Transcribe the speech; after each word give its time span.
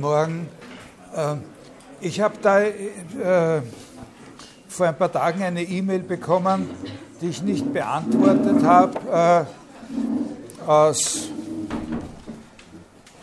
Morgen. 0.00 0.48
Ähm, 1.16 1.42
ich 2.00 2.20
habe 2.20 2.34
da 2.40 2.60
äh, 2.60 3.62
vor 4.68 4.86
ein 4.86 4.96
paar 4.96 5.10
Tagen 5.10 5.42
eine 5.42 5.62
E-Mail 5.62 6.00
bekommen, 6.00 6.70
die 7.20 7.28
ich 7.30 7.42
nicht 7.42 7.72
beantwortet 7.72 8.62
habe, 8.64 9.46
äh, 10.66 10.68
aus 10.68 11.28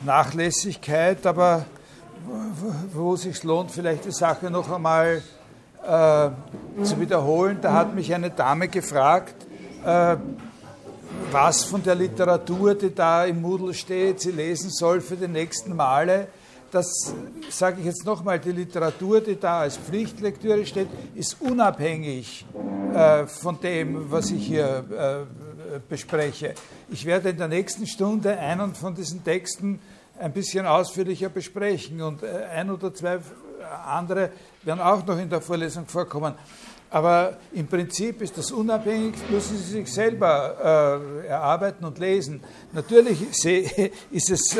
Nachlässigkeit, 0.03 1.25
aber 1.25 1.65
wo 2.91 3.13
es 3.13 3.21
sich 3.21 3.43
lohnt, 3.43 3.71
vielleicht 3.71 4.05
die 4.05 4.11
Sache 4.11 4.51
noch 4.51 4.69
einmal 4.69 5.21
äh, 5.81 6.29
zu 6.83 6.99
wiederholen. 6.99 7.59
Da 7.61 7.71
hat 7.73 7.95
mich 7.95 8.13
eine 8.13 8.31
Dame 8.31 8.67
gefragt, 8.67 9.35
äh, 9.85 10.17
was 11.31 11.63
von 11.63 11.81
der 11.83 11.95
Literatur, 11.95 12.75
die 12.75 12.93
da 12.93 13.23
im 13.23 13.41
Moodle 13.41 13.73
steht, 13.73 14.19
sie 14.19 14.31
lesen 14.31 14.69
soll 14.69 14.99
für 14.99 15.15
die 15.15 15.27
nächsten 15.27 15.75
Male. 15.75 16.27
Das 16.75 17.13
sage 17.51 17.79
ich 17.79 17.85
jetzt 17.85 18.05
nochmal, 18.05 18.37
die 18.37 18.51
Literatur, 18.51 19.21
die 19.21 19.39
da 19.39 19.61
als 19.61 19.77
Pflichtlektüre 19.77 20.65
steht, 20.65 20.89
ist 21.15 21.37
unabhängig 21.39 22.45
äh, 22.93 23.25
von 23.27 23.57
dem, 23.61 24.11
was 24.11 24.29
ich 24.29 24.45
hier 24.45 24.83
äh, 24.91 25.79
bespreche. 25.87 26.53
Ich 26.89 27.05
werde 27.05 27.29
in 27.29 27.37
der 27.37 27.47
nächsten 27.47 27.87
Stunde 27.87 28.37
einen 28.37 28.75
von 28.75 28.93
diesen 28.93 29.23
Texten 29.23 29.79
ein 30.19 30.33
bisschen 30.33 30.65
ausführlicher 30.65 31.29
besprechen 31.29 32.01
und 32.01 32.23
äh, 32.23 32.43
ein 32.53 32.69
oder 32.69 32.93
zwei 32.93 33.19
andere 33.85 34.31
werden 34.63 34.81
auch 34.81 35.05
noch 35.05 35.17
in 35.17 35.29
der 35.29 35.39
Vorlesung 35.39 35.85
vorkommen. 35.85 36.33
Aber 36.89 37.37
im 37.53 37.67
Prinzip 37.67 38.21
ist 38.21 38.37
das 38.37 38.51
unabhängig, 38.51 39.15
müssen 39.29 39.57
Sie 39.57 39.79
sich 39.79 39.93
selber 39.93 41.21
äh, 41.23 41.27
erarbeiten 41.27 41.85
und 41.85 41.99
lesen. 41.99 42.43
Natürlich 42.73 43.21
ist 44.11 44.29
es, 44.29 44.57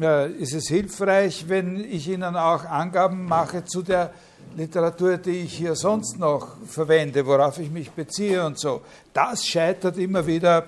äh, 0.00 0.30
ist 0.32 0.54
es 0.54 0.68
hilfreich, 0.68 1.48
wenn 1.48 1.84
ich 1.84 2.08
Ihnen 2.08 2.36
auch 2.36 2.64
Angaben 2.64 3.24
mache 3.24 3.64
zu 3.64 3.82
der 3.82 4.12
Literatur, 4.56 5.18
die 5.18 5.42
ich 5.42 5.54
hier 5.54 5.74
sonst 5.74 6.18
noch 6.18 6.56
verwende, 6.66 7.26
worauf 7.26 7.58
ich 7.58 7.70
mich 7.70 7.90
beziehe 7.90 8.44
und 8.44 8.58
so. 8.58 8.82
Das 9.12 9.46
scheitert 9.46 9.98
immer 9.98 10.26
wieder 10.26 10.66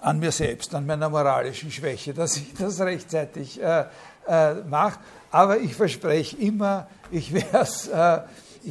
an 0.00 0.18
mir 0.18 0.30
selbst, 0.30 0.74
an 0.74 0.86
meiner 0.86 1.08
moralischen 1.08 1.70
Schwäche, 1.70 2.14
dass 2.14 2.36
ich 2.36 2.54
das 2.58 2.80
rechtzeitig 2.80 3.60
äh, 3.60 3.84
äh, 4.28 4.54
mache. 4.68 5.00
Aber 5.30 5.58
ich 5.58 5.74
verspreche 5.74 6.36
immer, 6.36 6.86
ich 7.10 7.32
werde 7.32 7.58
es 7.58 7.88
äh, 7.88 8.20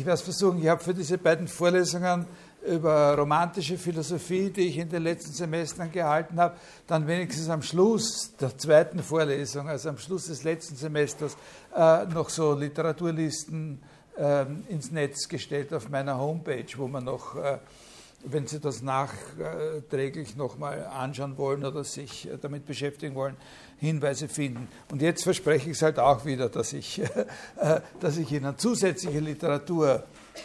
versuchen. 0.04 0.62
Ich 0.62 0.68
habe 0.68 0.84
für 0.84 0.94
diese 0.94 1.18
beiden 1.18 1.48
Vorlesungen 1.48 2.26
über 2.66 3.16
romantische 3.18 3.78
Philosophie, 3.78 4.50
die 4.50 4.68
ich 4.68 4.78
in 4.78 4.90
den 4.90 5.04
letzten 5.04 5.34
Semestern 5.34 5.92
gehalten 5.92 6.40
habe, 6.40 6.56
dann 6.88 7.08
wenigstens 7.08 7.50
am 7.50 7.62
Schluss 7.62 8.36
der 8.40 8.58
zweiten 8.58 9.00
Vorlesung, 9.00 9.70
also 9.70 9.90
am 9.90 9.98
Schluss 9.98 10.28
des 10.28 10.44
letzten 10.44 10.76
Semesters, 10.76 11.38
äh, 11.76 12.06
noch 12.06 12.30
so 12.30 12.54
Literaturlisten 12.54 13.82
äh, 14.18 14.46
ins 14.70 14.92
Netz 14.92 15.28
gestellt 15.28 15.74
auf 15.74 15.90
meiner 15.90 16.18
Homepage, 16.18 16.66
wo 16.78 16.88
man 16.88 17.04
noch, 17.04 17.36
äh, 17.36 17.60
wenn 18.24 18.48
Sie 18.48 18.60
das 18.60 18.82
nachträglich 18.82 20.36
nochmal 20.36 20.86
anschauen 20.86 21.38
wollen 21.38 21.64
oder 21.64 21.84
sich 21.84 22.28
damit 22.42 22.66
beschäftigen 22.66 23.14
wollen, 23.14 23.36
Hinweise 23.78 24.28
finden. 24.28 24.68
Und 24.92 25.02
jetzt 25.02 25.24
verspreche 25.24 25.70
ich 25.70 25.78
es 25.78 25.82
halt 25.84 26.00
auch 26.00 26.26
wieder, 26.26 26.50
dass 26.50 26.74
ich, 26.74 27.00
äh, 27.58 27.82
dass 28.00 28.18
ich 28.18 28.32
Ihnen 28.32 28.58
zusätzliche 28.58 29.20
Literatur 29.20 30.04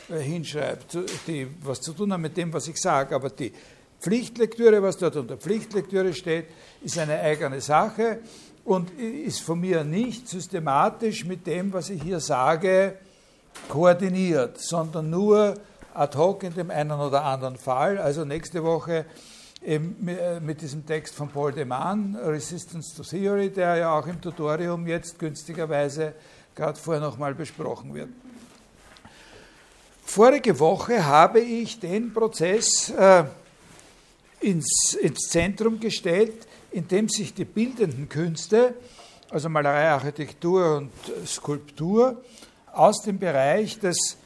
äh, 0.08 0.18
hinschreibe, 0.18 0.80
die 1.26 1.46
was 1.62 1.80
zu 1.80 1.92
tun 1.92 2.12
hat 2.12 2.20
mit 2.20 2.36
dem, 2.36 2.52
was 2.52 2.68
ich 2.68 2.80
sage. 2.80 3.14
Aber 3.14 3.30
die 3.30 3.52
Pflichtlektüre, 4.00 4.82
was 4.82 4.96
dort 4.96 5.16
unter 5.16 5.36
Pflichtlektüre 5.36 6.14
steht, 6.14 6.46
ist 6.82 6.98
eine 6.98 7.20
eigene 7.20 7.60
Sache 7.60 8.20
und 8.64 8.90
ist 8.98 9.40
von 9.40 9.60
mir 9.60 9.84
nicht 9.84 10.28
systematisch 10.28 11.24
mit 11.24 11.46
dem, 11.46 11.72
was 11.72 11.90
ich 11.90 12.02
hier 12.02 12.20
sage, 12.20 12.96
koordiniert, 13.68 14.58
sondern 14.60 15.10
nur 15.10 15.54
ad 15.94 16.16
hoc 16.16 16.42
in 16.44 16.54
dem 16.54 16.70
einen 16.70 16.92
oder 16.92 17.24
anderen 17.24 17.56
Fall. 17.56 17.98
Also 17.98 18.24
nächste 18.24 18.62
Woche 18.62 19.06
eben 19.62 20.08
äh, 20.08 20.40
mit 20.40 20.62
diesem 20.62 20.86
Text 20.86 21.14
von 21.14 21.28
Paul 21.28 21.52
de 21.52 21.64
Man, 21.64 22.16
Resistance 22.16 22.96
to 22.96 23.02
Theory, 23.02 23.50
der 23.50 23.76
ja 23.76 23.98
auch 23.98 24.06
im 24.06 24.20
Tutorium 24.20 24.86
jetzt 24.86 25.18
günstigerweise 25.18 26.14
gerade 26.54 26.78
vorher 26.78 27.02
nochmal 27.02 27.34
besprochen 27.34 27.94
wird. 27.94 28.08
Vorige 30.12 30.58
Woche 30.58 31.06
habe 31.06 31.38
ich 31.38 31.78
den 31.78 32.12
Prozess 32.12 32.90
äh, 32.90 33.22
ins, 34.40 34.94
ins 35.00 35.28
Zentrum 35.28 35.78
gestellt, 35.78 36.48
in 36.72 36.88
dem 36.88 37.08
sich 37.08 37.32
die 37.32 37.44
bildenden 37.44 38.08
Künste, 38.08 38.74
also 39.30 39.48
Malerei, 39.48 39.88
Architektur 39.88 40.78
und 40.78 40.90
Skulptur, 41.24 42.24
aus 42.72 43.02
dem 43.02 43.20
Bereich 43.20 43.78
des 43.78 44.16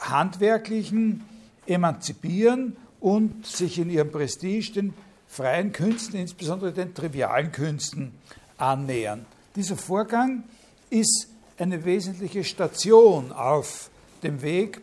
Handwerklichen 0.00 1.24
emanzipieren 1.66 2.76
und 2.98 3.46
sich 3.46 3.78
in 3.78 3.90
ihrem 3.90 4.10
Prestige 4.10 4.72
den 4.72 4.94
freien 5.28 5.70
Künsten, 5.70 6.18
insbesondere 6.18 6.72
den 6.72 6.94
trivialen 6.94 7.52
Künsten, 7.52 8.10
annähern. 8.56 9.24
Dieser 9.54 9.76
Vorgang 9.76 10.42
ist 10.90 11.28
eine 11.58 11.84
wesentliche 11.84 12.42
Station 12.42 13.30
auf 13.30 13.88
dem 14.24 14.42
Weg 14.42 14.80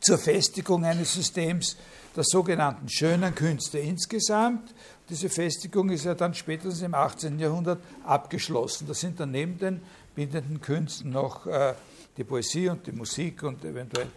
zur 0.00 0.18
Festigung 0.18 0.84
eines 0.84 1.14
Systems 1.14 1.76
der 2.16 2.24
sogenannten 2.24 2.88
schönen 2.88 3.34
Künste 3.34 3.78
insgesamt. 3.78 4.74
Diese 5.08 5.28
Festigung 5.28 5.90
ist 5.90 6.04
ja 6.04 6.14
dann 6.14 6.34
spätestens 6.34 6.82
im 6.82 6.94
18. 6.94 7.38
Jahrhundert 7.38 7.80
abgeschlossen. 8.04 8.86
Das 8.88 9.00
sind 9.00 9.20
dann 9.20 9.30
neben 9.30 9.58
den 9.58 9.82
bindenden 10.14 10.60
Künsten 10.60 11.10
noch 11.10 11.46
äh, 11.46 11.74
die 12.16 12.24
Poesie 12.24 12.68
und 12.68 12.86
die 12.86 12.92
Musik 12.92 13.42
und 13.42 13.64
eventuell 13.64 14.08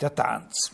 der 0.00 0.14
Tanz. 0.14 0.72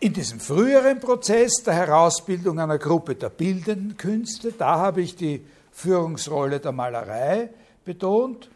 In 0.00 0.12
diesem 0.12 0.40
früheren 0.40 0.98
Prozess 1.00 1.62
der 1.64 1.74
Herausbildung 1.74 2.58
einer 2.58 2.78
Gruppe 2.78 3.14
der 3.14 3.28
bildenden 3.28 3.96
Künste, 3.96 4.52
da 4.52 4.78
habe 4.78 5.02
ich 5.02 5.14
die 5.14 5.44
Führungsrolle 5.70 6.60
der 6.60 6.72
Malerei 6.72 7.50
betont 7.84 8.50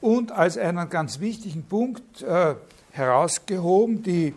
und 0.00 0.32
als 0.32 0.58
einen 0.58 0.88
ganz 0.88 1.20
wichtigen 1.20 1.64
Punkt 1.64 2.22
äh, 2.22 2.54
herausgehoben 2.98 4.02
die 4.02 4.34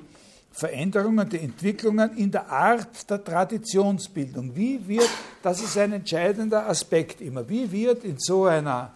Veränderungen, 0.51 1.29
die 1.29 1.39
Entwicklungen 1.39 2.17
in 2.17 2.31
der 2.31 2.49
Art 2.49 3.09
der 3.09 3.23
Traditionsbildung. 3.23 4.55
Wie 4.55 4.87
wird, 4.87 5.09
das 5.41 5.61
ist 5.61 5.77
ein 5.77 5.93
entscheidender 5.93 6.67
Aspekt 6.67 7.21
immer, 7.21 7.47
wie 7.49 7.71
wird 7.71 8.03
in 8.03 8.17
so 8.19 8.45
einer 8.45 8.91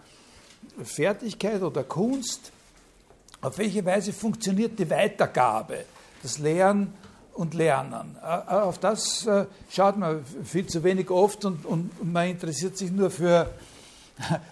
Fertigkeit 0.82 1.62
oder 1.62 1.82
Kunst, 1.84 2.52
auf 3.40 3.58
welche 3.58 3.84
Weise 3.84 4.12
funktioniert 4.12 4.78
die 4.78 4.88
Weitergabe, 4.88 5.84
das 6.22 6.38
Lehren 6.38 6.92
und 7.34 7.54
Lernen. 7.54 8.16
Äh, 8.22 8.26
äh, 8.26 8.60
auf 8.60 8.78
das 8.78 9.26
äh, 9.26 9.46
schaut 9.70 9.96
man 9.96 10.24
viel 10.44 10.66
zu 10.66 10.82
wenig 10.82 11.10
oft 11.10 11.44
und, 11.44 11.64
und 11.64 12.12
man 12.12 12.28
interessiert 12.28 12.76
sich 12.76 12.90
nur 12.90 13.10
für, 13.10 13.50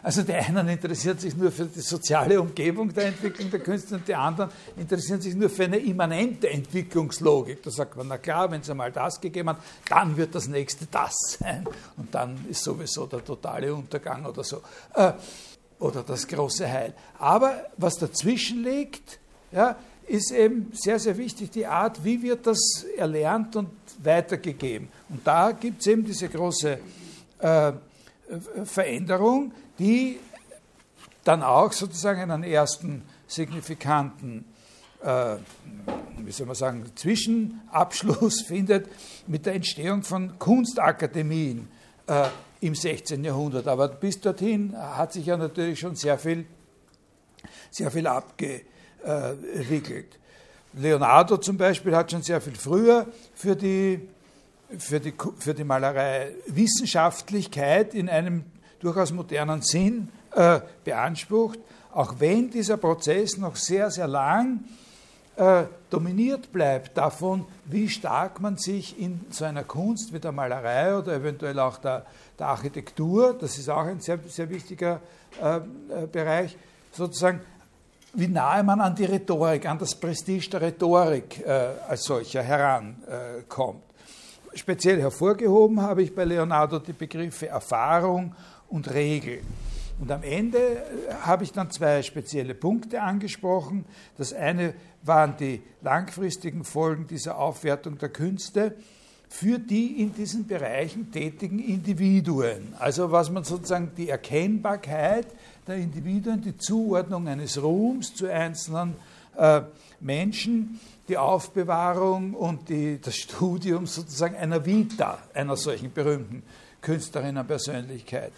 also 0.02 0.22
die 0.22 0.34
einen 0.34 0.68
interessieren 0.68 1.18
sich 1.18 1.34
nur 1.36 1.50
für 1.50 1.64
die 1.64 1.80
soziale 1.80 2.38
Umgebung 2.40 2.92
der 2.92 3.06
Entwicklung 3.06 3.50
der 3.50 3.60
Künste 3.60 3.94
und 3.94 4.06
die 4.06 4.14
anderen 4.14 4.50
interessieren 4.76 5.20
sich 5.20 5.34
nur 5.34 5.48
für 5.48 5.64
eine 5.64 5.78
immanente 5.78 6.50
Entwicklungslogik. 6.50 7.62
Da 7.62 7.70
sagt 7.70 7.96
man, 7.96 8.08
na 8.08 8.18
klar, 8.18 8.50
wenn 8.50 8.60
es 8.60 8.68
einmal 8.68 8.92
das 8.92 9.20
gegeben 9.20 9.50
hat, 9.50 9.58
dann 9.88 10.16
wird 10.16 10.34
das 10.34 10.48
nächste 10.48 10.86
das 10.90 11.14
sein 11.38 11.64
und 11.96 12.14
dann 12.14 12.44
ist 12.48 12.62
sowieso 12.62 13.06
der 13.06 13.24
totale 13.24 13.74
Untergang 13.74 14.26
oder 14.26 14.44
so. 14.44 14.60
Oder 15.78 16.02
das 16.02 16.28
große 16.28 16.70
Heil. 16.70 16.94
Aber 17.18 17.66
was 17.76 17.96
dazwischen 17.96 18.62
liegt, 18.62 19.18
ja, 19.50 19.76
ist 20.06 20.30
eben 20.30 20.70
sehr, 20.74 20.98
sehr 20.98 21.16
wichtig, 21.16 21.50
die 21.50 21.66
Art, 21.66 22.04
wie 22.04 22.22
wird 22.22 22.46
das 22.46 22.84
erlernt 22.96 23.56
und 23.56 23.70
weitergegeben. 24.02 24.88
Und 25.08 25.26
da 25.26 25.52
gibt 25.52 25.80
es 25.80 25.86
eben 25.86 26.04
diese 26.04 26.28
große 26.28 26.78
äh, 27.38 27.72
Veränderung, 28.64 29.52
die 29.78 30.18
dann 31.24 31.42
auch 31.42 31.72
sozusagen 31.72 32.30
einen 32.30 32.44
ersten 32.44 33.02
signifikanten, 33.26 34.44
äh, 35.02 35.36
wie 36.18 36.32
soll 36.32 36.46
man 36.46 36.54
sagen, 36.54 36.84
Zwischenabschluss 36.94 38.42
findet 38.46 38.88
mit 39.26 39.46
der 39.46 39.54
Entstehung 39.54 40.02
von 40.02 40.38
Kunstakademien 40.38 41.68
äh, 42.06 42.28
im 42.60 42.74
16. 42.74 43.24
Jahrhundert. 43.24 43.66
Aber 43.66 43.88
bis 43.88 44.20
dorthin 44.20 44.76
hat 44.76 45.12
sich 45.12 45.26
ja 45.26 45.36
natürlich 45.36 45.80
schon 45.80 45.96
sehr 45.96 46.18
viel, 46.18 46.46
sehr 47.70 47.90
viel 47.90 48.06
abgeschlossen 48.06 48.74
äh. 49.04 50.18
Leonardo 50.72 51.36
zum 51.36 51.56
Beispiel 51.56 51.94
hat 51.94 52.10
schon 52.10 52.22
sehr 52.22 52.40
viel 52.40 52.54
früher 52.54 53.06
für 53.34 53.54
die, 53.54 54.08
für 54.78 55.00
die, 55.00 55.14
für 55.38 55.54
die 55.54 55.64
Malerei 55.64 56.32
Wissenschaftlichkeit 56.46 57.94
in 57.94 58.08
einem 58.08 58.44
durchaus 58.80 59.12
modernen 59.12 59.62
Sinn 59.62 60.08
äh, 60.34 60.60
beansprucht, 60.84 61.58
auch 61.92 62.14
wenn 62.18 62.50
dieser 62.50 62.76
Prozess 62.76 63.36
noch 63.36 63.56
sehr, 63.56 63.90
sehr 63.90 64.08
lang 64.08 64.60
äh, 65.36 65.64
dominiert 65.90 66.52
bleibt 66.52 66.96
davon, 66.96 67.46
wie 67.64 67.88
stark 67.88 68.40
man 68.40 68.56
sich 68.56 69.00
in 69.00 69.20
so 69.30 69.44
einer 69.44 69.64
Kunst 69.64 70.12
wie 70.12 70.20
der 70.20 70.32
Malerei 70.32 70.96
oder 70.96 71.14
eventuell 71.14 71.58
auch 71.58 71.78
der, 71.78 72.04
der 72.38 72.48
Architektur, 72.48 73.34
das 73.34 73.58
ist 73.58 73.68
auch 73.68 73.84
ein 73.84 74.00
sehr, 74.00 74.18
sehr 74.28 74.48
wichtiger 74.50 75.00
äh, 75.42 75.56
äh 75.56 76.06
Bereich, 76.06 76.56
sozusagen, 76.92 77.40
wie 78.12 78.28
nahe 78.28 78.62
man 78.62 78.80
an 78.80 78.94
die 78.94 79.06
Rhetorik, 79.06 79.66
an 79.66 79.78
das 79.78 79.94
Prestige 79.94 80.50
der 80.50 80.60
Rhetorik 80.60 81.44
äh, 81.44 81.70
als 81.88 82.04
solcher 82.04 82.42
herankommt. 82.42 83.82
Speziell 84.54 85.00
hervorgehoben 85.00 85.80
habe 85.80 86.02
ich 86.02 86.14
bei 86.14 86.24
Leonardo 86.24 86.78
die 86.78 86.92
Begriffe 86.92 87.48
Erfahrung 87.48 88.34
und 88.68 88.92
Regel. 88.92 89.40
Und 90.00 90.10
am 90.10 90.22
Ende 90.22 90.58
äh, 90.58 90.82
habe 91.22 91.44
ich 91.44 91.52
dann 91.52 91.70
zwei 91.70 92.02
spezielle 92.02 92.54
Punkte 92.54 93.02
angesprochen. 93.02 93.84
Das 94.16 94.32
eine 94.32 94.74
waren 95.02 95.36
die 95.38 95.62
langfristigen 95.82 96.64
Folgen 96.64 97.06
dieser 97.06 97.38
Aufwertung 97.38 97.98
der 97.98 98.08
Künste 98.08 98.76
für 99.28 99.58
die 99.58 100.00
in 100.00 100.14
diesen 100.14 100.46
Bereichen 100.46 101.10
tätigen 101.10 101.58
Individuen. 101.58 102.74
Also 102.78 103.10
was 103.10 103.30
man 103.30 103.42
sozusagen 103.42 103.92
die 103.96 104.08
Erkennbarkeit 104.08 105.26
der 105.66 105.76
Individuen, 105.76 106.40
die 106.40 106.56
Zuordnung 106.56 107.26
eines 107.26 107.60
Ruhms 107.60 108.14
zu 108.14 108.28
einzelnen 108.30 108.90
äh, 108.90 108.94
Menschen, 110.00 110.80
die 111.08 111.18
Aufbewahrung 111.18 112.34
und 112.34 112.68
die, 112.68 113.00
das 113.00 113.16
Studium 113.16 113.86
sozusagen 113.86 114.36
einer 114.36 114.64
Vita, 114.64 115.18
einer 115.34 115.56
solchen 115.56 115.92
berühmten 115.92 116.42
Künstlerinnenpersönlichkeit. 116.80 118.32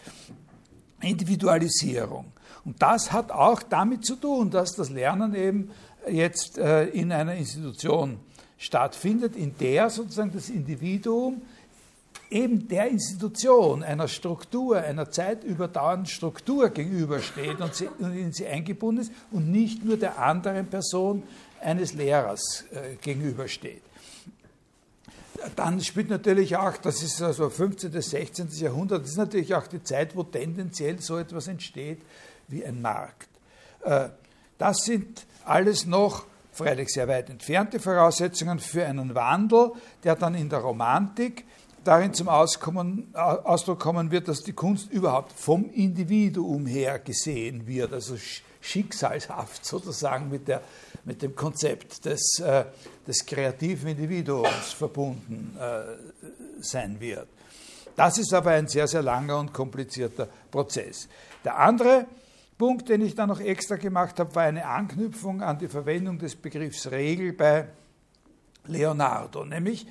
Individualisierung. 1.01 2.33
Und 2.65 2.81
das 2.83 3.13
hat 3.13 3.31
auch 3.31 3.63
damit 3.63 4.05
zu 4.05 4.17
tun, 4.17 4.51
dass 4.51 4.75
das 4.75 4.91
Lernen 4.91 5.35
eben 5.35 5.71
jetzt 6.09 6.59
äh, 6.59 6.87
in 6.87 7.13
einer 7.13 7.35
Institution 7.35 8.19
stattfindet, 8.59 9.37
in 9.37 9.57
der 9.59 9.91
sozusagen 9.91 10.33
das 10.33 10.49
Individuum 10.49 11.43
eben 12.31 12.69
der 12.69 12.89
Institution, 12.89 13.83
einer 13.83 14.09
Struktur, 14.09 14.79
einer 14.79 15.11
zeitüberdauernden 15.11 16.07
Struktur 16.07 16.71
gegenübersteht 16.71 17.61
und, 17.61 17.75
sie, 17.75 17.89
und 17.99 18.17
in 18.17 18.33
sie 18.33 18.47
eingebunden 18.47 19.03
ist 19.03 19.13
und 19.31 19.51
nicht 19.51 19.85
nur 19.85 19.97
der 19.97 20.19
anderen 20.19 20.67
Person 20.67 21.23
eines 21.61 21.95
Lehrers 21.95 22.65
äh, 22.73 22.97
gegenübersteht. 22.97 23.83
Dann 25.55 25.81
spielt 25.81 26.09
natürlich 26.09 26.57
auch, 26.57 26.77
das 26.79 27.03
ist 27.03 27.23
also 27.23 27.51
15. 27.51 27.91
bis 27.91 28.11
16. 28.11 28.49
Jahrhundert, 28.53 29.03
das 29.03 29.11
ist 29.11 29.19
natürlich 29.19 29.55
auch 29.55 29.67
die 29.67 29.83
Zeit, 29.83 30.17
wo 30.17 30.23
tendenziell 30.23 31.01
so 31.01 31.19
etwas 31.19 31.47
entsteht 31.47 32.01
wie 32.49 32.65
ein 32.65 32.81
Markt. 32.81 33.29
Äh, 33.85 34.09
das 34.59 34.79
sind 34.79 35.27
alles 35.45 35.87
noch 35.87 36.27
freilich 36.53 36.89
sehr 36.89 37.07
weit 37.07 37.29
entfernte 37.29 37.79
Voraussetzungen 37.79 38.59
für 38.59 38.87
einen 38.87 39.15
Wandel, 39.15 39.73
der 40.03 40.17
dann 40.17 40.35
in 40.35 40.49
der 40.49 40.61
Romantik 40.61 41.45
darin 41.87 42.13
zum 42.13 42.29
Auskommen, 42.29 43.15
Ausdruck 43.15 43.79
kommen 43.79 44.11
wird, 44.11 44.29
dass 44.29 44.43
die 44.43 44.53
Kunst 44.53 44.91
überhaupt 44.91 45.33
vom 45.33 45.71
Individuum 45.71 46.67
her 46.67 46.99
gesehen 46.99 47.67
wird, 47.67 47.93
also 47.93 48.17
schicksalshaft 48.61 49.65
sozusagen 49.65 50.29
mit, 50.29 50.49
der, 50.49 50.63
mit 51.05 51.23
dem 51.23 51.37
Konzept 51.37 52.05
des, 52.05 52.41
äh, 52.41 52.65
des 53.07 53.25
kreativen 53.25 53.91
Individuums 53.91 54.73
verbunden 54.73 55.57
äh, 55.59 56.63
sein 56.63 56.99
wird. 57.01 57.29
Das 57.95 58.19
ist 58.19 58.35
aber 58.35 58.51
ein 58.51 58.69
sehr, 58.69 58.89
sehr 58.89 59.03
langer 59.03 59.39
und 59.39 59.55
komplizierter 59.55 60.29
Prozess. 60.51 61.09
Der 61.45 61.59
andere 61.59 62.07
Punkt, 62.59 62.89
den 62.89 63.01
ich 63.03 63.15
dann 63.15 63.29
noch 63.29 63.41
extra 63.41 63.77
gemacht 63.77 64.19
habe, 64.19 64.35
war 64.35 64.43
eine 64.43 64.67
Anknüpfung 64.67 65.43
an 65.43 65.59
die 65.59 65.69
Verwendung 65.69 66.19
des 66.19 66.37
Begriffs 66.37 66.91
Regel 66.91 67.33
bei 67.33 67.69
Leonardo, 68.67 69.45
nämlich 69.45 69.87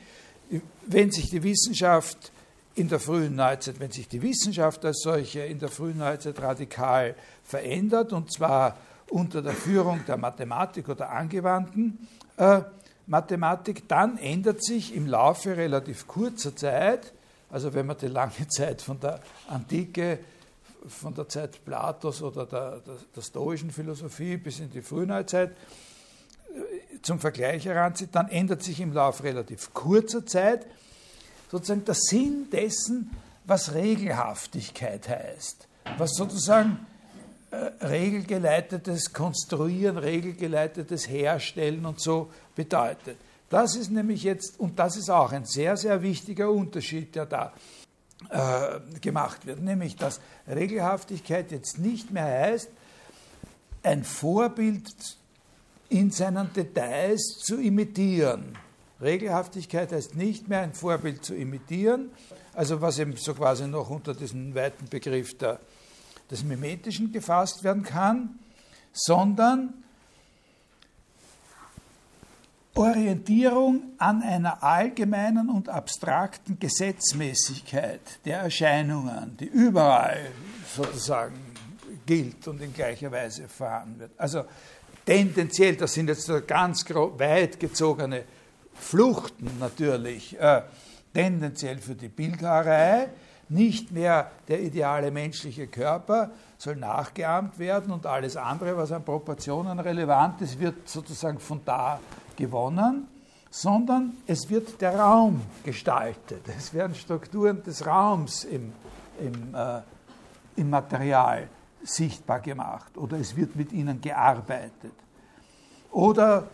wenn 0.87 1.11
sich 1.11 1.29
die 1.29 1.43
Wissenschaft 1.43 2.31
in 2.75 2.89
der 2.89 2.99
frühen 2.99 3.35
Neuzeit, 3.35 3.79
wenn 3.79 3.91
sich 3.91 4.07
die 4.07 4.21
Wissenschaft 4.21 4.83
als 4.85 5.01
solche 5.01 5.41
in 5.41 5.59
der 5.59 5.69
frühen 5.69 5.97
Neuzeit 5.97 6.39
radikal 6.41 7.15
verändert, 7.43 8.11
und 8.11 8.31
zwar 8.31 8.77
unter 9.09 9.41
der 9.41 9.53
Führung 9.53 10.01
der 10.07 10.17
Mathematik 10.17 10.89
oder 10.89 11.09
angewandten 11.09 12.07
äh, 12.37 12.61
Mathematik, 13.07 13.87
dann 13.87 14.17
ändert 14.17 14.63
sich 14.63 14.95
im 14.95 15.07
Laufe 15.07 15.55
relativ 15.55 16.07
kurzer 16.07 16.55
Zeit, 16.55 17.13
also 17.49 17.73
wenn 17.73 17.85
man 17.85 17.97
die 17.97 18.07
lange 18.07 18.47
Zeit 18.49 18.81
von 18.81 18.99
der 18.99 19.21
Antike, 19.47 20.19
von 20.87 21.13
der 21.15 21.29
Zeit 21.29 21.63
Platos 21.63 22.21
oder 22.21 22.45
der, 22.45 22.79
der, 22.79 22.95
der 23.15 23.21
stoischen 23.21 23.71
Philosophie 23.71 24.37
bis 24.37 24.59
in 24.59 24.69
die 24.69 24.81
Frühneuzeit 24.81 25.51
zum 27.01 27.19
Vergleich 27.19 27.65
heranzieht, 27.65 28.09
dann 28.13 28.29
ändert 28.29 28.63
sich 28.63 28.79
im 28.79 28.93
Laufe 28.93 29.23
relativ 29.23 29.73
kurzer 29.73 30.25
Zeit 30.25 30.65
sozusagen 31.51 31.85
der 31.85 31.95
Sinn 31.95 32.47
dessen, 32.51 33.11
was 33.45 33.73
Regelhaftigkeit 33.73 35.07
heißt, 35.07 35.67
was 35.97 36.15
sozusagen 36.15 36.85
äh, 37.51 37.85
regelgeleitetes 37.85 39.13
Konstruieren, 39.13 39.97
regelgeleitetes 39.97 41.07
Herstellen 41.07 41.85
und 41.85 42.01
so 42.01 42.31
bedeutet. 42.55 43.17
Das 43.49 43.75
ist 43.75 43.91
nämlich 43.91 44.23
jetzt, 44.23 44.59
und 44.59 44.79
das 44.79 44.97
ist 44.97 45.09
auch 45.09 45.31
ein 45.31 45.45
sehr, 45.45 45.77
sehr 45.77 46.01
wichtiger 46.01 46.49
Unterschied, 46.49 47.15
der 47.15 47.27
da 47.27 47.53
äh, 48.29 48.99
gemacht 48.99 49.45
wird, 49.45 49.61
nämlich 49.61 49.95
dass 49.95 50.19
Regelhaftigkeit 50.47 51.51
jetzt 51.51 51.77
nicht 51.77 52.11
mehr 52.11 52.25
heißt, 52.25 52.69
ein 53.83 54.03
Vorbild 54.03 55.14
in 55.89 56.11
seinen 56.11 56.51
Details 56.53 57.39
zu 57.39 57.59
imitieren, 57.59 58.57
Regelhaftigkeit 59.01 59.91
heißt 59.91 60.15
nicht 60.15 60.47
mehr 60.47 60.61
ein 60.61 60.73
Vorbild 60.73 61.23
zu 61.23 61.35
imitieren, 61.35 62.11
also 62.53 62.81
was 62.81 62.99
eben 62.99 63.15
so 63.17 63.33
quasi 63.33 63.67
noch 63.67 63.89
unter 63.89 64.13
diesen 64.13 64.55
weiten 64.55 64.87
Begriff 64.89 65.37
der, 65.37 65.59
des 66.31 66.43
Mimetischen 66.43 67.11
gefasst 67.11 67.63
werden 67.63 67.83
kann, 67.83 68.39
sondern 68.93 69.73
Orientierung 72.73 73.93
an 73.97 74.21
einer 74.21 74.61
allgemeinen 74.63 75.49
und 75.49 75.69
abstrakten 75.69 76.59
Gesetzmäßigkeit 76.59 78.01
der 78.25 78.39
Erscheinungen, 78.39 79.37
die 79.37 79.45
überall 79.45 80.31
sozusagen 80.75 81.35
gilt 82.05 82.47
und 82.47 82.61
in 82.61 82.73
gleicher 82.73 83.11
Weise 83.11 83.47
vorhanden 83.47 83.99
wird. 83.99 84.11
Also 84.17 84.43
tendenziell, 85.05 85.75
das 85.75 85.93
sind 85.93 86.09
jetzt 86.09 86.29
ganz 86.47 86.85
weit 86.89 87.59
gezogene 87.59 88.23
Fluchten 88.73 89.49
natürlich 89.59 90.39
äh, 90.39 90.61
tendenziell 91.13 91.77
für 91.77 91.95
die 91.95 92.09
Bildhauerei, 92.09 93.09
nicht 93.47 93.91
mehr 93.91 94.31
der 94.47 94.61
ideale 94.61 95.11
menschliche 95.11 95.67
Körper 95.67 96.31
soll 96.57 96.75
nachgeahmt 96.77 97.59
werden 97.59 97.93
und 97.93 98.05
alles 98.05 98.35
andere, 98.37 98.75
was 98.75 98.91
an 98.91 99.03
Proportionen 99.05 99.79
relevant 99.79 100.41
ist, 100.41 100.59
wird 100.59 100.89
sozusagen 100.89 101.39
von 101.39 101.61
da 101.63 101.99
gewonnen, 102.35 103.07
sondern 103.51 104.17
es 104.25 104.49
wird 104.49 104.81
der 104.81 104.97
Raum 104.97 105.41
gestaltet. 105.63 106.41
Es 106.57 106.73
werden 106.73 106.95
Strukturen 106.95 107.63
des 107.63 107.85
Raums 107.85 108.43
im, 108.45 108.73
im, 109.19 109.55
äh, 109.55 109.81
im 110.55 110.69
Material 110.69 111.47
sichtbar 111.85 112.39
gemacht 112.39 112.97
oder 112.97 113.17
es 113.17 113.35
wird 113.35 113.55
mit 113.55 113.71
ihnen 113.71 114.01
gearbeitet. 114.01 114.93
Oder 115.91 116.47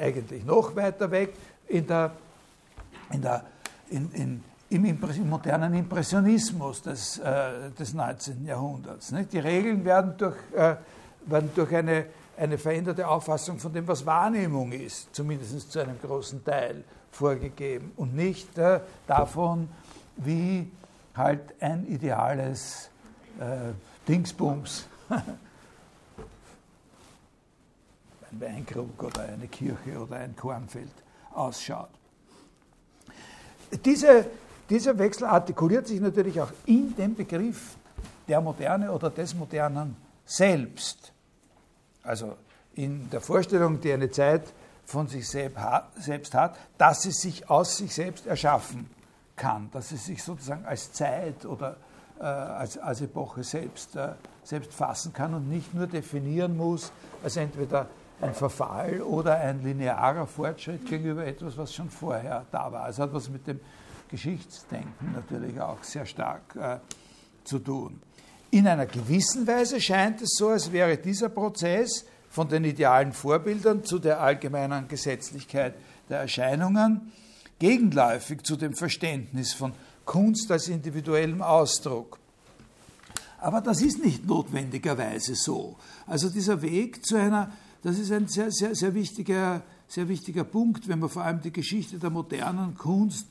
eigentlich 0.00 0.44
noch 0.44 0.74
weiter 0.74 1.10
weg 1.10 1.34
in 1.68 1.86
der, 1.86 2.12
in 3.10 3.20
der, 3.20 3.44
in, 3.90 4.10
in, 4.12 4.44
im, 4.70 4.84
im, 4.84 5.28
modernen 5.28 5.74
Impressionismus 5.74 6.82
des, 6.82 7.18
äh, 7.18 7.70
des 7.78 7.92
19. 7.92 8.46
Jahrhunderts. 8.46 9.12
Nicht? 9.12 9.32
Die 9.32 9.38
Regeln 9.38 9.84
werden 9.84 10.14
durch, 10.16 10.36
äh, 10.54 10.76
werden 11.26 11.50
durch 11.54 11.74
eine, 11.74 12.06
eine 12.38 12.56
veränderte 12.56 13.06
Auffassung 13.06 13.58
von 13.58 13.72
dem, 13.72 13.86
was 13.86 14.06
Wahrnehmung 14.06 14.72
ist, 14.72 15.14
zumindest 15.14 15.70
zu 15.70 15.80
einem 15.80 16.00
großen 16.00 16.42
Teil 16.44 16.84
vorgegeben 17.10 17.92
und 17.96 18.14
nicht 18.16 18.56
äh, 18.56 18.80
davon, 19.06 19.68
wie 20.16 20.70
halt 21.14 21.54
ein 21.60 21.86
ideales 21.86 22.88
äh, 23.38 23.72
Dingsbums 24.08 24.86
ein 28.32 28.40
Weinkrug 28.40 29.02
oder 29.02 29.22
eine 29.22 29.46
Kirche 29.48 29.98
oder 29.98 30.16
ein 30.16 30.34
Kornfeld 30.36 30.90
ausschaut. 31.32 31.90
Diese, 33.84 34.26
dieser 34.68 34.98
Wechsel 34.98 35.24
artikuliert 35.24 35.86
sich 35.86 36.00
natürlich 36.00 36.40
auch 36.40 36.52
in 36.66 36.94
dem 36.96 37.14
Begriff 37.14 37.76
der 38.28 38.40
Moderne 38.40 38.92
oder 38.92 39.10
des 39.10 39.34
Modernen 39.34 39.96
selbst. 40.24 41.12
Also 42.02 42.36
in 42.74 43.08
der 43.10 43.20
Vorstellung, 43.20 43.80
die 43.80 43.92
eine 43.92 44.10
Zeit 44.10 44.52
von 44.84 45.06
sich 45.08 45.28
selbst 45.28 46.34
hat, 46.34 46.58
dass 46.76 47.02
sie 47.02 47.12
sich 47.12 47.48
aus 47.48 47.76
sich 47.76 47.94
selbst 47.94 48.26
erschaffen 48.26 48.90
kann, 49.36 49.70
dass 49.72 49.90
sie 49.90 49.96
sich 49.96 50.22
sozusagen 50.22 50.64
als 50.66 50.92
Zeit 50.92 51.46
oder 51.46 51.76
als, 52.24 52.78
als 52.78 53.00
Epoche 53.00 53.42
selbst, 53.42 53.96
äh, 53.96 54.10
selbst 54.44 54.72
fassen 54.72 55.12
kann 55.12 55.34
und 55.34 55.48
nicht 55.48 55.74
nur 55.74 55.86
definieren 55.86 56.56
muss 56.56 56.92
als 57.22 57.36
entweder 57.36 57.88
ein 58.20 58.34
Verfall 58.34 59.02
oder 59.02 59.36
ein 59.36 59.62
linearer 59.62 60.26
Fortschritt 60.26 60.86
gegenüber 60.86 61.26
etwas, 61.26 61.56
was 61.56 61.74
schon 61.74 61.90
vorher 61.90 62.46
da 62.52 62.70
war. 62.70 62.88
Es 62.88 62.98
hat 62.98 63.12
was 63.12 63.28
mit 63.28 63.46
dem 63.46 63.60
Geschichtsdenken 64.08 65.12
natürlich 65.14 65.60
auch 65.60 65.82
sehr 65.82 66.06
stark 66.06 66.54
äh, 66.54 66.78
zu 67.44 67.58
tun. 67.58 68.00
In 68.50 68.68
einer 68.68 68.86
gewissen 68.86 69.46
Weise 69.46 69.80
scheint 69.80 70.20
es 70.20 70.34
so, 70.36 70.50
als 70.50 70.70
wäre 70.70 70.98
dieser 70.98 71.30
Prozess 71.30 72.04
von 72.28 72.48
den 72.48 72.64
idealen 72.64 73.12
Vorbildern 73.12 73.82
zu 73.82 73.98
der 73.98 74.20
allgemeinen 74.20 74.88
Gesetzlichkeit 74.88 75.74
der 76.08 76.20
Erscheinungen 76.20 77.12
gegenläufig 77.58 78.42
zu 78.42 78.56
dem 78.56 78.74
Verständnis 78.74 79.54
von 79.54 79.72
Kunst 80.04 80.50
als 80.50 80.68
individuellem 80.68 81.42
Ausdruck. 81.42 82.18
Aber 83.38 83.60
das 83.60 83.82
ist 83.82 84.04
nicht 84.04 84.26
notwendigerweise 84.26 85.34
so. 85.34 85.76
Also 86.06 86.28
dieser 86.28 86.62
Weg 86.62 87.04
zu 87.04 87.16
einer, 87.16 87.52
das 87.82 87.98
ist 87.98 88.12
ein 88.12 88.28
sehr, 88.28 88.52
sehr, 88.52 88.74
sehr 88.74 88.94
wichtiger, 88.94 89.62
sehr 89.88 90.08
wichtiger 90.08 90.44
Punkt, 90.44 90.86
wenn 90.86 91.00
man 91.00 91.08
vor 91.08 91.22
allem 91.22 91.40
die 91.40 91.52
Geschichte 91.52 91.98
der 91.98 92.10
modernen 92.10 92.76
Kunst 92.76 93.26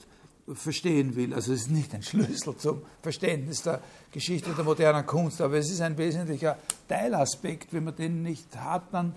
verstehen 0.54 1.16
will. 1.16 1.34
Also 1.34 1.54
es 1.54 1.62
ist 1.62 1.72
nicht 1.72 1.94
ein 1.94 2.04
Schlüssel 2.04 2.58
zum 2.58 2.82
Verständnis 3.02 3.64
der 3.64 3.82
Geschichte 4.12 4.52
der 4.52 4.66
modernen 4.66 5.06
Kunst, 5.06 5.42
aber 5.42 5.58
es 5.58 5.70
ist 5.70 5.82
ein 5.82 5.98
wesentlicher 5.98 6.58
Teilaspekt. 6.88 7.74
Wenn 7.74 7.86
man 7.86 7.96
den 7.96 8.22
nicht 8.24 8.56
hat, 8.58 8.94
dann 8.94 9.14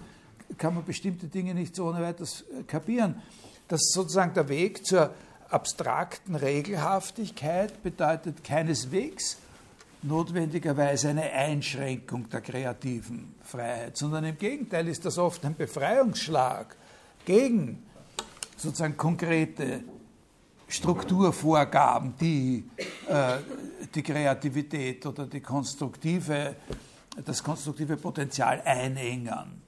kann 0.58 0.75
man 0.75 0.84
bestimmte 0.84 1.26
Dinge 1.26 1.54
nicht 1.54 1.75
so 1.75 1.87
ohne 1.87 2.00
weiteres 2.02 2.44
kapieren. 2.66 3.16
Dass 3.66 3.80
sozusagen 3.92 4.34
der 4.34 4.49
Weg 4.49 4.87
zur 4.87 5.11
abstrakten 5.54 6.34
Regelhaftigkeit 6.34 7.82
bedeutet 7.82 8.42
keineswegs 8.42 9.38
notwendigerweise 10.02 11.11
eine 11.11 11.30
Einschränkung 11.30 12.28
der 12.28 12.40
kreativen 12.40 13.34
Freiheit, 13.42 13.96
sondern 13.96 14.25
im 14.25 14.37
Gegenteil 14.37 14.88
ist 14.88 15.04
das 15.04 15.16
oft 15.16 15.44
ein 15.44 15.54
Befreiungsschlag 15.54 16.76
gegen 17.25 17.82
sozusagen 18.56 18.96
konkrete 18.96 19.84
Strukturvorgaben, 20.68 22.14
die 22.20 22.68
äh, 23.08 23.38
die 23.94 24.02
Kreativität 24.02 25.06
oder 25.06 25.26
die 25.26 25.40
konstruktive, 25.40 26.56
das 27.25 27.42
konstruktive 27.42 27.96
Potenzial 27.96 28.61
einengern. 28.64 29.62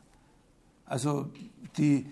Also 0.85 1.31
die, 1.76 2.07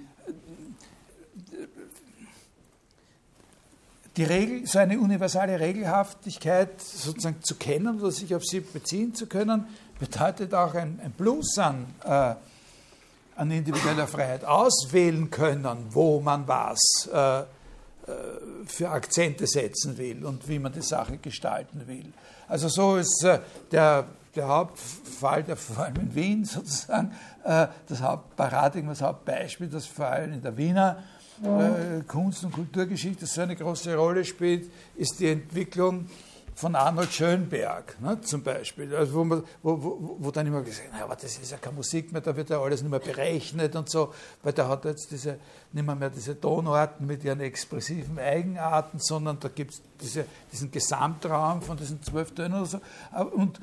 die 4.16 4.24
Regel, 4.24 4.66
so 4.66 4.78
eine 4.78 4.98
universale 4.98 5.58
Regelhaftigkeit 5.58 6.80
sozusagen 6.80 7.42
zu 7.42 7.56
kennen 7.56 8.00
oder 8.00 8.12
sich 8.12 8.34
auf 8.34 8.44
sie 8.44 8.60
beziehen 8.60 9.14
zu 9.14 9.26
können, 9.26 9.66
bedeutet 9.98 10.54
auch 10.54 10.74
ein, 10.74 11.00
ein 11.02 11.12
Plus 11.12 11.58
an, 11.58 11.86
äh, 12.04 12.34
an 13.36 13.50
individueller 13.50 14.06
Freiheit. 14.06 14.44
Auswählen 14.44 15.30
können, 15.30 15.86
wo 15.90 16.20
man 16.20 16.46
was 16.46 17.08
äh, 17.12 17.40
äh, 17.40 17.44
für 18.66 18.90
Akzente 18.90 19.46
setzen 19.46 19.98
will 19.98 20.24
und 20.24 20.48
wie 20.48 20.58
man 20.58 20.72
die 20.72 20.82
Sache 20.82 21.18
gestalten 21.18 21.86
will. 21.86 22.12
Also 22.48 22.68
so 22.68 22.96
ist 22.96 23.24
äh, 23.24 23.40
der, 23.72 24.06
der 24.36 24.48
Hauptfall, 24.48 25.42
der 25.42 25.56
vor 25.56 25.84
allem 25.84 25.96
in 25.96 26.14
Wien 26.14 26.44
sozusagen, 26.44 27.12
äh, 27.44 27.66
das 27.88 28.00
Hauptparadigma, 28.00 28.90
das 28.90 29.02
Hauptbeispiel, 29.02 29.68
das 29.68 29.86
vor 29.86 30.06
allem 30.06 30.34
in 30.34 30.42
der 30.42 30.56
Wiener 30.56 31.02
Kunst- 32.06 32.44
und 32.44 32.52
Kulturgeschichte 32.52 33.26
so 33.26 33.40
eine 33.40 33.56
große 33.56 33.94
Rolle 33.96 34.24
spielt, 34.24 34.70
ist 34.96 35.18
die 35.20 35.28
Entwicklung 35.28 36.06
von 36.54 36.76
Arnold 36.76 37.12
Schönberg 37.12 38.00
ne, 38.00 38.20
zum 38.20 38.42
Beispiel, 38.42 38.94
also 38.94 39.14
wo, 39.14 39.24
man, 39.24 39.42
wo, 39.62 39.82
wo, 39.82 40.16
wo, 40.20 40.30
dann 40.30 40.46
immer 40.46 40.62
gesagt 40.62 40.92
wird, 40.92 41.02
aber 41.02 41.16
das 41.16 41.36
ist 41.36 41.50
ja 41.50 41.58
keine 41.58 41.76
Musik 41.76 42.12
mehr, 42.12 42.20
da 42.20 42.36
wird 42.36 42.50
ja 42.50 42.60
alles 42.60 42.80
nicht 42.80 42.90
mehr 42.90 43.00
berechnet 43.00 43.74
und 43.74 43.90
so, 43.90 44.14
weil 44.42 44.52
da 44.52 44.68
hat 44.68 44.84
jetzt 44.84 45.10
diese, 45.10 45.38
nicht 45.72 45.84
mehr, 45.84 45.96
mehr 45.96 46.10
diese 46.10 46.40
Tonarten 46.40 47.06
mit 47.06 47.24
ihren 47.24 47.40
expressiven 47.40 48.18
Eigenarten, 48.18 49.00
sondern 49.00 49.40
da 49.40 49.48
gibt 49.48 49.72
es 49.72 49.82
diese, 50.00 50.26
diesen 50.52 50.70
Gesamtraum 50.70 51.60
von 51.60 51.76
diesen 51.76 52.00
zwölf 52.02 52.32
Tönen 52.32 52.54
oder 52.54 52.66
so. 52.66 52.80
Und 53.32 53.60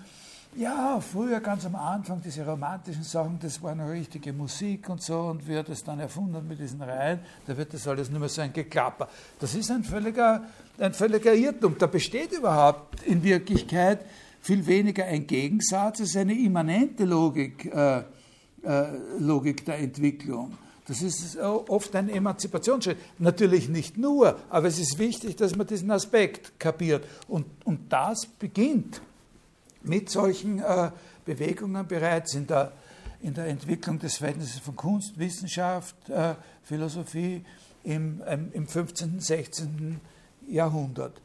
ja, 0.55 1.00
früher 1.00 1.39
ganz 1.39 1.65
am 1.65 1.75
Anfang, 1.75 2.22
diese 2.22 2.46
romantischen 2.46 3.03
Sachen, 3.03 3.39
das 3.41 3.62
war 3.62 3.72
eine 3.72 3.89
richtige 3.89 4.34
Musik 4.34 4.89
und 4.89 5.01
so, 5.01 5.20
und 5.20 5.48
wie 5.48 5.53
er 5.53 5.63
das 5.63 5.84
dann 5.84 6.00
erfunden 6.00 6.46
mit 6.48 6.60
diesen 6.60 6.81
Reihen, 6.81 7.20
da 7.48 7.55
wird 7.55 7.74
das 7.74 7.88
alles 7.88 8.10
nicht 8.10 8.20
mehr 8.20 8.29
so 8.29 8.41
ein 8.41 8.51
Geklapper. 8.51 9.08
Das 9.39 9.55
ist 9.55 9.72
ein 9.72 9.84
völliger, 9.84 10.43
ein 10.77 10.93
völliger 10.93 11.34
Irrtum. 11.34 11.77
Da 11.77 11.88
besteht 11.88 12.34
überhaupt 12.34 13.03
in 13.03 13.24
Wirklichkeit 13.24 14.05
viel 14.41 14.65
weniger 14.65 15.05
ein 15.05 15.25
Gegensatz, 15.25 16.01
es 16.01 16.10
ist 16.10 16.17
eine 16.17 16.34
immanente 16.34 17.05
Logik, 17.05 17.65
äh, 17.65 18.00
äh, 18.00 18.03
Logik 19.20 19.65
der 19.65 19.79
Entwicklung. 19.79 20.58
Das 20.88 21.01
ist 21.01 21.38
oft 21.38 21.96
ein 21.96 22.10
Emanzipationsschritt. 22.10 22.98
Natürlich 23.20 23.70
nicht 23.70 23.98
nur, 23.98 24.38
aber 24.50 24.67
es 24.67 24.79
ist 24.79 25.00
wichtig, 25.00 25.38
dass 25.38 25.55
man 25.55 25.65
diesen 25.65 25.89
Aspekt 25.91 26.60
kapiert. 26.60 27.05
Und, 27.29 27.46
und 27.63 27.93
das 27.93 28.25
beginnt 28.25 29.00
mit 29.83 30.09
solchen 30.09 30.59
äh, 30.59 30.91
Bewegungen 31.25 31.88
bereits 31.88 32.33
in 32.33 32.47
der, 32.47 32.71
in 33.21 33.33
der 33.33 33.47
Entwicklung 33.47 34.00
des 34.00 34.17
Verhältnisses 34.17 34.59
von 34.59 34.75
Kunst, 34.75 35.17
Wissenschaft, 35.17 36.09
äh, 36.09 36.35
Philosophie 36.63 37.43
im, 37.83 38.21
ähm, 38.27 38.50
im 38.53 38.67
15., 38.67 39.19
16. 39.19 40.00
Jahrhundert. 40.47 41.19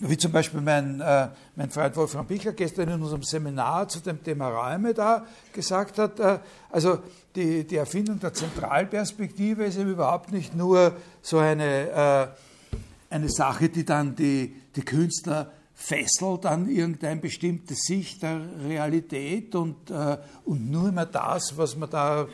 Wie 0.00 0.16
zum 0.16 0.30
Beispiel 0.30 0.60
mein, 0.60 1.00
äh, 1.00 1.28
mein 1.56 1.70
Freund 1.70 1.96
Wolfram 1.96 2.26
Bichler 2.26 2.52
gestern 2.52 2.88
in 2.88 3.02
unserem 3.02 3.24
Seminar 3.24 3.88
zu 3.88 3.98
dem 3.98 4.22
Thema 4.22 4.48
Räume 4.48 4.94
da 4.94 5.26
gesagt 5.52 5.98
hat, 5.98 6.20
äh, 6.20 6.38
also 6.70 7.00
die, 7.34 7.66
die 7.66 7.76
Erfindung 7.76 8.20
der 8.20 8.32
Zentralperspektive 8.32 9.64
ist 9.64 9.76
eben 9.76 9.90
überhaupt 9.90 10.30
nicht 10.30 10.54
nur 10.54 10.92
so 11.20 11.38
eine, 11.38 11.90
äh, 11.90 13.14
eine 13.14 13.28
Sache, 13.28 13.68
die 13.68 13.84
dann 13.84 14.14
die, 14.14 14.54
die 14.76 14.82
Künstler 14.82 15.50
fesselt 15.80 16.44
an 16.44 16.68
irgendeine 16.68 17.20
bestimmte 17.20 17.74
Sicht 17.76 18.22
der 18.24 18.40
Realität 18.66 19.54
und, 19.54 19.90
äh, 19.92 20.18
und 20.44 20.68
nur 20.72 20.90
mehr 20.90 21.06
das, 21.06 21.56
was 21.56 21.76
man 21.76 21.88
da 21.88 22.26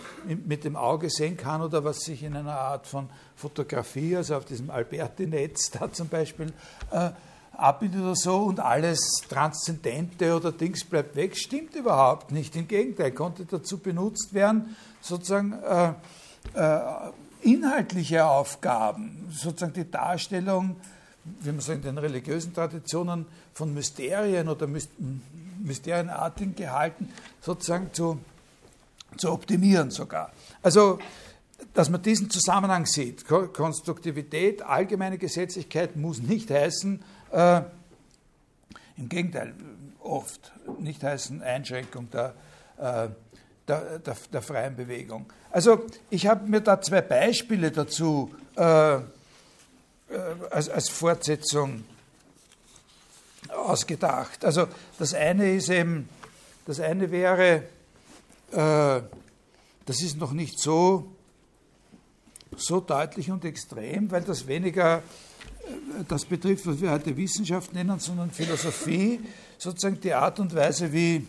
mit 0.46 0.64
dem 0.64 0.76
Auge 0.76 1.10
sehen 1.10 1.36
kann 1.36 1.60
oder 1.60 1.84
was 1.84 2.00
sich 2.00 2.22
in 2.22 2.34
einer 2.34 2.58
Art 2.58 2.86
von 2.86 3.10
Fotografie, 3.36 4.16
also 4.16 4.36
auf 4.36 4.46
diesem 4.46 4.70
Alberti-Netz 4.70 5.70
da 5.78 5.92
zum 5.92 6.08
Beispiel, 6.08 6.54
äh, 6.90 7.10
abbildet 7.52 8.00
oder 8.00 8.16
so 8.16 8.38
und 8.44 8.60
alles 8.60 8.98
Transzendente 9.28 10.34
oder 10.34 10.50
Dings 10.50 10.82
bleibt 10.82 11.14
weg, 11.14 11.36
stimmt 11.36 11.76
überhaupt 11.76 12.32
nicht. 12.32 12.56
Im 12.56 12.66
Gegenteil, 12.66 13.12
konnte 13.12 13.44
dazu 13.44 13.76
benutzt 13.76 14.32
werden, 14.32 14.74
sozusagen 15.02 15.52
äh, 15.52 15.92
äh 16.54 16.80
inhaltliche 17.42 18.24
Aufgaben, 18.24 19.28
sozusagen 19.30 19.74
die 19.74 19.90
Darstellung 19.90 20.76
wie 21.24 21.52
man 21.52 21.60
so 21.60 21.72
in 21.72 21.82
den 21.82 21.98
religiösen 21.98 22.52
Traditionen 22.52 23.26
von 23.52 23.72
Mysterien 23.72 24.48
oder 24.48 24.68
Mysterienartigen 25.62 26.54
gehalten, 26.54 27.08
sozusagen 27.40 27.92
zu, 27.92 28.18
zu 29.16 29.32
optimieren 29.32 29.90
sogar. 29.90 30.32
Also, 30.62 30.98
dass 31.72 31.88
man 31.88 32.02
diesen 32.02 32.30
Zusammenhang 32.30 32.86
sieht. 32.86 33.26
Konstruktivität, 33.26 34.62
allgemeine 34.62 35.18
Gesetzlichkeit 35.18 35.96
muss 35.96 36.20
nicht 36.20 36.50
heißen, 36.50 37.02
äh, 37.32 37.62
im 38.96 39.08
Gegenteil, 39.08 39.54
oft 40.00 40.52
nicht 40.78 41.02
heißen 41.02 41.42
Einschränkung 41.42 42.10
der, 42.10 42.34
äh, 42.76 43.08
der, 43.66 43.98
der, 43.98 44.16
der, 44.32 44.42
freien 44.42 44.76
Bewegung. 44.76 45.26
Also 45.50 45.86
ich 46.10 46.26
habe 46.26 46.48
mir 46.48 46.60
da 46.60 46.80
zwei 46.80 47.00
Beispiele 47.00 47.70
dazu 47.70 48.34
äh, 48.56 48.98
als, 50.50 50.68
als 50.68 50.88
Fortsetzung 50.88 51.84
ausgedacht. 53.50 54.44
Also 54.44 54.66
das 54.98 55.14
eine 55.14 55.54
ist 55.54 55.68
eben, 55.68 56.08
das 56.66 56.80
eine 56.80 57.10
wäre, 57.10 57.64
äh, 58.52 59.00
das 59.86 60.02
ist 60.02 60.16
noch 60.16 60.32
nicht 60.32 60.58
so, 60.58 61.06
so 62.56 62.80
deutlich 62.80 63.30
und 63.30 63.44
extrem, 63.44 64.10
weil 64.10 64.22
das 64.22 64.46
weniger 64.46 64.98
äh, 64.98 66.04
das 66.08 66.24
betrifft, 66.24 66.66
was 66.66 66.80
wir 66.80 66.90
heute 66.90 67.16
Wissenschaft 67.16 67.72
nennen, 67.72 67.98
sondern 67.98 68.30
Philosophie, 68.30 69.20
sozusagen 69.58 70.00
die 70.00 70.12
Art 70.12 70.40
und 70.40 70.54
Weise, 70.54 70.92
wie, 70.92 71.26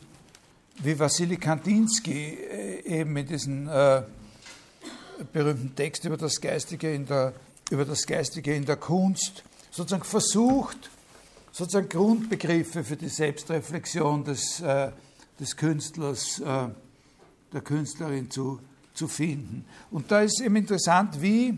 wie 0.77 1.00
Wassily 1.00 1.38
Kandinsky 1.38 2.36
äh, 2.36 3.00
eben 3.00 3.15
in 3.18 3.27
diesem 3.27 3.68
äh, 3.68 4.04
berühmten 5.32 5.75
Text 5.75 6.06
über 6.06 6.18
das 6.18 6.39
Geistige 6.39 6.94
in 6.94 7.06
der 7.06 7.34
über 7.69 7.86
das 7.86 8.05
Geistige 8.05 8.53
in 8.53 8.65
der 8.65 8.77
Kunst 8.77 9.43
sozusagen 9.72 10.03
versucht, 10.03 10.89
sozusagen 11.51 11.89
Grundbegriffe 11.89 12.84
für 12.84 12.95
die 12.95 13.10
Selbstreflexion 13.10 14.24
des, 14.24 14.62
äh, 14.62 14.91
des 15.39 15.55
Künstlers, 15.55 16.39
äh, 16.39 16.67
der 17.53 17.62
Künstlerin 17.62 18.29
zu, 18.29 18.60
zu 18.93 19.07
finden. 19.07 19.65
Und 19.91 20.12
da 20.12 20.22
ist 20.22 20.41
eben 20.41 20.55
interessant, 20.55 21.22
wie, 21.22 21.57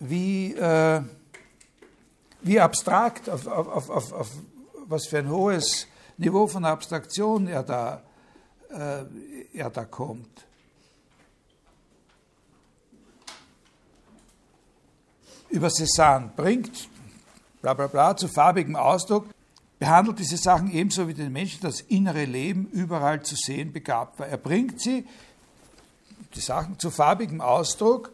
wie, 0.00 0.54
äh, 0.54 1.02
wie 2.42 2.60
abstrakt, 2.60 3.28
auf, 3.28 3.46
auf, 3.46 3.90
auf, 3.90 4.12
auf, 4.12 4.30
was 4.86 5.06
für 5.06 5.18
ein 5.18 5.28
hohes 5.28 5.86
Niveau 6.18 6.46
von 6.46 6.64
Abstraktion 6.64 7.46
er 7.48 7.62
da, 7.62 8.02
äh, 8.70 9.04
er 9.52 9.70
da 9.70 9.84
kommt. 9.84 10.46
Über 15.56 15.68
Cézanne 15.68 16.30
bringt, 16.36 16.88
bla 17.62 17.72
bla 17.72 17.86
bla, 17.86 18.16
zu 18.16 18.28
farbigem 18.28 18.76
Ausdruck, 18.76 19.26
behandelt 19.78 20.18
diese 20.18 20.36
Sachen 20.36 20.70
ebenso 20.70 21.08
wie 21.08 21.14
den 21.14 21.32
Menschen 21.32 21.60
das 21.62 21.80
innere 21.80 22.24
Leben 22.26 22.66
überall 22.72 23.22
zu 23.22 23.34
sehen 23.36 23.72
begabt 23.72 24.18
war. 24.18 24.28
Er 24.28 24.36
bringt 24.36 24.80
sie, 24.80 25.06
die 26.34 26.40
Sachen, 26.40 26.78
zu 26.78 26.90
farbigem 26.90 27.40
Ausdruck, 27.40 28.12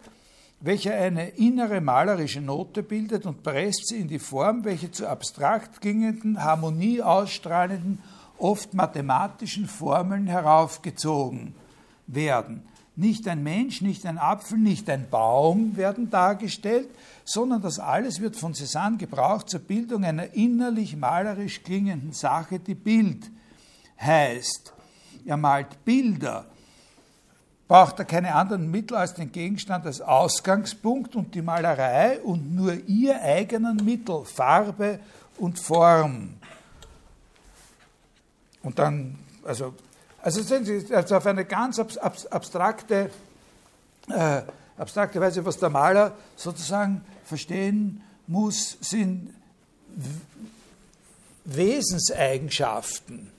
welcher 0.61 0.95
eine 0.95 1.31
innere 1.31 1.81
malerische 1.81 2.41
Note 2.41 2.85
bildet 2.85 3.27
und 3.27 3.43
presst 3.43 3.89
sie 3.89 3.99
in 3.99 4.09
die 4.09 4.21
Form, 4.21 4.65
welche 4.65 4.93
zu 4.93 5.09
abstrakt 5.09 5.81
klingenden, 5.81 6.43
Harmonie 6.43 7.03
ausstrahlenden, 7.03 7.99
oft 8.39 8.73
mathematischen 8.73 9.67
Formeln 9.67 10.29
heraufgezogen 10.29 11.55
werden. 12.07 12.63
Nicht 12.95 13.27
ein 13.27 13.43
Mensch, 13.43 13.81
nicht 13.81 14.05
ein 14.05 14.19
Apfel, 14.19 14.59
nicht 14.59 14.91
ein 14.91 15.09
Baum 15.09 15.77
werden 15.77 16.11
dargestellt, 16.11 16.89
sondern 17.25 17.63
das 17.63 17.79
alles 17.79 18.21
wird 18.21 18.37
von 18.37 18.53
Cézanne 18.53 18.99
gebraucht 18.99 19.49
zur 19.49 19.61
Bildung 19.61 20.05
einer 20.05 20.35
innerlich 20.35 20.97
malerisch 20.97 21.63
klingenden 21.63 22.13
Sache, 22.13 22.59
die 22.59 22.75
Bild 22.75 23.31
heißt. 23.99 24.75
Er 25.25 25.37
malt 25.39 25.85
Bilder, 25.85 26.47
braucht 27.67 27.99
er 27.99 28.05
keine 28.05 28.35
anderen 28.35 28.71
Mittel 28.71 28.97
als 28.97 29.15
den 29.15 29.33
Gegenstand 29.33 29.87
als 29.87 30.03
Ausgangspunkt 30.03 31.17
und 31.17 31.35
die 31.35 31.41
Malerei 31.41 32.21
und 32.21 32.55
nur 32.55 32.75
ihr 32.87 33.23
eigenen 33.23 33.77
Mittel, 33.83 34.25
Farbe 34.27 35.01
und 35.39 35.59
Form. 35.59 36.35
Und 38.63 38.79
dann, 38.79 39.19
also 39.45 39.75
also 40.23 40.43
sehen 40.43 40.65
Sie, 40.65 40.95
also 40.95 41.17
auf 41.17 41.27
eine 41.27 41.45
ganz 41.45 41.79
abstrakte, 41.79 43.11
äh, 44.09 44.43
abstrakte 44.79 45.21
Weise, 45.21 45.45
was 45.45 45.59
der 45.59 45.69
Maler 45.69 46.17
sozusagen 46.37 47.05
verstehen 47.25 48.03
muss, 48.29 48.79
sind 48.81 49.35
Wesenseigenschaften 51.45 53.33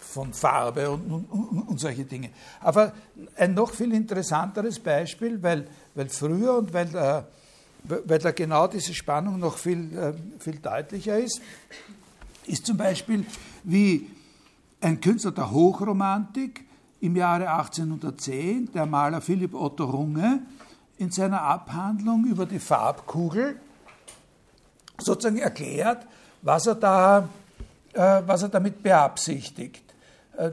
von 0.00 0.34
Farbe 0.34 0.90
und, 0.90 1.08
und, 1.08 1.68
und, 1.68 1.78
solche 1.78 2.04
Dinge. 2.04 2.30
Aber 2.60 2.92
ein 3.36 3.54
noch 3.54 3.72
viel 3.72 3.92
interessanteres 3.92 4.80
Beispiel, 4.80 5.40
weil, 5.42 5.68
weil 5.94 6.08
früher 6.08 6.56
und 6.56 6.72
weil, 6.72 6.88
äh, 6.96 7.22
weil 7.84 8.18
da 8.18 8.32
genau 8.32 8.66
diese 8.66 8.92
Spannung 8.92 9.38
noch 9.38 9.56
viel, 9.56 9.96
äh, 9.96 10.14
viel 10.40 10.56
deutlicher 10.56 11.18
ist, 11.18 11.40
ist 12.46 12.66
zum 12.66 12.76
Beispiel, 12.76 13.24
wie 13.62 14.10
ein 14.80 15.00
Künstler 15.00 15.32
der 15.32 15.50
Hochromantik 15.50 16.64
im 17.00 17.16
Jahre 17.16 17.48
1810, 17.48 18.72
der 18.72 18.86
Maler 18.86 19.20
Philipp 19.20 19.54
Otto 19.54 19.84
Runge, 19.84 20.42
in 20.98 21.10
seiner 21.10 21.42
Abhandlung 21.42 22.24
über 22.24 22.46
die 22.46 22.58
Farbkugel 22.58 23.60
sozusagen 24.98 25.38
erklärt, 25.38 26.06
was 26.42 26.66
er, 26.66 26.74
da, 26.74 27.28
äh, 27.92 28.22
was 28.26 28.42
er 28.42 28.48
damit 28.48 28.82
beabsichtigt. 28.82 29.82
Äh, 30.36 30.50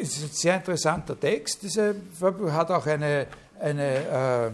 es 0.00 0.18
ist 0.18 0.22
ein 0.24 0.30
sehr 0.30 0.56
interessanter 0.56 1.18
Text. 1.18 1.62
Diese 1.62 1.96
hat 2.50 2.70
auch 2.70 2.86
eine, 2.86 3.26
eine, 3.60 4.52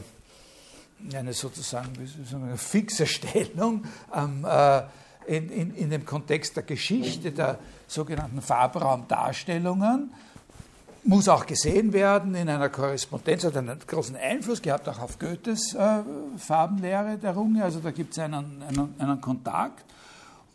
äh, 1.11 1.17
eine 1.17 1.33
sozusagen 1.33 1.89
eine 2.33 2.57
fixe 2.57 3.07
Stellung 3.07 3.85
am, 4.11 4.45
äh, 4.45 4.83
in, 5.29 5.51
in, 5.51 5.75
in 5.75 5.91
dem 5.91 6.05
Kontext 6.07 6.57
der 6.57 6.63
Geschichte 6.63 7.33
der 7.33 7.59
sogenannten 7.87 8.41
Farbraumdarstellungen, 8.41 10.11
muss 11.05 11.29
auch 11.29 11.47
gesehen 11.47 11.93
werden 11.93 12.35
in 12.35 12.49
einer 12.49 12.69
Korrespondenz, 12.69 13.45
hat 13.45 13.57
einen 13.57 13.79
großen 13.87 14.17
Einfluss 14.17 14.61
gehabt 14.61 14.89
auch 14.89 14.99
auf 14.99 15.19
Goethes 15.19 15.75
äh, 15.75 16.01
Farbenlehre 16.37 17.19
der 17.19 17.33
Runge, 17.33 17.63
also 17.63 17.81
da 17.81 17.91
gibt 17.91 18.13
es 18.13 18.19
einen, 18.19 18.63
einen, 18.63 18.95
einen, 18.99 19.21
Kontakt. 19.21 19.85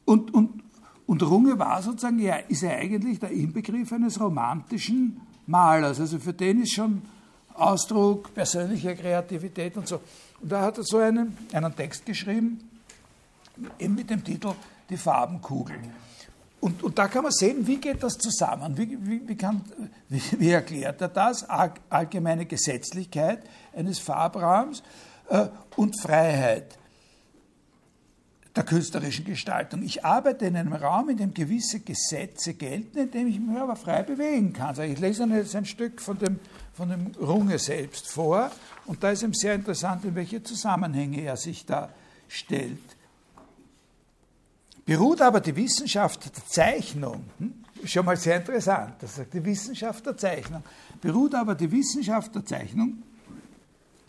Und, 0.06 0.34
und, 0.34 0.62
und 1.08 1.24
Runge 1.24 1.58
war 1.58 1.82
sozusagen, 1.82 2.20
ja, 2.20 2.36
ist 2.48 2.63
er 2.63 2.77
eigentlich 2.77 3.20
der 3.20 3.32
Inbegriff 3.32 3.92
eines 3.94 4.20
romantischen 4.20 5.22
Malers, 5.48 6.00
also 6.00 6.20
für 6.20 6.33
den 6.33 6.64
ist 6.64 6.74
schon 6.74 7.01
Ausdruck, 7.53 8.33
persönliche 8.33 8.96
Kreativität 8.96 9.77
und 9.77 9.88
so. 9.88 10.01
Und 10.42 10.51
da 10.51 10.62
hat 10.62 10.77
er 10.77 10.83
so 10.83 10.98
einen, 10.98 11.38
einen 11.53 11.75
Text 11.75 12.05
geschrieben, 12.05 12.59
eben 13.79 13.96
mit 13.96 14.09
dem 14.09 14.24
Titel 14.24 14.53
Die 14.89 14.98
Farbenkugel. 14.98 15.77
Und, 16.59 16.81
und, 16.81 16.98
da 16.98 17.09
kann 17.09 17.24
man 17.24 17.31
sehen, 17.33 17.68
wie 17.68 17.77
geht 17.77 18.01
das 18.01 18.18
zusammen? 18.18 18.77
Wie, 18.77 18.98
wie, 19.05 19.27
wie, 19.27 19.35
kann, 19.35 19.61
wie 20.07 20.50
erklärt 20.50 21.01
er 21.01 21.09
das? 21.09 21.46
Allgemeine 21.89 22.46
Gesetzlichkeit 22.46 23.44
eines 23.75 24.00
Farbraums 24.00 24.81
äh, 25.29 25.48
und 25.75 26.00
Freiheit 26.00 26.77
der 28.55 28.63
künstlerischen 28.63 29.25
Gestaltung. 29.25 29.81
Ich 29.81 30.05
arbeite 30.05 30.46
in 30.46 30.55
einem 30.55 30.74
Raum, 30.74 31.09
in 31.09 31.18
dem 31.18 31.33
gewisse 31.33 31.79
Gesetze 31.79 32.53
gelten, 32.53 32.98
in 32.98 33.11
dem 33.11 33.27
ich 33.27 33.39
mich 33.39 33.57
aber 33.57 33.75
frei 33.75 34.03
bewegen 34.03 34.53
kann. 34.53 34.68
Also 34.68 34.83
ich 34.83 35.00
lese 35.00 35.25
jetzt 35.25 35.55
ein 35.55 35.66
Stück 35.66 36.00
von 36.00 36.20
dem, 36.20 36.39
von 36.74 36.89
dem 36.89 37.11
Runge 37.20 37.57
selbst 37.57 38.07
vor 38.07 38.51
und 38.85 39.03
da 39.03 39.11
ist 39.11 39.24
ihm 39.24 39.33
sehr 39.33 39.55
interessant, 39.55 40.05
in 40.05 40.16
welche 40.16 40.44
Zusammenhänge 40.44 41.22
er 41.22 41.35
sich 41.35 41.66
da 41.66 41.89
stellt. 42.27 42.79
Beruht 44.85 45.22
aber 45.22 45.39
die 45.39 45.55
Wissenschaft 45.55 46.25
der 46.25 46.46
Zeichnung, 46.46 47.24
hm? 47.39 47.53
schon 47.85 48.05
mal 48.05 48.17
sehr 48.17 48.37
interessant, 48.37 48.96
das 49.00 49.15
sagt 49.15 49.33
die 49.33 49.43
Wissenschaft 49.46 50.05
der 50.05 50.17
Zeichnung, 50.17 50.61
beruht 51.00 51.35
aber 51.35 51.55
die 51.55 51.72
Wissenschaft 51.72 52.35
der 52.35 52.46
Zeichnung, 52.46 53.01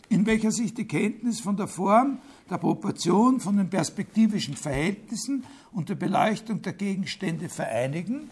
in 0.09 0.25
welcher 0.25 0.51
sich 0.51 0.73
die 0.73 0.87
Kenntnis 0.87 1.39
von 1.39 1.55
der 1.55 1.67
Form, 1.67 2.19
der 2.49 2.57
Proportion, 2.57 3.39
von 3.39 3.57
den 3.57 3.69
perspektivischen 3.69 4.55
Verhältnissen 4.55 5.45
und 5.71 5.89
der 5.89 5.95
Beleuchtung 5.95 6.61
der 6.61 6.73
Gegenstände 6.73 7.49
vereinigen, 7.49 8.29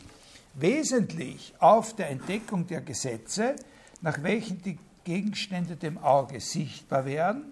wesentlich 0.54 1.54
auf 1.60 1.96
der 1.96 2.10
Entdeckung 2.10 2.68
der 2.68 2.82
Gesetze, 2.82 3.56
nach 4.02 4.22
welchen 4.22 4.62
die 4.62 4.78
Gegenstände 5.06 5.78
dem 5.78 5.98
Auge 5.98 6.40
sichtbar 6.42 7.06
werden, 7.06 7.46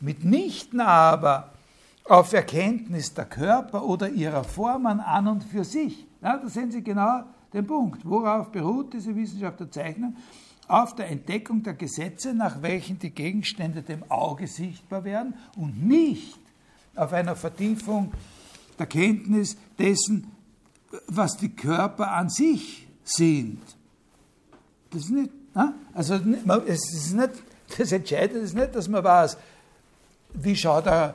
mitnichten 0.00 0.80
aber 0.80 1.53
auf 2.04 2.32
Erkenntnis 2.32 3.14
der 3.14 3.24
Körper 3.24 3.84
oder 3.84 4.08
ihrer 4.08 4.44
Formen 4.44 5.00
an 5.00 5.26
und 5.26 5.44
für 5.44 5.64
sich. 5.64 6.06
Ja, 6.22 6.36
da 6.36 6.48
sehen 6.48 6.70
Sie 6.70 6.82
genau 6.82 7.24
den 7.52 7.66
Punkt. 7.66 8.04
Worauf 8.04 8.50
beruht 8.50 8.92
diese 8.92 9.14
Wissenschaft 9.16 9.60
der 9.60 9.70
Zeichnung? 9.70 10.16
Auf 10.68 10.94
der 10.94 11.10
Entdeckung 11.10 11.62
der 11.62 11.74
Gesetze, 11.74 12.34
nach 12.34 12.62
welchen 12.62 12.98
die 12.98 13.10
Gegenstände 13.10 13.82
dem 13.82 14.10
Auge 14.10 14.46
sichtbar 14.46 15.04
werden 15.04 15.34
und 15.56 15.86
nicht 15.86 16.38
auf 16.96 17.12
einer 17.12 17.36
Vertiefung 17.36 18.12
der 18.78 18.86
Kenntnis 18.86 19.56
dessen, 19.78 20.30
was 21.06 21.36
die 21.36 21.50
Körper 21.50 22.12
an 22.12 22.28
sich 22.30 22.86
sind. 23.02 23.60
Das 24.90 25.04
ist 25.04 25.10
nicht, 25.10 25.30
also 25.92 26.14
es 26.66 26.92
ist 26.92 27.14
nicht, 27.14 27.32
das 27.76 27.92
Entscheidende 27.92 28.40
ist 28.40 28.54
nicht, 28.54 28.74
dass 28.74 28.88
man 28.88 29.04
weiß, 29.04 29.36
wie 30.34 30.56
schaut 30.56 30.86
er 30.86 31.14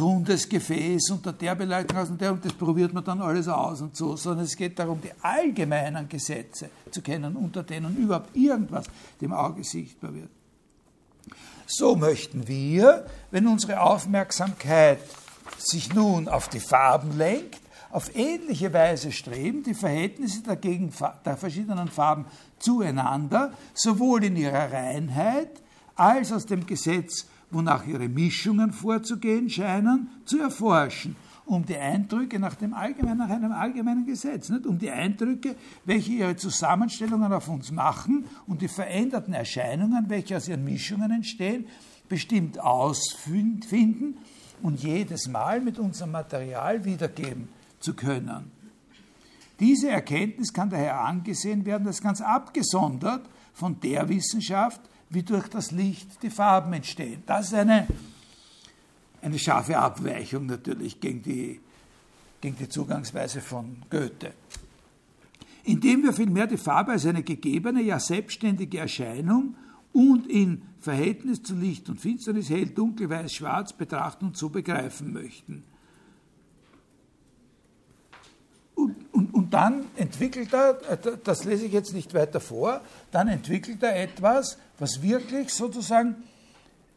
rundes 0.00 0.48
Gefäß 0.48 1.10
unter 1.10 1.32
der 1.32 1.54
Beleuchtung 1.54 1.98
aus 1.98 2.10
und 2.10 2.20
der 2.20 2.32
und 2.32 2.44
das 2.44 2.52
probiert 2.52 2.92
man 2.92 3.04
dann 3.04 3.22
alles 3.22 3.48
aus 3.48 3.80
und 3.80 3.96
so, 3.96 4.16
sondern 4.16 4.44
es 4.44 4.56
geht 4.56 4.78
darum, 4.78 5.00
die 5.00 5.12
allgemeinen 5.22 6.08
Gesetze 6.08 6.70
zu 6.90 7.00
kennen, 7.02 7.36
unter 7.36 7.62
denen 7.62 7.96
überhaupt 7.96 8.36
irgendwas 8.36 8.86
dem 9.20 9.32
Auge 9.32 9.64
sichtbar 9.64 10.14
wird. 10.14 10.30
So 11.66 11.96
möchten 11.96 12.46
wir, 12.46 13.06
wenn 13.30 13.46
unsere 13.46 13.80
Aufmerksamkeit 13.80 15.00
sich 15.58 15.92
nun 15.94 16.28
auf 16.28 16.48
die 16.48 16.60
Farben 16.60 17.16
lenkt, 17.16 17.60
auf 17.90 18.14
ähnliche 18.14 18.72
Weise 18.72 19.10
streben, 19.10 19.62
die 19.62 19.74
Verhältnisse 19.74 20.42
der, 20.42 20.56
der 20.56 21.36
verschiedenen 21.36 21.88
Farben 21.88 22.26
zueinander, 22.58 23.52
sowohl 23.74 24.24
in 24.24 24.36
ihrer 24.36 24.70
Reinheit 24.70 25.50
als 25.94 26.32
aus 26.32 26.46
dem 26.46 26.66
Gesetz 26.66 27.26
wonach 27.50 27.86
ihre 27.86 28.08
Mischungen 28.08 28.72
vorzugehen 28.72 29.48
scheinen, 29.48 30.08
zu 30.24 30.40
erforschen, 30.40 31.16
um 31.44 31.64
die 31.64 31.76
Eindrücke 31.76 32.38
nach, 32.40 32.56
dem 32.56 32.74
allgemeinen, 32.74 33.18
nach 33.18 33.30
einem 33.30 33.52
allgemeinen 33.52 34.04
Gesetz, 34.04 34.48
nicht? 34.48 34.66
um 34.66 34.78
die 34.78 34.90
Eindrücke, 34.90 35.54
welche 35.84 36.12
ihre 36.12 36.36
Zusammenstellungen 36.36 37.32
auf 37.32 37.48
uns 37.48 37.70
machen 37.70 38.24
und 38.46 38.62
die 38.62 38.68
veränderten 38.68 39.32
Erscheinungen, 39.32 40.08
welche 40.08 40.36
aus 40.36 40.48
ihren 40.48 40.64
Mischungen 40.64 41.10
entstehen, 41.10 41.66
bestimmt 42.08 42.58
ausfinden 42.58 44.16
und 44.62 44.82
jedes 44.82 45.28
Mal 45.28 45.60
mit 45.60 45.78
unserem 45.78 46.12
Material 46.12 46.84
wiedergeben 46.84 47.48
zu 47.78 47.94
können. 47.94 48.50
Diese 49.60 49.88
Erkenntnis 49.88 50.52
kann 50.52 50.68
daher 50.68 51.00
angesehen 51.00 51.64
werden 51.64 51.86
als 51.86 52.02
ganz 52.02 52.20
abgesondert 52.20 53.22
von 53.54 53.80
der 53.80 54.08
Wissenschaft, 54.08 54.80
wie 55.10 55.22
durch 55.22 55.48
das 55.48 55.70
Licht 55.70 56.22
die 56.22 56.30
Farben 56.30 56.72
entstehen. 56.72 57.22
Das 57.26 57.46
ist 57.48 57.54
eine, 57.54 57.86
eine 59.22 59.38
scharfe 59.38 59.78
Abweichung 59.78 60.46
natürlich 60.46 61.00
gegen 61.00 61.22
die, 61.22 61.60
gegen 62.40 62.56
die 62.56 62.68
Zugangsweise 62.68 63.40
von 63.40 63.82
Goethe. 63.90 64.32
Indem 65.64 66.02
wir 66.04 66.12
vielmehr 66.12 66.46
die 66.46 66.56
Farbe 66.56 66.92
als 66.92 67.06
eine 67.06 67.22
gegebene, 67.22 67.82
ja 67.82 67.98
selbstständige 67.98 68.78
Erscheinung 68.78 69.56
und 69.92 70.26
in 70.26 70.62
Verhältnis 70.80 71.42
zu 71.42 71.54
Licht 71.54 71.88
und 71.88 72.00
Finsternis, 72.00 72.50
hell, 72.50 72.66
dunkel, 72.66 73.08
weiß, 73.08 73.32
schwarz 73.32 73.72
betrachten 73.72 74.26
und 74.26 74.36
so 74.36 74.48
begreifen 74.48 75.12
möchten. 75.12 75.64
Und, 78.76 78.94
und, 79.12 79.34
und, 79.34 79.54
dann 79.54 79.86
entwickelt 79.96 80.52
er, 80.52 80.74
das 81.24 81.44
lese 81.44 81.64
ich 81.64 81.72
jetzt 81.72 81.94
nicht 81.94 82.12
weiter 82.12 82.40
vor, 82.40 82.82
dann 83.10 83.26
entwickelt 83.28 83.82
er 83.82 84.00
etwas, 84.00 84.58
was 84.78 85.02
wirklich 85.02 85.52
sozusagen 85.52 86.14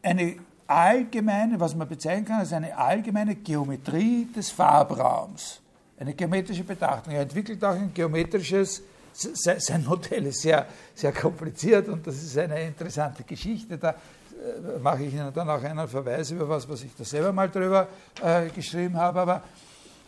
eine 0.02 0.36
allgemeine, 0.66 1.58
was 1.58 1.74
man 1.74 1.88
bezeichnen 1.88 2.26
kann 2.26 2.40
als 2.40 2.52
eine 2.52 2.76
allgemeine 2.76 3.34
Geometrie 3.34 4.26
des 4.26 4.50
Farbraums, 4.50 5.60
eine 5.98 6.14
geometrische 6.14 6.62
Betrachtung. 6.62 7.14
Er 7.14 7.22
entwickelt 7.22 7.64
auch 7.64 7.74
ein 7.74 7.92
geometrisches, 7.92 8.82
sein 9.12 9.84
Modell 9.84 10.26
ist 10.26 10.42
sehr, 10.42 10.66
sehr 10.94 11.12
kompliziert 11.12 11.88
und 11.88 12.06
das 12.06 12.22
ist 12.22 12.38
eine 12.38 12.62
interessante 12.62 13.24
Geschichte. 13.24 13.78
Da 13.78 13.90
äh, 13.90 14.78
mache 14.80 15.04
ich 15.04 15.12
Ihnen 15.12 15.32
dann 15.34 15.48
auch 15.50 15.62
einen 15.62 15.88
Verweis 15.88 16.30
über 16.30 16.48
was, 16.48 16.68
was 16.68 16.84
ich 16.84 16.94
da 16.96 17.04
selber 17.04 17.32
mal 17.32 17.50
drüber 17.50 17.88
äh, 18.22 18.48
geschrieben 18.50 18.96
habe. 18.96 19.20
Aber, 19.20 19.42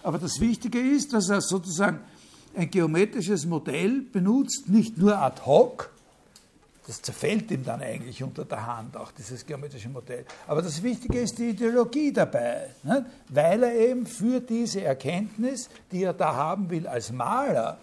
aber 0.03 0.19
das 0.19 0.41
Wichtige 0.41 0.81
ist, 0.81 1.13
dass 1.13 1.29
er 1.29 1.41
sozusagen 1.41 2.01
ein 2.55 2.71
geometrisches 2.71 3.47
Modell 3.47 4.03
benutzt, 4.03 4.69
nicht 4.69 4.99
nur 4.99 5.19
ad 5.19 5.43
hoc, 5.47 5.91
das 6.87 7.01
zerfällt 7.01 7.51
ihm 7.53 7.65
dann 7.65 7.81
eigentlich 7.81 8.23
unter 8.23 8.45
der 8.45 8.67
Hand, 8.67 8.97
auch 8.97 9.13
dieses 9.13 9.47
geometrische 9.47 9.89
Modell. 9.89 10.25
Aber 10.49 10.63
das 10.63 10.83
Wichtige 10.83 11.21
ist 11.21 11.39
die 11.39 11.51
Ideologie 11.51 12.13
dabei, 12.13 12.71
ne? 12.83 13.07
weil 13.29 13.63
er 13.63 13.75
eben 13.75 14.05
für 14.05 14.41
diese 14.41 14.83
Erkenntnis, 14.83 15.71
die 15.93 16.03
er 16.03 16.13
da 16.13 16.35
haben 16.35 16.69
will 16.71 16.89
als 16.89 17.13
Maler, 17.13 17.79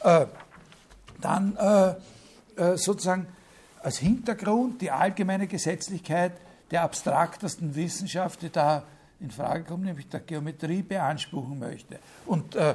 äh, 0.00 0.26
dann 1.20 1.56
äh, 1.56 1.94
äh, 2.56 2.76
sozusagen 2.76 3.26
als 3.82 3.98
Hintergrund 3.98 4.82
die 4.82 4.90
allgemeine 4.90 5.46
Gesetzlichkeit 5.46 6.32
der 6.70 6.82
abstraktesten 6.82 7.74
Wissenschaft, 7.74 8.42
die 8.42 8.50
da 8.50 8.82
in 9.22 9.30
Frage 9.30 9.64
kommt, 9.64 9.84
nämlich 9.84 10.08
der 10.08 10.20
Geometrie, 10.20 10.82
beanspruchen 10.82 11.58
möchte. 11.58 11.98
Und 12.26 12.54
äh, 12.56 12.74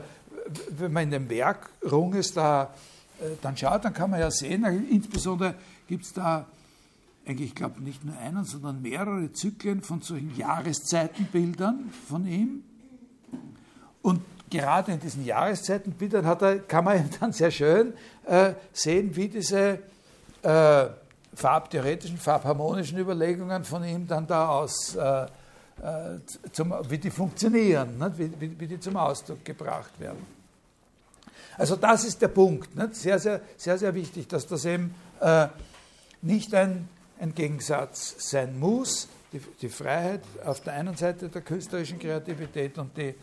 wenn 0.78 0.92
man 0.94 1.04
in 1.04 1.12
dem 1.12 1.30
Werk 1.30 1.70
Runges 1.84 2.34
da 2.34 2.74
äh, 3.20 3.36
dann 3.42 3.58
schaut, 3.58 3.86
dann 3.86 3.94
kann 3.94 4.10
man 4.10 4.20
ja 4.20 4.32
sehen, 4.32 4.64
insbesondere 4.90 5.56
gibt 5.88 6.06
es 6.06 6.14
da 6.14 6.46
eigentlich, 7.26 7.50
ich 7.50 7.56
glaube, 7.56 7.82
nicht 7.82 8.06
nur 8.06 8.18
einen, 8.18 8.46
sondern 8.46 8.82
mehrere 8.82 9.32
Zyklen 9.34 9.82
von 9.82 10.02
solchen 10.02 10.36
Jahreszeitenbildern 10.38 11.92
von 12.08 12.26
ihm. 12.26 12.64
Und 14.02 14.22
gerade 14.50 14.94
in 14.94 15.00
diesen 15.00 15.26
Jahreszeitenbildern 15.26 16.26
hat 16.26 16.42
er, 16.42 16.60
kann 16.60 16.86
man 16.86 17.10
dann 17.20 17.34
sehr 17.34 17.52
schön 17.52 17.94
äh, 18.26 18.54
sehen, 18.72 19.16
wie 19.16 19.28
diese 19.28 19.80
äh, 20.42 20.86
farbtheoretischen, 21.34 22.18
farbharmonischen 22.18 22.98
Überlegungen 22.98 23.64
von 23.64 23.84
ihm 23.84 24.08
dann 24.08 24.26
da 24.26 24.48
aus, 24.48 24.96
äh, 24.96 25.02
äh 25.02 25.28
zum, 26.52 26.74
wie 26.90 26.98
die 26.98 27.12
funktionieren, 27.12 28.04
wie, 28.18 28.32
wie, 28.40 28.60
wie 28.60 28.68
die 28.68 28.80
zum 28.80 28.98
Ausdruck 28.98 29.46
gebracht 29.46 30.00
werden. 30.00 30.26
Also 31.58 31.76
das 31.76 32.04
ist 32.04 32.22
der 32.22 32.28
Punkt. 32.28 32.70
Sehr, 32.96 33.20
sehr, 33.20 33.42
sehr, 33.58 33.78
sehr 33.78 33.94
wichtig, 33.96 34.28
dass 34.28 34.46
das 34.48 34.66
eben 34.66 34.94
äh, 35.20 35.48
nicht 36.22 36.54
ein, 36.54 36.88
ein 37.20 37.34
Gegensatz 37.34 38.16
sein 38.30 38.60
muss. 38.60 39.08
Die, 39.34 39.42
die, 39.62 39.68
Freiheit 39.70 40.22
auf 40.46 40.62
der 40.62 40.74
einen 40.74 40.96
Seite 40.96 41.28
der 41.28 41.42
künstlerischen 41.42 42.00
Kreativität 42.00 42.78
und 42.78 42.96
die 42.96 43.14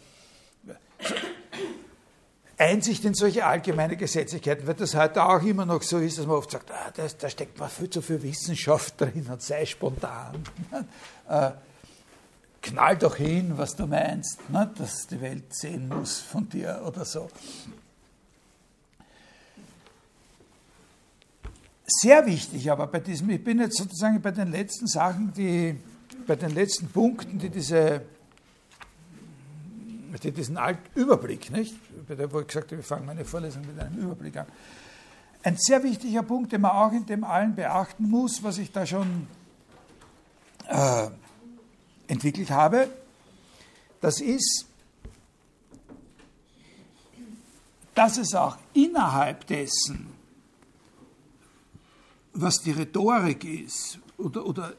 Einsicht 2.58 3.04
in 3.06 3.14
solche 3.14 3.46
allgemeine 3.46 3.96
Gesetzlichkeiten, 3.96 4.66
weil 4.66 4.74
das 4.74 4.94
heute 4.94 5.24
auch 5.24 5.42
immer 5.42 5.64
noch 5.64 5.80
so 5.80 5.98
ist, 5.98 6.18
dass 6.18 6.26
man 6.26 6.36
oft 6.36 6.50
sagt, 6.50 6.70
ah, 6.70 6.92
da, 6.94 7.06
da 7.18 7.30
steckt 7.30 7.58
man 7.58 7.70
viel 7.70 7.88
zu 7.88 8.02
viel 8.02 8.22
Wissenschaft 8.22 9.00
drin 9.00 9.26
und 9.30 9.40
sei 9.40 9.64
spontan. 9.64 10.44
knall 12.64 12.96
doch 12.96 13.16
hin, 13.16 13.52
was 13.56 13.76
du 13.76 13.86
meinst, 13.86 14.38
ne, 14.50 14.70
dass 14.76 15.06
die 15.06 15.20
Welt 15.20 15.54
sehen 15.54 15.88
muss 15.88 16.20
von 16.20 16.48
dir 16.48 16.82
oder 16.86 17.04
so. 17.04 17.28
Sehr 21.86 22.24
wichtig 22.24 22.70
aber 22.70 22.86
bei 22.86 23.00
diesem, 23.00 23.28
ich 23.30 23.44
bin 23.44 23.60
jetzt 23.60 23.76
sozusagen 23.76 24.20
bei 24.22 24.30
den 24.30 24.50
letzten 24.50 24.86
Sachen, 24.86 25.32
die, 25.34 25.78
bei 26.26 26.36
den 26.36 26.54
letzten 26.54 26.88
Punkten, 26.88 27.38
die 27.38 27.50
diese, 27.50 28.00
die 30.22 30.32
diesen 30.32 30.58
Überblick, 30.94 31.50
nicht? 31.50 31.74
Bei 32.08 32.14
der, 32.14 32.32
wo 32.32 32.40
ich 32.40 32.46
gesagt 32.46 32.68
habe, 32.68 32.78
wir 32.78 32.84
fangen 32.84 33.04
meine 33.04 33.24
Vorlesung 33.24 33.66
mit 33.66 33.78
einem 33.78 33.98
Überblick 33.98 34.38
an. 34.38 34.46
Ein 35.42 35.56
sehr 35.58 35.82
wichtiger 35.82 36.22
Punkt, 36.22 36.52
den 36.52 36.62
man 36.62 36.70
auch 36.70 36.92
in 36.92 37.04
dem 37.04 37.24
allen 37.24 37.54
beachten 37.54 38.08
muss, 38.08 38.42
was 38.42 38.56
ich 38.56 38.72
da 38.72 38.86
schon 38.86 39.26
äh, 40.68 41.08
entwickelt 42.06 42.50
habe, 42.50 42.88
das 44.00 44.20
ist, 44.20 44.66
dass 47.94 48.18
es 48.18 48.34
auch 48.34 48.58
innerhalb 48.74 49.46
dessen 49.46 50.14
was 52.34 52.60
die 52.60 52.72
Rhetorik 52.72 53.44
ist 53.44 53.98
oder, 54.18 54.44
oder 54.44 54.74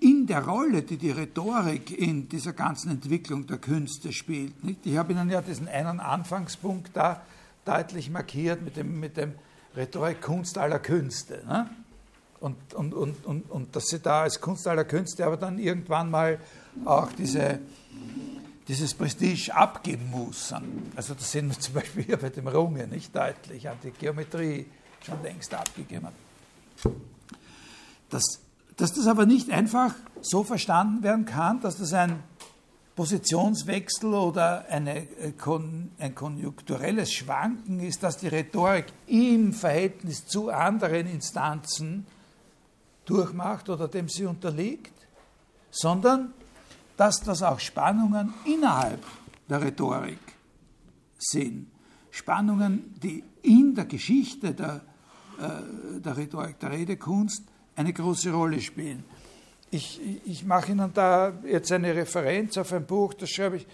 in 0.00 0.26
der 0.26 0.44
Rolle, 0.44 0.82
die 0.82 0.98
die 0.98 1.10
Rhetorik 1.10 1.98
in 1.98 2.28
dieser 2.28 2.52
ganzen 2.52 2.90
Entwicklung 2.90 3.46
der 3.46 3.56
Künste 3.56 4.12
spielt. 4.12 4.62
Nicht? 4.62 4.84
Ich 4.84 4.96
habe 4.98 5.14
Ihnen 5.14 5.30
ja 5.30 5.40
diesen 5.40 5.66
einen 5.66 5.98
Anfangspunkt 5.98 6.90
da 6.94 7.22
deutlich 7.64 8.10
markiert 8.10 8.60
mit 8.62 8.76
dem, 8.76 9.00
mit 9.00 9.16
dem 9.16 9.32
Rhetorik 9.74 10.20
Kunst 10.20 10.58
aller 10.58 10.78
Künste. 10.78 11.42
Ne? 11.46 11.70
Und, 12.42 12.74
und, 12.74 12.92
und, 12.92 13.24
und, 13.24 13.50
und 13.52 13.76
dass 13.76 13.86
sie 13.86 14.00
da 14.00 14.22
als 14.22 14.40
Kunst 14.40 14.66
aller 14.66 14.84
Künste 14.84 15.24
aber 15.24 15.36
dann 15.36 15.60
irgendwann 15.60 16.10
mal 16.10 16.40
auch 16.84 17.12
diese, 17.12 17.60
dieses 18.66 18.94
Prestige 18.94 19.54
abgeben 19.54 20.10
muss. 20.10 20.52
Also 20.96 21.14
das 21.14 21.30
sehen 21.30 21.48
wir 21.50 21.60
zum 21.60 21.74
Beispiel 21.74 22.02
hier 22.02 22.16
bei 22.16 22.30
dem 22.30 22.48
Runge 22.48 22.88
nicht 22.88 23.14
deutlich, 23.14 23.68
an 23.68 23.76
die 23.84 23.92
Geometrie 23.92 24.66
schon 25.06 25.22
längst 25.22 25.54
abgegeben. 25.54 26.08
Dass, 28.10 28.40
dass 28.76 28.92
das 28.92 29.06
aber 29.06 29.24
nicht 29.24 29.48
einfach 29.50 29.94
so 30.20 30.42
verstanden 30.42 31.04
werden 31.04 31.24
kann, 31.24 31.60
dass 31.60 31.76
das 31.76 31.92
ein 31.92 32.24
Positionswechsel 32.96 34.14
oder 34.14 34.66
eine, 34.68 35.06
äh, 35.18 35.32
ein 35.98 36.14
konjunkturelles 36.16 37.12
Schwanken 37.12 37.78
ist, 37.78 38.02
dass 38.02 38.18
die 38.18 38.28
Rhetorik 38.28 38.86
im 39.06 39.52
Verhältnis 39.52 40.26
zu 40.26 40.50
anderen 40.50 41.06
Instanzen 41.06 42.04
durchmacht 43.04 43.68
oder 43.68 43.88
dem 43.88 44.08
sie 44.08 44.26
unterliegt, 44.26 44.92
sondern 45.70 46.32
dass 46.96 47.20
das 47.20 47.42
auch 47.42 47.58
Spannungen 47.58 48.34
innerhalb 48.44 49.02
der 49.48 49.62
Rhetorik 49.62 50.18
sind. 51.18 51.68
Spannungen, 52.10 52.94
die 53.02 53.24
in 53.42 53.74
der 53.74 53.86
Geschichte 53.86 54.54
der 54.54 54.82
äh, 55.42 56.00
der 56.00 56.16
Rhetorik, 56.16 56.58
der 56.60 56.70
Redekunst 56.70 57.42
eine 57.74 57.92
große 57.92 58.30
Rolle 58.32 58.60
spielen. 58.60 59.04
Ich, 59.70 60.00
ich 60.26 60.44
mache 60.44 60.72
Ihnen 60.72 60.92
da 60.92 61.32
jetzt 61.44 61.72
eine 61.72 61.94
Referenz 61.94 62.58
auf 62.58 62.72
ein 62.72 62.84
Buch, 62.84 63.14
das 63.14 63.30
schreibe 63.30 63.56
ich, 63.56 63.66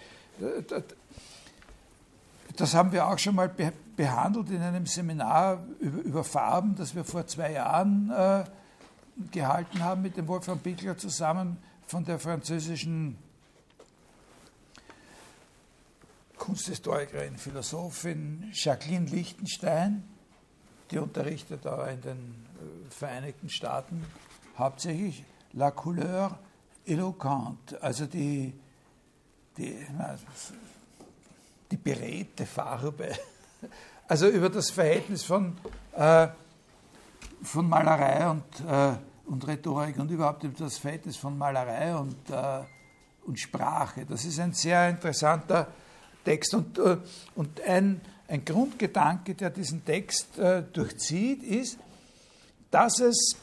das 2.55 2.73
haben 2.73 2.91
wir 2.91 3.05
auch 3.05 3.19
schon 3.19 3.35
mal 3.35 3.51
behandelt 3.95 4.49
in 4.49 4.61
einem 4.61 4.85
Seminar 4.85 5.63
über, 5.79 6.01
über 6.01 6.23
Farben, 6.23 6.75
das 6.75 6.95
wir 6.95 7.03
vor 7.03 7.27
zwei 7.27 7.51
Jahren 7.51 8.09
äh, 8.09 8.45
gehalten 9.31 9.83
haben 9.83 10.01
mit 10.01 10.17
dem 10.17 10.27
Wolfgang 10.27 10.61
Bickler 10.61 10.97
zusammen 10.97 11.57
von 11.87 12.05
der 12.05 12.19
französischen 12.19 13.17
Kunsthistorikerin, 16.37 17.37
Philosophin 17.37 18.51
Jacqueline 18.53 19.07
Lichtenstein 19.07 20.03
die 20.91 20.97
unterrichtet 20.97 21.65
da 21.65 21.87
in 21.87 22.01
den 22.01 22.17
äh, 22.17 22.91
Vereinigten 22.91 23.49
Staaten 23.49 24.05
hauptsächlich 24.57 25.23
La 25.53 25.71
Couleur 25.71 26.37
éloquente, 26.85 27.81
also 27.81 28.05
die, 28.05 28.53
die, 29.57 29.85
die 31.71 31.77
beredte 31.77 32.45
Farbe. 32.45 33.11
Also 34.07 34.27
über 34.27 34.49
das 34.49 34.71
Verhältnis 34.71 35.23
von, 35.23 35.55
äh, 35.95 36.29
von 37.43 37.69
Malerei 37.69 38.27
und, 38.27 38.43
äh, 38.67 38.93
und 39.29 39.47
Rhetorik 39.47 39.97
und 39.99 40.11
überhaupt 40.11 40.43
über 40.43 40.57
das 40.57 40.77
Verhältnis 40.77 41.17
von 41.17 41.37
Malerei 41.37 41.95
und, 41.95 42.29
äh, 42.29 42.63
und 43.25 43.39
Sprache. 43.39 44.05
Das 44.05 44.25
ist 44.25 44.39
ein 44.39 44.53
sehr 44.53 44.89
interessanter 44.89 45.67
Text 46.25 46.53
und, 46.53 46.77
äh, 46.77 46.97
und 47.35 47.61
ein 47.61 48.01
ein 48.29 48.45
Grundgedanke, 48.45 49.33
der 49.33 49.49
diesen 49.49 49.83
Text 49.83 50.37
äh, 50.37 50.63
durchzieht, 50.71 51.43
ist, 51.43 51.79
dass 52.69 52.99
es, 52.99 53.35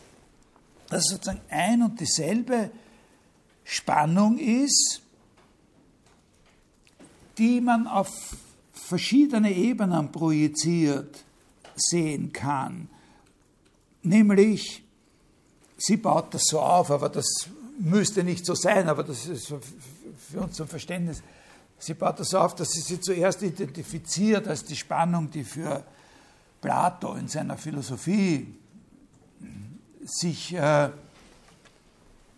dass 0.89 1.05
es 1.05 1.11
sozusagen 1.11 1.41
ein 1.51 1.83
und 1.83 1.99
dieselbe 1.99 2.71
Spannung 3.65 4.39
ist, 4.39 5.03
die 7.37 7.61
man 7.61 7.89
auf 7.89 8.37
verschiedene 8.73 9.53
Ebenen 9.53 10.13
projiziert 10.13 11.25
sehen 11.75 12.33
kann. 12.33 12.89
Nämlich 14.03 14.85
sie 15.77 15.97
baut 15.97 16.35
das 16.35 16.43
so 16.47 16.61
auf, 16.61 16.91
aber 16.91 17.09
das 17.09 17.49
müsste 17.79 18.25
nicht 18.25 18.47
so 18.47 18.55
sein, 18.55 18.89
aber 18.89 19.03
das 19.03 19.27
ist 19.27 19.53
für 20.31 20.41
uns 20.41 20.57
zum 20.57 20.69
Verständnis. 20.69 21.23
Sie 21.79 21.95
baut 21.95 22.19
das 22.19 22.31
so 22.31 22.39
auf, 22.39 22.55
dass 22.55 22.71
sie 22.71 22.81
sie 22.81 23.01
zuerst 23.01 23.43
identifiziert 23.43 24.49
als 24.49 24.65
die 24.65 24.77
Spannung, 24.77 25.31
die 25.31 25.45
für 25.45 25.85
Plato 26.61 27.15
in 27.15 27.29
seiner 27.29 27.59
Philosophie 27.59 28.55
sich 30.03 30.55
äh, 30.55 30.91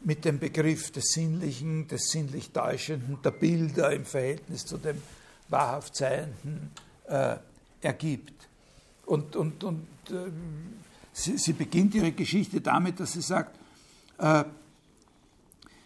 mit 0.04 0.24
dem 0.24 0.38
Begriff 0.38 0.90
des 0.90 1.12
Sinnlichen, 1.12 1.86
des 1.86 2.10
sinnlich 2.10 2.50
Täuschenden, 2.50 3.18
der 3.22 3.30
Bilder 3.30 3.92
im 3.92 4.04
Verhältnis 4.04 4.64
zu 4.64 4.78
dem 4.78 5.00
wahrhaft 5.48 5.96
Seienden 5.96 6.70
äh, 7.06 7.36
ergibt. 7.80 8.48
Und, 9.06 9.36
und, 9.36 9.64
und 9.64 9.86
äh, 10.10 10.30
sie, 11.18 11.38
sie, 11.38 11.52
beginnt 11.52 11.94
ihre 11.94 12.12
Geschichte 12.12 12.60
damit, 12.60 13.00
dass 13.00 13.12
sie 13.12 13.20
sagt, 13.20 13.58
äh, 14.18 14.44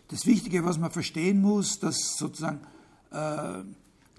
das 0.09 0.27
Wichtige, 0.27 0.65
was 0.65 0.79
man 0.79 0.91
verstehen 0.91 1.41
muss, 1.41 1.79
dass 1.79 2.17
sozusagen 2.17 2.61
äh, 3.11 3.63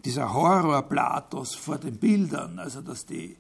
dieser 0.04 0.34
Horror 0.34 0.82
Platos 0.84 1.56
vor 1.56 1.78
den 1.78 1.98
Bildern, 1.98 2.60
also 2.60 2.82
dass 2.82 3.06
die, 3.06 3.38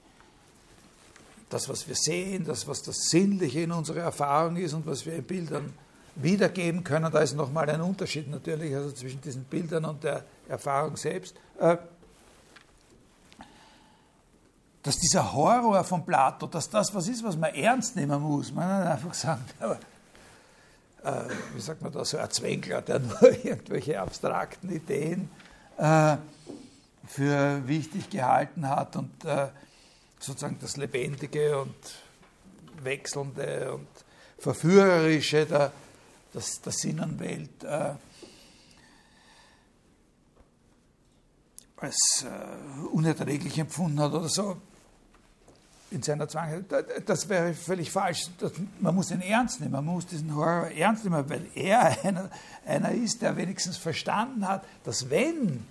das, 1.50 1.68
was 1.68 1.88
wir 1.88 1.96
sehen, 1.96 2.46
das, 2.46 2.68
was 2.68 2.84
das 2.84 3.10
Sinnliche 3.10 3.62
in 3.62 3.72
unserer 3.72 4.02
Erfahrung 4.02 4.56
ist 4.58 4.74
und 4.74 4.86
was 4.86 5.06
wir 5.06 5.16
in 5.16 5.24
Bildern 5.24 5.74
wiedergeben 6.16 6.84
können, 6.84 7.12
da 7.12 7.20
ist 7.20 7.36
nochmal 7.36 7.70
ein 7.70 7.82
Unterschied 7.82 8.30
natürlich 8.30 8.76
also 8.76 8.92
zwischen 8.92 9.20
diesen 9.22 9.46
Bildern 9.46 9.86
und 9.86 10.04
der 10.04 10.24
Erfahrung 10.48 10.96
selbst. 10.96 11.36
Äh, 11.60 11.78
dass 14.84 14.98
dieser 14.98 15.32
Horror 15.32 15.84
von 15.86 16.06
Plato, 16.06 16.46
dass 16.46 16.70
das 16.70 16.94
was 16.94 17.08
ist, 17.08 17.24
was 17.24 17.38
man 17.38 17.56
ernst 17.56 17.96
nehmen 17.96 18.22
muss. 18.22 18.52
Man 18.52 18.68
kann 18.68 18.88
einfach 18.88 19.14
sagen, 19.14 19.46
aber, 19.60 19.80
äh, 21.04 21.30
wie 21.56 21.62
sagt 21.62 21.82
man 21.82 21.92
da, 21.92 22.04
so 22.04 22.18
ein 22.18 22.30
Zwängler, 22.30 22.82
der 22.82 23.00
nur 23.00 23.24
irgendwelche 23.46 24.00
abstrakten 24.00 24.70
Ideen 24.70 25.30
äh, 25.78 26.18
für 27.08 27.66
wichtig 27.68 28.10
gehalten 28.10 28.68
hat 28.68 28.98
und 28.98 29.24
äh, 29.26 29.48
sozusagen 30.20 30.58
das 30.60 30.78
Lebendige 30.78 31.60
und 31.60 31.76
Wechselnde 32.84 33.74
und 33.74 33.88
Verführerische 34.38 35.46
der, 35.46 35.72
das, 36.34 36.60
der 36.62 36.74
Sinnenwelt 36.74 37.64
äh, 37.64 37.94
als 41.78 42.26
äh, 42.26 42.86
unerträglich 42.88 43.58
empfunden 43.60 44.00
hat 44.00 44.14
oder 44.14 44.30
so 44.30 44.58
in 45.94 46.02
seiner 46.02 46.28
Zwangheit. 46.28 46.66
Das 47.06 47.30
wäre 47.30 47.54
völlig 47.54 47.92
falsch. 47.92 48.28
Das, 48.40 48.52
man 48.80 48.96
muss 48.96 49.12
ihn 49.12 49.22
ernst 49.22 49.60
nehmen, 49.60 49.74
man 49.74 49.86
muss 49.86 50.06
diesen 50.06 50.36
Horror 50.36 50.68
ernst 50.72 51.04
nehmen, 51.04 51.30
weil 51.30 51.46
er 51.56 52.04
einer, 52.04 52.30
einer 52.66 52.92
ist, 52.92 53.22
der 53.22 53.38
wenigstens 53.38 53.78
verstanden 53.78 54.48
hat, 54.48 54.64
dass 54.84 55.10
wenn 55.10 55.66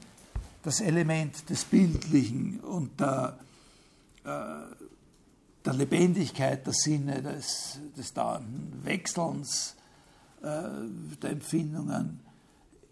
das 0.63 0.81
Element 0.81 1.49
des 1.51 1.65
Bildlichen 1.65 2.61
und 2.61 3.01
der, 3.01 3.37
äh, 4.25 4.29
der 5.65 5.73
Lebendigkeit 5.73 6.65
der 6.67 6.73
Sinne, 6.73 7.23
des, 7.23 7.79
des 7.97 8.13
dauernden 8.15 8.81
Wechselns 8.85 9.77
äh, 10.43 10.47
der 11.23 11.31
Empfindungen 11.31 12.21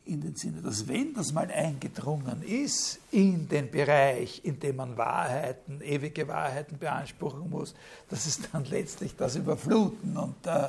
in 0.04 0.20
den 0.20 0.34
Sinne, 0.34 0.62
dass 0.62 0.88
wenn 0.88 1.14
das 1.14 1.32
mal 1.32 1.50
eingedrungen 1.50 2.42
ist 2.42 2.98
in 3.10 3.48
den 3.48 3.70
Bereich, 3.70 4.40
in 4.44 4.58
dem 4.58 4.76
man 4.76 4.96
Wahrheiten, 4.96 5.80
ewige 5.82 6.26
Wahrheiten 6.26 6.78
beanspruchen 6.78 7.48
muss, 7.50 7.74
dass 8.08 8.26
es 8.26 8.40
dann 8.50 8.64
letztlich 8.64 9.14
das 9.16 9.36
überfluten 9.36 10.16
und, 10.16 10.46
äh, 10.46 10.68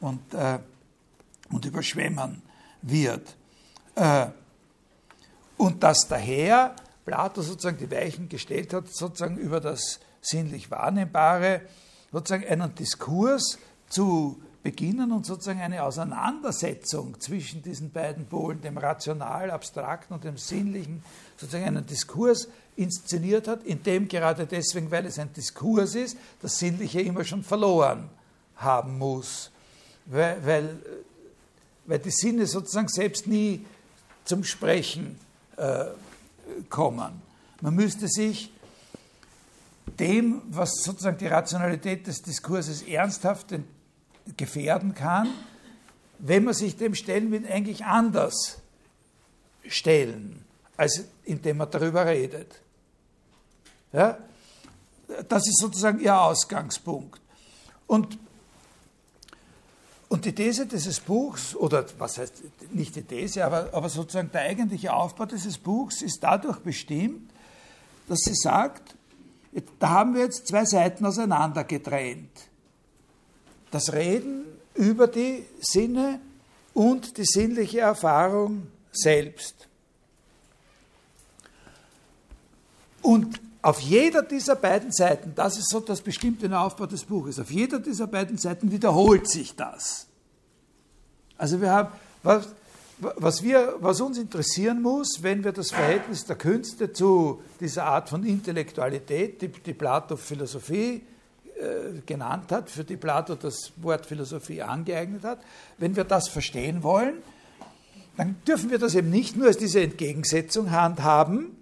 und, 0.00 0.34
äh, 0.34 0.58
und 1.50 1.64
überschwemmen 1.64 2.42
wird. 2.82 3.36
Äh, 3.94 4.26
und 5.56 5.82
dass 5.82 6.06
daher 6.08 6.76
Plato 7.04 7.42
sozusagen 7.42 7.78
die 7.78 7.90
Weichen 7.90 8.28
gestellt 8.28 8.72
hat, 8.72 8.88
sozusagen 8.88 9.36
über 9.36 9.60
das 9.60 10.00
sinnlich 10.20 10.70
Wahrnehmbare, 10.70 11.62
sozusagen 12.12 12.46
einen 12.46 12.74
Diskurs 12.74 13.58
zu 13.88 14.40
beginnen 14.62 15.12
und 15.12 15.24
sozusagen 15.24 15.60
eine 15.60 15.82
Auseinandersetzung 15.82 17.18
zwischen 17.18 17.62
diesen 17.62 17.90
beiden 17.90 18.26
Polen, 18.26 18.60
dem 18.60 18.76
rational 18.76 19.50
abstrakten 19.50 20.14
und 20.14 20.24
dem 20.24 20.36
sinnlichen, 20.36 21.02
sozusagen 21.36 21.64
einen 21.64 21.86
Diskurs 21.86 22.48
inszeniert 22.76 23.48
hat, 23.48 23.64
in 23.64 23.82
dem 23.82 24.08
gerade 24.08 24.46
deswegen, 24.46 24.90
weil 24.90 25.06
es 25.06 25.18
ein 25.18 25.32
Diskurs 25.32 25.94
ist, 25.94 26.16
das 26.42 26.58
Sinnliche 26.58 27.00
immer 27.00 27.24
schon 27.24 27.42
verloren 27.42 28.10
haben 28.56 28.98
muss, 28.98 29.50
weil, 30.06 30.44
weil, 30.44 30.78
weil 31.86 31.98
die 31.98 32.10
Sinne 32.10 32.46
sozusagen 32.46 32.88
selbst 32.88 33.26
nie 33.26 33.64
zum 34.24 34.44
Sprechen 34.44 35.18
äh, 35.56 35.86
kommen. 36.68 37.22
Man 37.62 37.74
müsste 37.74 38.08
sich 38.08 38.52
dem, 39.98 40.42
was 40.50 40.82
sozusagen 40.82 41.18
die 41.18 41.26
Rationalität 41.26 42.06
des 42.06 42.22
Diskurses 42.22 42.82
ernsthaft 42.82 43.52
gefährden 44.36 44.94
kann, 44.94 45.28
wenn 46.18 46.44
man 46.44 46.54
sich 46.54 46.76
dem 46.76 46.94
stellen 46.94 47.30
will, 47.30 47.46
eigentlich 47.46 47.84
anders 47.84 48.58
stellen, 49.66 50.44
als 50.76 51.04
indem 51.24 51.58
man 51.58 51.70
darüber 51.70 52.06
redet. 52.06 52.60
Ja? 53.92 54.18
Das 55.28 55.46
ist 55.46 55.58
sozusagen 55.58 56.00
ihr 56.00 56.18
Ausgangspunkt. 56.18 57.20
Und, 57.86 58.18
und 60.08 60.24
die 60.24 60.34
These 60.34 60.66
dieses 60.66 61.00
Buchs, 61.00 61.56
oder 61.56 61.84
was 61.98 62.18
heißt 62.18 62.42
nicht 62.72 62.96
die 62.96 63.02
These, 63.02 63.44
aber, 63.44 63.70
aber 63.72 63.88
sozusagen 63.88 64.30
der 64.30 64.42
eigentliche 64.42 64.92
Aufbau 64.92 65.26
dieses 65.26 65.58
Buchs 65.58 66.02
ist 66.02 66.22
dadurch 66.22 66.58
bestimmt, 66.58 67.30
dass 68.08 68.20
sie 68.20 68.34
sagt, 68.34 68.94
da 69.78 69.88
haben 69.88 70.14
wir 70.14 70.22
jetzt 70.22 70.46
zwei 70.46 70.64
Seiten 70.64 71.04
auseinander 71.04 71.64
getrennt 71.64 72.49
das 73.70 73.92
Reden 73.92 74.44
über 74.74 75.06
die 75.06 75.44
Sinne 75.60 76.20
und 76.74 77.16
die 77.16 77.24
sinnliche 77.24 77.80
Erfahrung 77.80 78.66
selbst. 78.92 79.68
Und 83.02 83.40
auf 83.62 83.80
jeder 83.80 84.22
dieser 84.22 84.56
beiden 84.56 84.92
Seiten, 84.92 85.32
das 85.34 85.58
ist 85.58 85.70
so 85.70 85.80
das 85.80 86.00
Bestimmte 86.00 86.46
im 86.46 86.54
Aufbau 86.54 86.86
des 86.86 87.04
Buches, 87.04 87.38
auf 87.38 87.50
jeder 87.50 87.78
dieser 87.78 88.06
beiden 88.06 88.38
Seiten 88.38 88.70
wiederholt 88.72 89.28
sich 89.28 89.54
das. 89.54 90.06
Also 91.36 91.60
wir 91.60 91.70
haben, 91.70 91.88
was, 92.22 92.48
was, 92.98 93.42
wir, 93.42 93.76
was 93.80 94.00
uns 94.00 94.18
interessieren 94.18 94.82
muss, 94.82 95.22
wenn 95.22 95.44
wir 95.44 95.52
das 95.52 95.70
Verhältnis 95.70 96.24
der 96.24 96.36
Künste 96.36 96.92
zu 96.92 97.42
dieser 97.60 97.84
Art 97.84 98.08
von 98.08 98.24
Intellektualität, 98.24 99.40
die, 99.42 99.48
die 99.48 99.74
Plato-Philosophie 99.74 101.02
äh, 101.60 102.00
genannt 102.06 102.50
hat, 102.52 102.70
für 102.70 102.84
die 102.84 102.96
Plato 102.96 103.34
das 103.34 103.72
Wort 103.76 104.06
Philosophie 104.06 104.62
angeeignet 104.62 105.24
hat, 105.24 105.40
wenn 105.78 105.94
wir 105.94 106.04
das 106.04 106.28
verstehen 106.28 106.82
wollen, 106.82 107.14
dann 108.16 108.36
dürfen 108.46 108.70
wir 108.70 108.78
das 108.78 108.94
eben 108.94 109.10
nicht 109.10 109.36
nur 109.36 109.48
als 109.48 109.58
diese 109.58 109.82
Entgegensetzung 109.82 110.70
handhaben, 110.70 111.56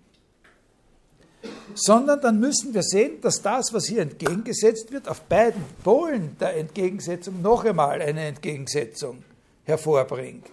sondern 1.75 2.21
dann 2.21 2.41
müssen 2.41 2.75
wir 2.75 2.83
sehen, 2.83 3.21
dass 3.21 3.43
das, 3.43 3.73
was 3.73 3.87
hier 3.87 4.03
entgegengesetzt 4.03 4.93
wird, 4.93 5.09
auf 5.09 5.23
beiden 5.23 5.65
Polen 5.85 6.37
der 6.39 6.57
Entgegensetzung 6.57 7.43
noch 7.43 7.65
einmal 7.65 8.01
eine 8.03 8.27
Entgegensetzung 8.27 9.23
hervorbringt. 9.65 10.47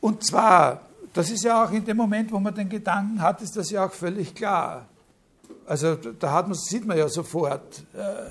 Und 0.00 0.24
zwar, 0.24 0.82
das 1.12 1.30
ist 1.30 1.44
ja 1.44 1.64
auch 1.64 1.72
in 1.72 1.84
dem 1.84 1.96
Moment, 1.96 2.30
wo 2.32 2.38
man 2.38 2.54
den 2.54 2.68
Gedanken 2.68 3.20
hat, 3.20 3.42
ist 3.42 3.56
das 3.56 3.70
ja 3.70 3.86
auch 3.86 3.92
völlig 3.92 4.34
klar. 4.34 4.86
Also 5.68 5.96
da 5.96 6.32
hat 6.32 6.48
man, 6.48 6.56
sieht 6.56 6.86
man 6.86 6.96
ja 6.96 7.08
sofort, 7.08 7.84
äh, 7.92 8.30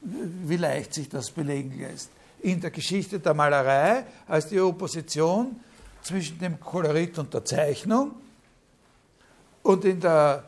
wie 0.00 0.56
leicht 0.56 0.94
sich 0.94 1.10
das 1.10 1.30
belegen 1.30 1.78
lässt. 1.78 2.08
In 2.40 2.58
der 2.58 2.70
Geschichte 2.70 3.20
der 3.20 3.34
Malerei 3.34 4.06
als 4.26 4.46
die 4.46 4.58
Opposition 4.58 5.60
zwischen 6.00 6.38
dem 6.38 6.58
Kolorit 6.58 7.18
und 7.18 7.34
der 7.34 7.44
Zeichnung 7.44 8.12
und 9.62 9.84
in 9.84 10.00
der 10.00 10.44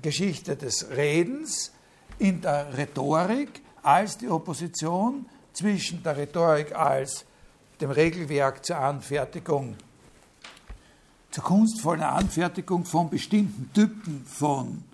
Geschichte 0.00 0.54
des 0.54 0.88
Redens, 0.90 1.72
in 2.20 2.40
der 2.40 2.78
Rhetorik 2.78 3.60
als 3.82 4.16
die 4.18 4.28
Opposition 4.28 5.26
zwischen 5.52 6.00
der 6.04 6.16
Rhetorik 6.16 6.76
als 6.76 7.24
dem 7.80 7.90
Regelwerk 7.90 8.64
zur 8.64 8.76
Anfertigung, 8.76 9.74
zur 11.32 11.42
kunstvollen 11.42 12.04
Anfertigung 12.04 12.84
von 12.84 13.10
bestimmten 13.10 13.72
Typen 13.74 14.24
von 14.24 14.84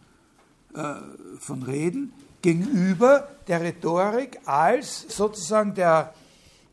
von 1.38 1.62
Reden 1.62 2.12
gegenüber 2.42 3.28
der 3.46 3.60
Rhetorik 3.60 4.38
als 4.44 5.06
sozusagen 5.08 5.74
der, 5.74 6.14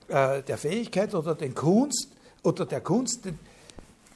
äh, 0.07 0.43
der 0.43 0.57
Fähigkeit 0.57 1.13
oder 1.15 1.35
den 1.35 1.55
Kunst 1.55 2.09
oder 2.43 2.65
der 2.65 2.81
Kunst, 2.81 3.27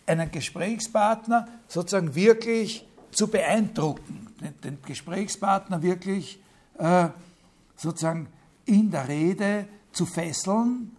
einen 0.05 0.31
Gesprächspartner 0.31 1.47
sozusagen 1.67 2.15
wirklich 2.15 2.85
zu 3.11 3.27
beeindrucken, 3.27 4.27
den, 4.63 4.77
Gesprächspartner 4.85 5.81
wirklich 5.81 6.39
äh, 6.77 7.09
sozusagen 7.75 8.27
in 8.65 8.91
der 8.91 9.07
Rede 9.07 9.65
zu 9.91 10.05
fesseln, 10.05 10.95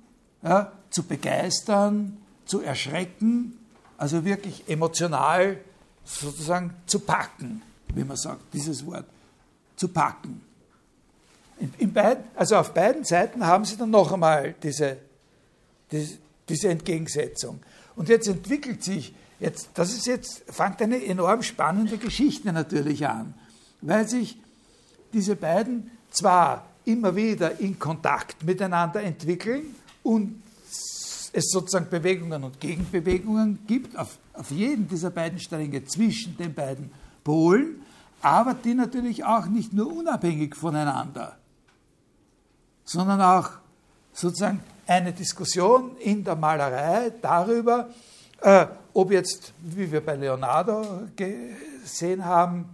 zu 0.88 1.02
begeistern, 1.04 2.16
zu 2.46 2.62
erschrecken, 2.62 3.58
also 3.98 4.24
wirklich 4.24 4.64
emotional 4.68 5.58
sozusagen 6.04 6.74
zu 6.86 7.00
packen, 7.00 7.62
wie 7.94 8.04
man 8.04 8.16
sagt, 8.16 8.42
dieses 8.52 8.84
Wort, 8.86 9.06
zu 9.76 9.88
packen. 9.88 10.42
In, 11.58 11.72
in 11.78 11.92
beid, 11.92 12.18
also 12.34 12.56
auf 12.56 12.72
beiden 12.72 13.04
Seiten 13.04 13.46
haben 13.46 13.64
sie 13.64 13.76
dann 13.76 13.90
noch 13.90 14.12
einmal 14.12 14.54
diese, 14.62 14.98
diese, 15.90 16.18
diese 16.48 16.68
Entgegensetzung. 16.68 17.60
Und 17.96 18.08
jetzt 18.08 18.28
entwickelt 18.28 18.82
sich, 18.82 19.14
jetzt, 19.38 19.70
das 19.74 19.92
ist 19.92 20.06
jetzt, 20.06 20.42
fängt 20.48 20.80
eine 20.82 21.04
enorm 21.04 21.42
spannende 21.42 21.98
Geschichte 21.98 22.52
natürlich 22.52 23.06
an, 23.06 23.34
weil 23.80 24.08
sich 24.08 24.38
diese 25.12 25.36
beiden 25.36 25.90
zwar 26.10 26.66
immer 26.84 27.14
wieder 27.14 27.58
in 27.60 27.78
Kontakt 27.78 28.44
miteinander 28.44 29.02
entwickeln 29.02 29.74
und 30.02 30.42
es 31.32 31.50
sozusagen 31.50 31.88
Bewegungen 31.88 32.42
und 32.42 32.60
Gegenbewegungen 32.60 33.60
gibt 33.66 33.96
auf, 33.96 34.18
auf 34.34 34.50
jeden 34.50 34.88
dieser 34.88 35.10
beiden 35.10 35.38
Stränge 35.38 35.84
zwischen 35.84 36.36
den 36.36 36.54
beiden 36.54 36.90
Polen, 37.24 37.82
aber 38.22 38.54
die 38.54 38.74
natürlich 38.74 39.24
auch 39.24 39.46
nicht 39.46 39.72
nur 39.72 39.92
unabhängig 39.92 40.54
voneinander, 40.54 41.36
sondern 42.84 43.20
auch 43.20 43.50
sozusagen 44.12 44.62
eine 44.86 45.12
Diskussion 45.12 45.96
in 45.98 46.24
der 46.24 46.36
Malerei 46.36 47.12
darüber, 47.22 47.88
äh, 48.42 48.66
ob 48.92 49.12
jetzt, 49.12 49.52
wie 49.60 49.90
wir 49.90 50.04
bei 50.04 50.16
Leonardo 50.16 51.02
gesehen 51.14 52.24
haben, 52.24 52.68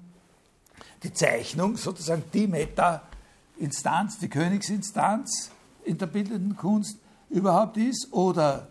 die 1.03 1.13
Zeichnung 1.13 1.77
sozusagen 1.77 2.25
die 2.33 2.47
Meta-Instanz, 2.47 4.19
die 4.19 4.29
Königsinstanz 4.29 5.51
in 5.85 5.99
der 5.99 6.07
bildenden 6.07 6.57
Kunst 6.57 6.99
überhaupt 7.29 7.77
ist 7.77 8.13
oder, 8.13 8.67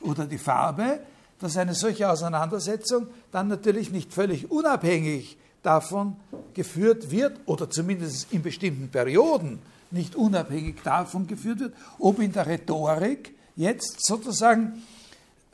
oder 0.00 0.26
die 0.26 0.38
Farbe, 0.38 1.00
dass 1.40 1.56
eine 1.56 1.74
solche 1.74 2.10
Auseinandersetzung 2.10 3.08
dann 3.32 3.48
natürlich 3.48 3.90
nicht 3.90 4.12
völlig 4.12 4.50
unabhängig 4.50 5.36
davon 5.62 6.16
geführt 6.54 7.10
wird 7.10 7.38
oder 7.46 7.70
zumindest 7.70 8.32
in 8.32 8.42
bestimmten 8.42 8.88
Perioden 8.88 9.60
nicht 9.90 10.14
unabhängig 10.16 10.82
davon 10.82 11.26
geführt 11.26 11.60
wird, 11.60 11.74
ob 11.98 12.18
in 12.18 12.32
der 12.32 12.46
Rhetorik 12.46 13.34
jetzt 13.56 14.04
sozusagen 14.04 14.82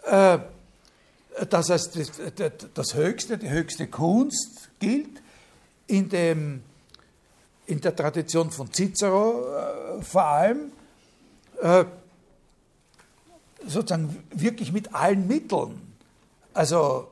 äh, 0.05 0.38
das 1.49 1.71
als 1.71 1.90
das, 1.90 2.11
das, 2.75 2.95
Höchste, 2.95 3.38
die 3.38 3.51
höchste 3.51 3.87
Kunst 3.87 4.71
gilt, 4.79 5.23
in, 5.87 6.09
dem, 6.09 6.62
in 7.66 7.81
der 7.81 7.95
Tradition 7.95 8.51
von 8.51 8.73
Cicero 8.73 9.47
äh, 9.99 10.03
vor 10.03 10.25
allem, 10.25 10.73
äh, 11.61 11.85
sozusagen 13.66 14.16
wirklich 14.35 14.73
mit 14.73 14.94
allen 14.94 15.27
Mitteln, 15.27 15.81
also 16.55 17.09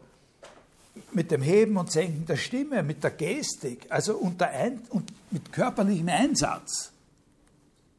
mit 1.12 1.30
dem 1.30 1.42
Heben 1.42 1.76
und 1.76 1.90
Senken 1.90 2.26
der 2.26 2.36
Stimme, 2.36 2.82
mit 2.82 3.02
der 3.04 3.10
Gestik, 3.10 3.86
also 3.88 4.16
unter 4.16 4.48
ein, 4.48 4.80
und 4.90 5.12
mit 5.30 5.52
körperlichem 5.52 6.08
Einsatz, 6.08 6.92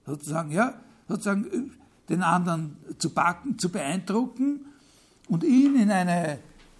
sozusagen, 0.06 0.52
ja, 0.52 0.74
sozusagen 1.08 1.46
äh, 1.46 1.80
den 2.10 2.24
anderen 2.24 2.78
zu 2.98 3.12
packen, 3.12 3.58
zu 3.60 3.70
beeindrucken 3.70 4.66
und 5.28 5.44
ihn 5.44 5.80
in 5.80 5.92
eine 5.92 6.40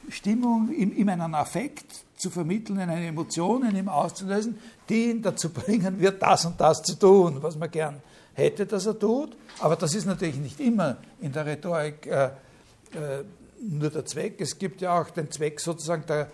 Stimmung, 0.10 0.74
ihm, 0.74 0.92
ihm 0.96 1.10
einen 1.10 1.36
Affekt 1.36 2.04
zu 2.18 2.30
vermitteln, 2.30 2.80
in 2.80 2.90
eine 2.90 3.08
Emotion 3.08 3.64
in 3.66 3.76
ihm 3.76 3.90
auszulösen, 3.90 4.58
die 4.90 5.12
ihn 5.12 5.22
dazu 5.22 5.50
bringen 5.50 6.00
wird, 6.00 6.22
das 6.22 6.46
und 6.46 6.60
das 6.60 6.82
zu 6.82 6.96
tun, 6.96 7.38
was 7.42 7.58
man 7.58 7.70
gern 7.70 8.02
hätte, 8.40 8.66
dass 8.66 8.86
er 8.86 8.98
tut. 8.98 9.36
Aber 9.60 9.76
das 9.76 9.94
ist 9.94 10.06
natürlich 10.06 10.38
nicht 10.38 10.60
immer 10.60 10.98
in 11.22 11.32
der 11.32 11.46
Rhetorik 11.46 12.08
äh, 12.08 12.26
äh, 12.26 13.24
nur 13.62 13.90
der 13.90 14.06
Zweck. 14.06 14.40
Es 14.40 14.58
gibt 14.58 14.82
ja 14.82 15.00
auch 15.00 15.10
den 15.10 15.30
Zweck 15.32 15.60
sozusagen 15.60 16.06
der, 16.08 16.32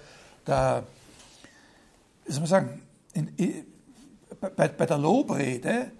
der 0.48 0.84
wie 2.26 2.32
soll 2.32 2.42
man 2.42 2.50
sagen, 2.50 2.82
in, 3.14 3.28
in, 3.38 3.66
bei, 4.56 4.68
bei, 4.68 4.86
der 4.86 4.98
Lobrede, 4.98 5.92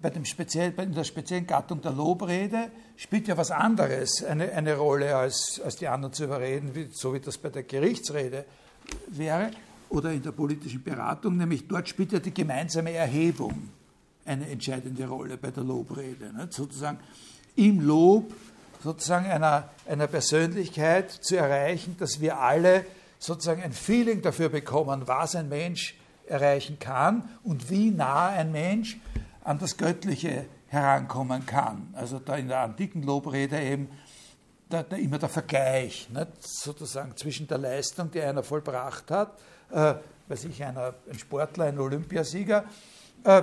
bei, 0.00 0.10
dem 0.10 0.24
speziell, 0.24 0.70
bei 0.70 0.86
der 0.86 1.04
speziellen 1.04 1.46
Gattung 1.46 1.80
der 1.82 1.92
Lobrede 1.92 2.70
spielt 2.96 3.28
ja 3.28 3.36
was 3.36 3.50
anderes 3.50 4.24
eine, 4.24 4.52
eine 4.52 4.76
Rolle, 4.76 5.16
als, 5.16 5.60
als 5.64 5.76
die 5.76 5.88
anderen 5.88 6.12
zu 6.12 6.24
überreden, 6.24 6.74
wie, 6.74 6.88
so 6.90 7.12
wie 7.12 7.20
das 7.20 7.38
bei 7.38 7.48
der 7.48 7.64
Gerichtsrede 7.64 8.44
wäre 9.08 9.50
oder 9.88 10.12
in 10.12 10.22
der 10.22 10.32
politischen 10.32 10.82
Beratung, 10.82 11.36
nämlich 11.36 11.66
dort 11.66 11.88
spielt 11.88 12.12
ja 12.12 12.20
die 12.20 12.32
gemeinsame 12.32 12.92
Erhebung 12.92 13.70
eine 14.24 14.48
entscheidende 14.48 15.06
Rolle 15.06 15.36
bei 15.36 15.50
der 15.50 15.64
Lobrede. 15.64 16.32
Nicht? 16.32 16.52
Sozusagen 16.52 16.98
im 17.56 17.80
Lob 17.80 18.32
sozusagen 18.82 19.26
einer, 19.26 19.68
einer 19.86 20.06
Persönlichkeit 20.06 21.10
zu 21.10 21.36
erreichen, 21.36 21.96
dass 21.98 22.20
wir 22.20 22.38
alle 22.38 22.86
sozusagen 23.18 23.62
ein 23.62 23.72
Feeling 23.72 24.22
dafür 24.22 24.48
bekommen, 24.48 25.02
was 25.06 25.36
ein 25.36 25.48
Mensch 25.48 25.94
erreichen 26.26 26.78
kann 26.78 27.28
und 27.42 27.70
wie 27.70 27.90
nah 27.90 28.28
ein 28.28 28.52
Mensch 28.52 28.98
an 29.44 29.58
das 29.58 29.76
Göttliche 29.76 30.46
herankommen 30.68 31.44
kann. 31.44 31.92
Also 31.94 32.18
da 32.18 32.36
in 32.36 32.48
der 32.48 32.60
antiken 32.60 33.02
Lobrede 33.02 33.60
eben 33.60 33.88
da, 34.68 34.84
da 34.84 34.96
immer 34.96 35.18
der 35.18 35.28
Vergleich, 35.28 36.08
nicht? 36.10 36.28
sozusagen 36.40 37.16
zwischen 37.16 37.48
der 37.48 37.58
Leistung, 37.58 38.10
die 38.10 38.20
einer 38.20 38.42
vollbracht 38.42 39.10
hat, 39.10 39.38
äh, 39.70 39.94
weiß 40.28 40.44
ich, 40.44 40.62
einer, 40.62 40.94
ein 41.10 41.18
Sportler, 41.18 41.64
ein 41.64 41.78
Olympiasieger, 41.78 42.64
äh, 43.24 43.42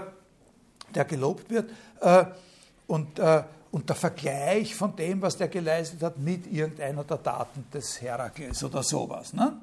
der 0.97 1.05
gelobt 1.05 1.49
wird, 1.49 1.69
äh, 2.01 2.25
und, 2.87 3.19
äh, 3.19 3.43
und 3.71 3.87
der 3.87 3.95
Vergleich 3.95 4.75
von 4.75 4.95
dem, 4.95 5.21
was 5.21 5.37
der 5.37 5.47
geleistet 5.47 6.01
hat, 6.01 6.17
mit 6.17 6.51
irgendeiner 6.51 7.03
der 7.03 7.21
Taten 7.21 7.65
des 7.71 8.01
Herakles 8.01 8.63
oder 8.63 8.81
sowas. 8.81 9.33
Ne? 9.33 9.53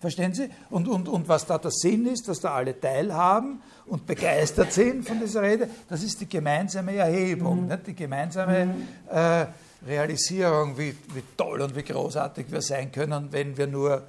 Verstehen 0.00 0.34
Sie? 0.34 0.50
Und, 0.70 0.88
und, 0.88 1.08
und 1.08 1.28
was 1.28 1.46
da 1.46 1.58
der 1.58 1.70
Sinn 1.70 2.06
ist, 2.06 2.26
dass 2.26 2.40
da 2.40 2.54
alle 2.54 2.78
teilhaben 2.78 3.62
und 3.86 4.04
begeistert 4.04 4.72
sind 4.72 5.06
von 5.06 5.20
dieser 5.20 5.42
Rede, 5.42 5.68
das 5.88 6.02
ist 6.02 6.20
die 6.20 6.28
gemeinsame 6.28 6.96
Erhebung, 6.96 7.68
mhm. 7.68 7.78
die 7.86 7.94
gemeinsame 7.94 8.66
mhm. 8.66 8.88
äh, 9.08 9.46
Realisierung, 9.86 10.76
wie, 10.76 10.96
wie 11.14 11.22
toll 11.36 11.60
und 11.60 11.76
wie 11.76 11.84
großartig 11.84 12.50
wir 12.50 12.62
sein 12.62 12.90
können, 12.90 13.28
wenn 13.30 13.56
wir 13.56 13.68
nur 13.68 14.02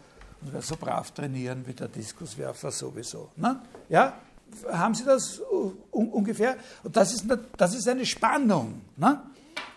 so 0.61 0.75
brav 0.75 1.11
trainieren 1.11 1.63
wie 1.65 1.73
der 1.73 1.87
Diskuswerfer 1.87 2.71
sowieso. 2.71 3.29
Ne? 3.35 3.59
Ja? 3.89 4.13
Haben 4.71 4.93
Sie 4.93 5.05
das 5.05 5.41
ungefähr? 5.91 6.55
Und 6.83 6.95
das 6.95 7.13
ist, 7.13 7.25
das 7.57 7.75
ist 7.75 7.87
eine 7.87 8.05
Spannung. 8.05 8.81
Ne? 8.97 9.21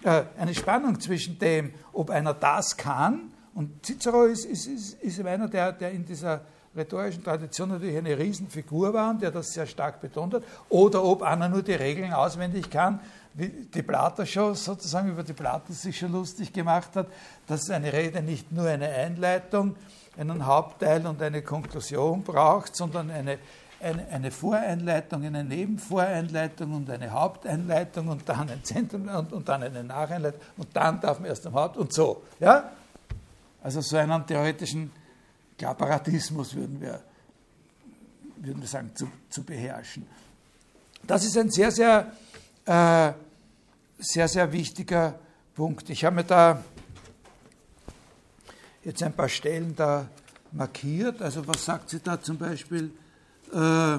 Äh, 0.03 0.25
eine 0.39 0.55
Spannung 0.55 1.01
zwischen 1.01 1.39
dem, 1.39 1.73
ob 1.93 2.11
einer 2.11 2.35
das 2.35 2.77
kann, 2.77 3.33
und 3.57 3.87
Cicero 3.87 4.25
ist, 4.25 4.45
ist, 4.45 4.67
ist, 4.67 5.03
ist 5.03 5.25
einer, 5.25 5.49
der, 5.49 5.73
der 5.73 5.91
in 5.91 6.05
dieser 6.05 6.43
rhetorischen 6.77 7.25
Tradition 7.25 7.71
natürlich 7.71 7.97
eine 7.97 8.19
Riesenfigur 8.19 8.93
war 8.93 9.11
und 9.11 9.23
der 9.23 9.31
das 9.31 9.49
sehr 9.49 9.67
stark 9.67 9.99
betont 10.03 10.35
hat, 10.35 10.43
oder 10.69 11.03
ob 11.03 11.23
einer 11.23 11.49
nur 11.49 11.63
die 11.63 11.73
Regeln 11.73 12.13
auswendig 12.13 12.69
kann, 12.69 13.01
wie 13.33 13.49
die 13.49 13.83
Plater 13.83 14.27
schon 14.27 14.55
sozusagen 14.55 15.09
über 15.09 15.23
die 15.23 15.33
Plater 15.33 15.73
sich 15.73 15.99
schon 15.99 16.13
lustig 16.13 16.53
gemacht 16.53 16.97
hat, 16.97 17.07
dass 17.47 17.71
eine 17.71 17.93
Rede 17.95 18.21
nicht 18.21 18.53
nur 18.53 18.69
eine 18.69 18.89
Einleitung, 18.89 19.75
einen 20.19 20.45
Hauptteil 20.45 21.07
und 21.07 21.23
eine 21.23 21.41
Konklusion 21.41 22.23
braucht, 22.23 22.77
sondern 22.77 23.11
eine 23.11 23.39
eine, 23.81 24.31
Voreinleitung, 24.31 25.25
eine 25.25 25.45
Nebenvoreinleitung 25.45 26.73
und 26.73 26.91
eine 26.91 27.11
Haupteinleitung 27.11 28.09
und 28.09 28.29
dann 28.29 28.49
ein 28.49 28.65
Zentrum 28.65 29.09
und, 29.09 29.33
und 29.33 29.49
dann 29.49 29.63
eine 29.63 29.85
Nacheinleitung 29.85 30.41
und 30.57 30.69
dann 30.75 31.01
darf 31.01 31.19
man 31.19 31.29
erst 31.29 31.47
am 31.47 31.55
Haupt 31.55 31.77
und 31.77 31.93
so. 31.93 32.23
Ja? 32.41 32.71
Also 33.63 33.81
so 33.81 33.97
einen 33.97 34.27
theoretischen 34.27 34.91
Klapparatismus 35.59 36.55
würden 36.55 36.81
wir, 36.81 37.01
würden 38.37 38.61
wir 38.61 38.69
sagen, 38.69 38.91
zu, 38.95 39.09
zu 39.29 39.43
beherrschen. 39.43 40.07
Das 41.07 41.25
ist 41.25 41.37
ein 41.37 41.51
sehr, 41.51 41.71
sehr, 41.71 42.13
äh, 42.65 43.13
sehr, 43.99 44.29
sehr 44.29 44.53
wichtiger 44.53 45.19
Punkt. 45.55 45.91
Ich 45.91 46.05
habe 46.05 46.17
mir 46.17 46.25
da 46.25 46.63
jetzt 48.85 49.03
ein 49.03 49.13
paar 49.13 49.29
Stellen 49.29 49.75
da 49.77 50.09
markiert. 50.53 51.21
Also 51.21 51.47
was 51.47 51.65
sagt 51.65 51.91
sie 51.91 52.01
da 52.01 52.21
zum 52.21 52.39
Beispiel? 52.39 52.91
Äh, 53.53 53.99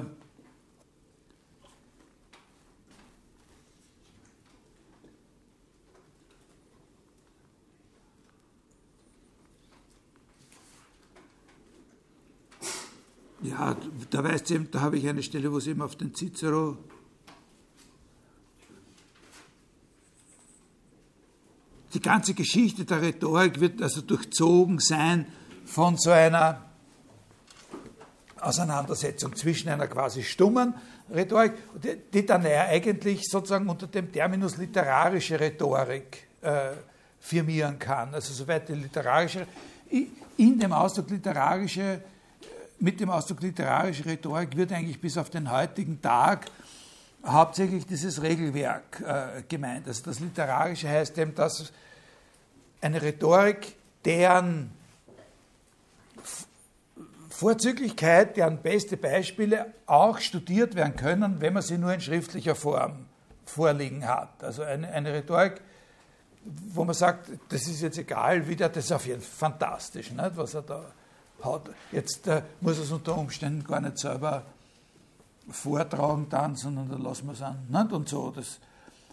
Ja, 13.40 13.76
da 14.10 14.24
weißt 14.24 14.50
du, 14.50 14.58
da 14.64 14.80
habe 14.80 14.98
ich 14.98 15.08
eine 15.08 15.22
Stelle, 15.22 15.52
wo 15.52 15.58
es 15.58 15.66
eben 15.68 15.80
auf 15.80 15.94
den 15.94 16.12
Cicero 16.12 16.76
die 21.94 22.00
ganze 22.00 22.34
Geschichte 22.34 22.84
der 22.84 23.00
Rhetorik 23.00 23.60
wird 23.60 23.80
also 23.80 24.02
durchzogen 24.02 24.78
sein 24.78 25.26
von 25.64 25.96
so 25.96 26.10
einer 26.10 26.67
Auseinandersetzung 28.40 29.34
zwischen 29.34 29.68
einer 29.68 29.86
quasi 29.86 30.22
stummen 30.22 30.74
Rhetorik, 31.12 31.52
die, 32.12 32.26
dann 32.26 32.42
ja 32.42 32.66
eigentlich 32.66 33.28
sozusagen 33.28 33.68
unter 33.68 33.86
dem 33.86 34.12
Terminus 34.12 34.56
literarische 34.56 35.40
Rhetorik 35.40 36.28
äh, 36.42 36.72
firmieren 37.20 37.78
kann. 37.78 38.14
Also 38.14 38.32
soweit 38.32 38.68
die 38.68 38.74
literarische, 38.74 39.46
in 40.36 40.58
dem 40.58 40.72
Ausdruck 40.72 41.10
literarische, 41.10 42.02
mit 42.78 43.00
dem 43.00 43.10
Ausdruck 43.10 43.42
literarische 43.42 44.04
Rhetorik 44.04 44.56
wird 44.56 44.72
eigentlich 44.72 45.00
bis 45.00 45.16
auf 45.16 45.30
den 45.30 45.50
heutigen 45.50 46.00
Tag 46.00 46.46
hauptsächlich 47.26 47.86
dieses 47.86 48.22
Regelwerk 48.22 49.02
äh, 49.04 49.42
gemeint. 49.48 49.88
Also 49.88 50.04
das 50.04 50.20
Literarische 50.20 50.88
heißt 50.88 51.18
eben, 51.18 51.34
dass 51.34 51.72
eine 52.80 53.02
Rhetorik, 53.02 53.74
deren 54.04 54.70
Vorzüglichkeit, 57.38 58.36
deren 58.36 58.62
beste 58.62 58.96
Beispiele 58.96 59.72
auch 59.86 60.18
studiert 60.18 60.74
werden 60.74 60.96
können, 60.96 61.40
wenn 61.40 61.52
man 61.52 61.62
sie 61.62 61.78
nur 61.78 61.94
in 61.94 62.00
schriftlicher 62.00 62.56
Form 62.56 63.06
vorliegen 63.46 64.08
hat. 64.08 64.42
Also 64.42 64.64
eine, 64.64 64.88
eine 64.88 65.12
Rhetorik, 65.12 65.60
wo 66.44 66.82
man 66.84 66.96
sagt, 66.96 67.30
das 67.50 67.68
ist 67.68 67.80
jetzt 67.80 67.96
egal, 67.96 68.48
wie 68.48 68.56
der, 68.56 68.70
das 68.70 68.86
ist 68.86 68.92
auf 68.92 69.06
jeden 69.06 69.20
Fall 69.20 69.50
fantastisch, 69.50 70.10
nicht, 70.10 70.36
was 70.36 70.54
er 70.54 70.62
da 70.62 70.84
hat. 71.44 71.70
Jetzt 71.92 72.26
äh, 72.26 72.42
muss 72.60 72.78
er 72.78 72.82
es 72.82 72.90
unter 72.90 73.16
Umständen 73.16 73.62
gar 73.62 73.80
nicht 73.82 73.98
selber 73.98 74.42
vortragen 75.48 76.26
dann, 76.28 76.56
sondern 76.56 76.88
dann 76.88 77.02
lassen 77.02 77.26
wir 77.26 77.34
es 77.34 77.42
an. 77.42 77.64
Nicht? 77.68 77.92
Und 77.92 78.08
so. 78.08 78.32
Das, 78.32 78.58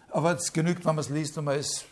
aber 0.09 0.32
es 0.34 0.51
genügt, 0.51 0.84
wenn 0.84 0.95
man 0.95 1.03
es 1.03 1.09
liest 1.09 1.38
und 1.38 1.45
man 1.45 1.59
ist 1.59 1.86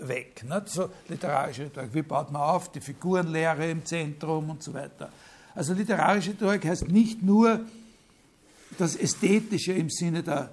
weg. 0.00 0.44
Nicht? 0.48 0.68
So 0.70 0.88
literarische 1.08 1.64
Rhetorik. 1.64 1.92
Wie 1.92 2.00
baut 2.00 2.32
man 2.32 2.40
auf? 2.40 2.72
Die 2.72 2.80
Figurenlehre 2.80 3.68
im 3.70 3.84
Zentrum 3.84 4.48
und 4.48 4.62
so 4.62 4.72
weiter. 4.72 5.10
Also 5.56 5.72
literarische 5.72 6.32
Rhetorik 6.32 6.66
heißt 6.66 6.88
nicht 6.88 7.22
nur 7.22 7.60
das 8.76 8.94
Ästhetische 8.94 9.72
im 9.72 9.88
Sinne 9.88 10.22
der, 10.22 10.50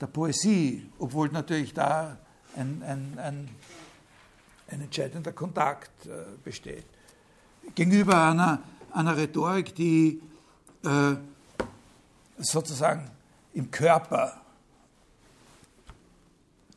der 0.00 0.08
Poesie, 0.08 0.90
obwohl 0.98 1.28
natürlich 1.28 1.72
da 1.72 2.18
ein, 2.56 2.82
ein, 2.84 3.16
ein, 3.16 3.48
ein 4.72 4.80
entscheidender 4.80 5.30
Kontakt 5.30 6.06
äh, 6.06 6.24
besteht. 6.42 6.84
Gegenüber 7.76 8.30
einer, 8.30 8.60
einer 8.92 9.16
Rhetorik, 9.16 9.72
die 9.76 10.20
äh, 10.84 11.14
sozusagen 12.38 13.08
im 13.54 13.70
Körper 13.70 14.40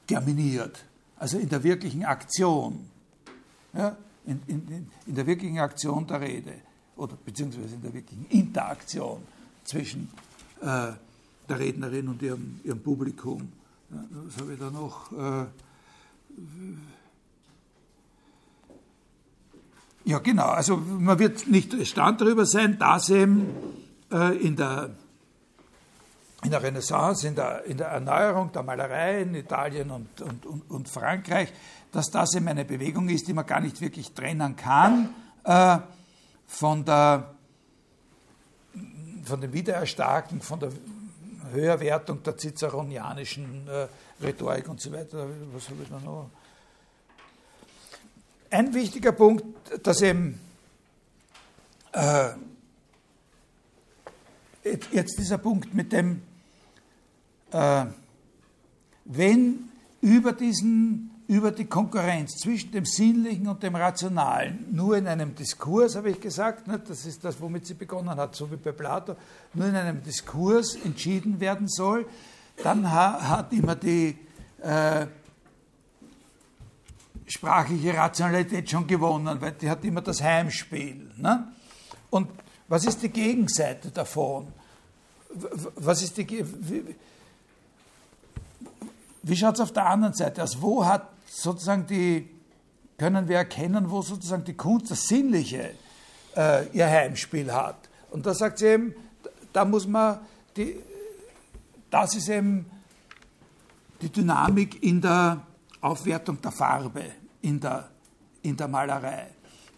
terminiert, 0.06 0.86
also 1.18 1.40
in 1.40 1.50
der 1.50 1.64
wirklichen 1.64 2.06
Aktion, 2.06 2.88
ja, 3.74 3.98
in, 4.28 4.44
in, 4.46 4.92
in 5.08 5.16
der 5.16 5.26
wirklichen 5.26 5.58
Aktion 5.58 6.06
der 6.06 6.22
Rede 6.22 6.54
oder 7.02 7.18
beziehungsweise 7.26 7.76
in 7.76 7.82
der 7.82 7.94
wirklichen 7.94 8.28
Interaktion 8.30 9.24
zwischen 9.64 10.10
äh, 10.62 10.92
der 11.50 11.60
Rednerin 11.60 12.08
und 12.08 12.22
ihrem, 12.22 12.60
ihrem 12.64 12.82
Publikum. 12.82 13.52
Ja, 13.90 13.98
was 14.12 14.38
habe 14.38 14.54
ich 14.54 14.60
da 14.60 14.70
noch? 14.70 15.12
Äh, 15.12 15.46
ja, 20.06 20.20
genau. 20.20 20.46
Also 20.46 20.78
man 20.78 21.18
wird 21.18 21.48
nicht 21.48 21.74
erstaunt 21.74 22.22
darüber 22.22 22.46
sein, 22.46 22.78
dass 22.78 23.10
eben 23.10 23.48
äh, 24.12 24.38
in 24.38 24.56
der 24.56 24.92
in 26.44 26.50
der 26.50 26.64
Renaissance, 26.64 27.28
in 27.28 27.36
der, 27.36 27.66
in 27.66 27.78
der 27.78 27.90
Erneuerung 27.90 28.52
der 28.52 28.64
Malerei 28.64 29.22
in 29.22 29.36
Italien 29.36 29.92
und, 29.92 30.22
und, 30.22 30.44
und, 30.48 30.72
und, 30.72 30.90
Frankreich, 30.90 31.54
dass 31.92 32.10
das 32.10 32.34
eben 32.34 32.48
eine 32.48 32.66
Bewegung 32.66 33.10
ist, 33.10 33.28
die 33.28 33.34
man 33.34 33.46
gar 33.46 33.60
nicht 33.60 33.80
wirklich 33.80 34.14
trennen 34.14 34.56
kann 34.56 35.10
äh, 35.44 35.78
von, 36.52 36.84
der, 36.84 37.34
von 39.24 39.40
dem 39.40 39.54
Wiedererstarken, 39.54 40.42
von 40.42 40.60
der 40.60 40.72
Höherwertung 41.52 42.22
der 42.24 42.38
ciceronianischen 42.38 43.68
äh, 43.68 43.88
Rhetorik 44.22 44.68
und 44.68 44.82
so 44.82 44.92
weiter. 44.92 45.28
Was 45.54 45.70
habe 45.70 45.84
ich 45.84 45.90
da 45.90 46.00
noch? 46.00 46.30
Ein 48.50 48.74
wichtiger 48.74 49.14
Punkt, 49.14 49.46
dass 49.82 50.02
eben 50.02 50.40
äh, 51.94 52.32
jetzt 54.92 55.18
dieser 55.18 55.38
Punkt 55.38 55.74
mit 55.74 55.94
dem 55.94 56.22
äh, 57.52 57.86
wenn 59.06 59.70
über, 60.02 60.34
diesen, 60.34 61.11
über 61.32 61.52
die 61.52 61.64
Konkurrenz 61.64 62.40
zwischen 62.40 62.74
dem 62.74 62.84
Sinnlichen 62.84 63.48
und 63.48 63.64
dem 63.64 63.78
Rationalen 63.78 64.66
nur 64.70 64.98
in 64.98 65.08
einem 65.08 65.34
Diskurs, 65.34 65.96
habe 65.96 66.10
ich 66.10 66.20
gesagt, 66.20 66.68
ne, 66.68 66.78
das 66.78 67.06
ist 67.06 67.24
das, 67.24 67.40
womit 67.40 67.66
sie 67.66 67.74
begonnen 67.74 68.18
hat, 68.18 68.36
so 68.36 68.52
wie 68.52 68.58
bei 68.58 68.74
Plato, 68.74 69.16
nur 69.54 69.66
in 69.66 69.76
einem 69.78 70.04
Diskurs 70.04 70.76
entschieden 70.84 71.40
werden 71.40 71.70
soll, 71.70 72.06
dann 72.62 72.92
ha, 72.92 73.30
hat 73.30 73.54
immer 73.54 73.76
die 73.76 74.18
äh, 74.62 75.08
sprachliche 77.28 77.96
Rationalität 77.96 78.70
schon 78.70 78.86
gewonnen, 78.86 79.40
weil 79.40 79.54
die 79.54 79.70
hat 79.70 79.86
immer 79.86 80.02
das 80.02 80.22
Heimspiel. 80.22 81.12
Ne? 81.16 81.48
Und 82.10 82.28
was 82.68 82.84
ist 82.84 83.02
die 83.04 83.10
Gegenseite 83.10 83.90
davon? 83.90 84.48
Was 85.76 86.04
ist 86.04 86.18
die, 86.18 86.46
wie 89.24 89.38
schaut 89.38 89.56
es 89.56 89.62
auf 89.62 89.72
der 89.72 89.86
anderen 89.86 90.14
Seite 90.14 90.44
aus? 90.44 90.62
Wo 90.62 90.86
hat 90.86 91.08
sozusagen 91.32 91.88
die, 91.88 92.30
können 92.98 93.28
wir 93.28 93.38
erkennen, 93.38 93.90
wo 93.90 94.02
sozusagen 94.02 94.44
die 94.44 94.54
Kunst, 94.54 94.92
das 94.92 95.08
Sinnliche, 95.08 95.72
äh, 96.36 96.68
ihr 96.74 96.88
Heimspiel 96.88 97.52
hat? 97.52 97.90
Und 98.12 98.26
da 98.26 98.34
sagt 98.34 98.60
sie 98.60 98.68
eben, 98.68 98.94
da 99.54 99.66
muss 99.66 99.88
man, 99.88 100.20
die, 100.58 100.76
das 101.90 102.16
ist 102.16 102.30
eben 102.30 102.66
die 104.02 104.10
Dynamik 104.10 104.84
in 104.84 105.02
der 105.02 105.42
Aufwertung 105.80 106.42
der 106.42 106.52
Farbe 106.52 107.04
in 107.42 107.60
der, 107.60 107.90
in 108.42 108.58
der 108.58 108.68
Malerei. 108.68 109.28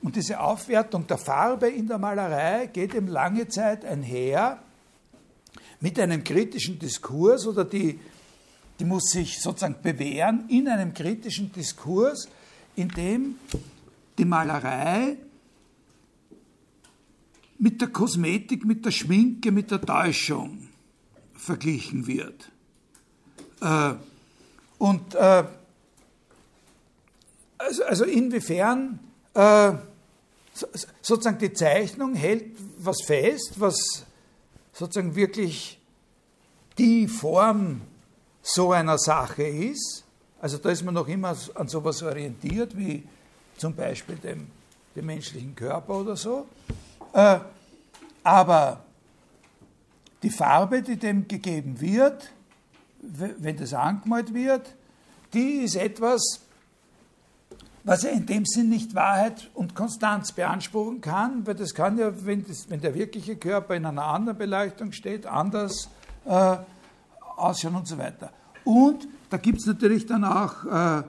Und 0.01 0.15
diese 0.15 0.39
Aufwertung 0.39 1.07
der 1.07 1.17
Farbe 1.17 1.69
in 1.69 1.87
der 1.87 1.97
Malerei 1.97 2.67
geht 2.67 2.93
eben 2.93 3.07
lange 3.07 3.47
Zeit 3.47 3.85
einher 3.85 4.59
mit 5.79 5.99
einem 5.99 6.23
kritischen 6.23 6.79
Diskurs 6.79 7.47
oder 7.47 7.63
die 7.63 7.99
die 8.83 8.87
muss 8.89 9.11
sich 9.11 9.39
sozusagen 9.39 9.81
bewähren 9.81 10.43
in 10.49 10.67
einem 10.67 10.93
kritischen 10.93 11.53
Diskurs, 11.53 12.27
in 12.75 12.89
dem 12.89 13.35
die 14.17 14.25
Malerei 14.25 15.15
mit 17.59 17.79
der 17.79 17.87
Kosmetik, 17.87 18.65
mit 18.65 18.83
der 18.83 18.91
Schminke, 18.91 19.53
mit 19.53 19.71
der 19.71 19.79
Täuschung 19.79 20.67
verglichen 21.33 22.07
wird. 22.07 22.51
Äh, 23.61 23.93
und 24.79 25.15
äh, 25.15 25.45
also, 27.59 27.85
also, 27.85 28.03
inwiefern 28.03 28.99
äh, 29.33 29.71
sozusagen 31.01 31.37
die 31.37 31.53
Zeichnung 31.53 32.15
hält 32.15 32.57
was 32.79 32.97
fest, 33.05 33.53
was 33.55 34.05
sozusagen 34.73 35.15
wirklich 35.15 35.79
die 36.77 37.07
Form 37.07 37.79
so 38.43 38.73
einer 38.73 38.99
Sache 38.99 39.43
ist. 39.43 40.03
Also 40.39 40.57
da 40.57 40.69
ist 40.69 40.83
man 40.83 40.93
noch 40.93 41.07
immer 41.07 41.35
an 41.55 41.67
sowas 41.67 42.03
orientiert, 42.03 42.77
wie 42.77 43.07
zum 43.57 43.73
Beispiel 43.73 44.17
dem, 44.17 44.47
dem 44.95 45.05
menschlichen 45.05 45.55
Körper 45.55 46.01
oder 46.01 46.17
so. 46.17 46.47
Äh, 47.13 47.39
aber 48.23 48.83
die 50.21 50.29
Farbe, 50.29 50.81
die 50.81 50.97
dem 50.97 51.27
gegeben 51.27 51.79
wird, 51.79 52.29
wenn 53.01 53.57
das 53.57 53.73
angemalt 53.73 54.33
wird, 54.33 54.75
die 55.33 55.63
ist 55.63 55.75
etwas, 55.75 56.41
was 57.83 58.03
er 58.05 58.11
in 58.13 58.25
dem 58.25 58.45
Sinn 58.45 58.69
nicht 58.69 58.95
Wahrheit 58.95 59.49
und 59.53 59.75
Konstanz 59.75 60.31
beanspruchen 60.31 61.01
kann, 61.01 61.45
weil 61.45 61.55
das 61.55 61.73
kann 61.73 61.97
ja, 61.97 62.13
wenn, 62.25 62.45
das, 62.45 62.69
wenn 62.69 62.79
der 62.79 62.95
wirkliche 62.95 63.35
Körper 63.35 63.75
in 63.75 63.85
einer 63.85 64.05
anderen 64.05 64.37
Beleuchtung 64.37 64.93
steht, 64.93 65.25
anders 65.25 65.89
äh, 66.25 66.57
ausschauen 67.43 67.75
und 67.75 67.87
so 67.87 67.97
weiter. 67.97 68.31
Und 68.63 69.07
da 69.29 69.37
gibt 69.37 69.59
es 69.59 69.65
natürlich 69.65 70.05
dann 70.05 70.23
auch 70.23 70.65
äh, 70.65 71.03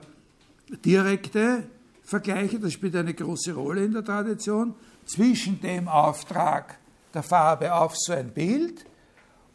direkte 0.83 1.63
Vergleiche, 2.03 2.59
das 2.59 2.73
spielt 2.73 2.95
eine 2.95 3.13
große 3.13 3.53
Rolle 3.53 3.85
in 3.85 3.93
der 3.93 4.03
Tradition, 4.03 4.75
zwischen 5.05 5.61
dem 5.61 5.87
Auftrag 5.87 6.77
der 7.13 7.23
Farbe 7.23 7.73
auf 7.73 7.95
so 7.97 8.13
ein 8.13 8.31
Bild 8.31 8.85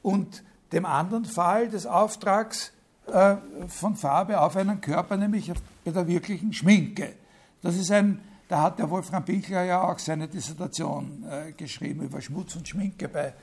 und 0.02 0.42
dem 0.72 0.86
anderen 0.86 1.24
Fall 1.24 1.68
des 1.68 1.86
Auftrags 1.86 2.72
äh, 3.06 3.36
von 3.68 3.96
Farbe 3.96 4.40
auf 4.40 4.56
einen 4.56 4.80
Körper, 4.80 5.16
nämlich 5.16 5.52
bei 5.84 5.90
der 5.90 6.06
wirklichen 6.06 6.52
Schminke. 6.52 7.14
Das 7.62 7.76
ist 7.76 7.90
ein, 7.90 8.20
da 8.48 8.62
hat 8.62 8.78
der 8.78 8.88
Wolfram 8.90 9.24
Bichler 9.24 9.64
ja 9.64 9.82
auch 9.82 9.98
seine 9.98 10.28
Dissertation 10.28 11.24
äh, 11.28 11.52
geschrieben 11.52 12.02
über 12.02 12.20
Schmutz 12.20 12.56
und 12.56 12.66
Schminke 12.66 13.08
bei 13.08 13.34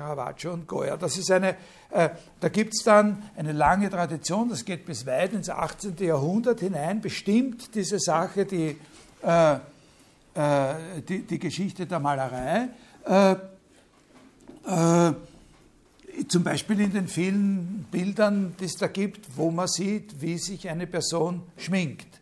Caravaggio 0.00 0.52
und 0.52 0.66
Goya. 0.66 0.96
Das 0.96 1.16
ist 1.16 1.30
eine, 1.30 1.56
äh, 1.90 2.10
da 2.40 2.48
gibt 2.48 2.74
es 2.74 2.82
dann 2.84 3.22
eine 3.36 3.52
lange 3.52 3.90
Tradition, 3.90 4.48
das 4.48 4.64
geht 4.64 4.86
bis 4.86 5.06
weit 5.06 5.32
ins 5.32 5.48
18. 5.50 5.96
Jahrhundert 5.98 6.60
hinein, 6.60 7.00
bestimmt 7.00 7.74
diese 7.74 7.98
Sache, 7.98 8.44
die, 8.44 8.76
äh, 9.22 9.54
äh, 9.54 10.74
die, 11.08 11.22
die, 11.22 11.38
Geschichte 11.38 11.86
der 11.86 12.00
Malerei. 12.00 12.68
Äh, 13.04 13.36
Äh, 14.66 15.12
zum 16.28 16.44
Beispiel 16.44 16.80
in 16.80 16.92
den 16.92 17.08
vielen 17.08 17.86
Bildern, 17.90 18.54
die 18.60 18.66
es 18.66 18.76
da 18.76 18.88
gibt, 18.88 19.36
wo 19.36 19.50
man 19.50 19.68
sieht, 19.68 20.20
wie 20.20 20.38
sich 20.38 20.68
eine 20.68 20.86
Person 20.86 21.42
schminkt. 21.56 22.20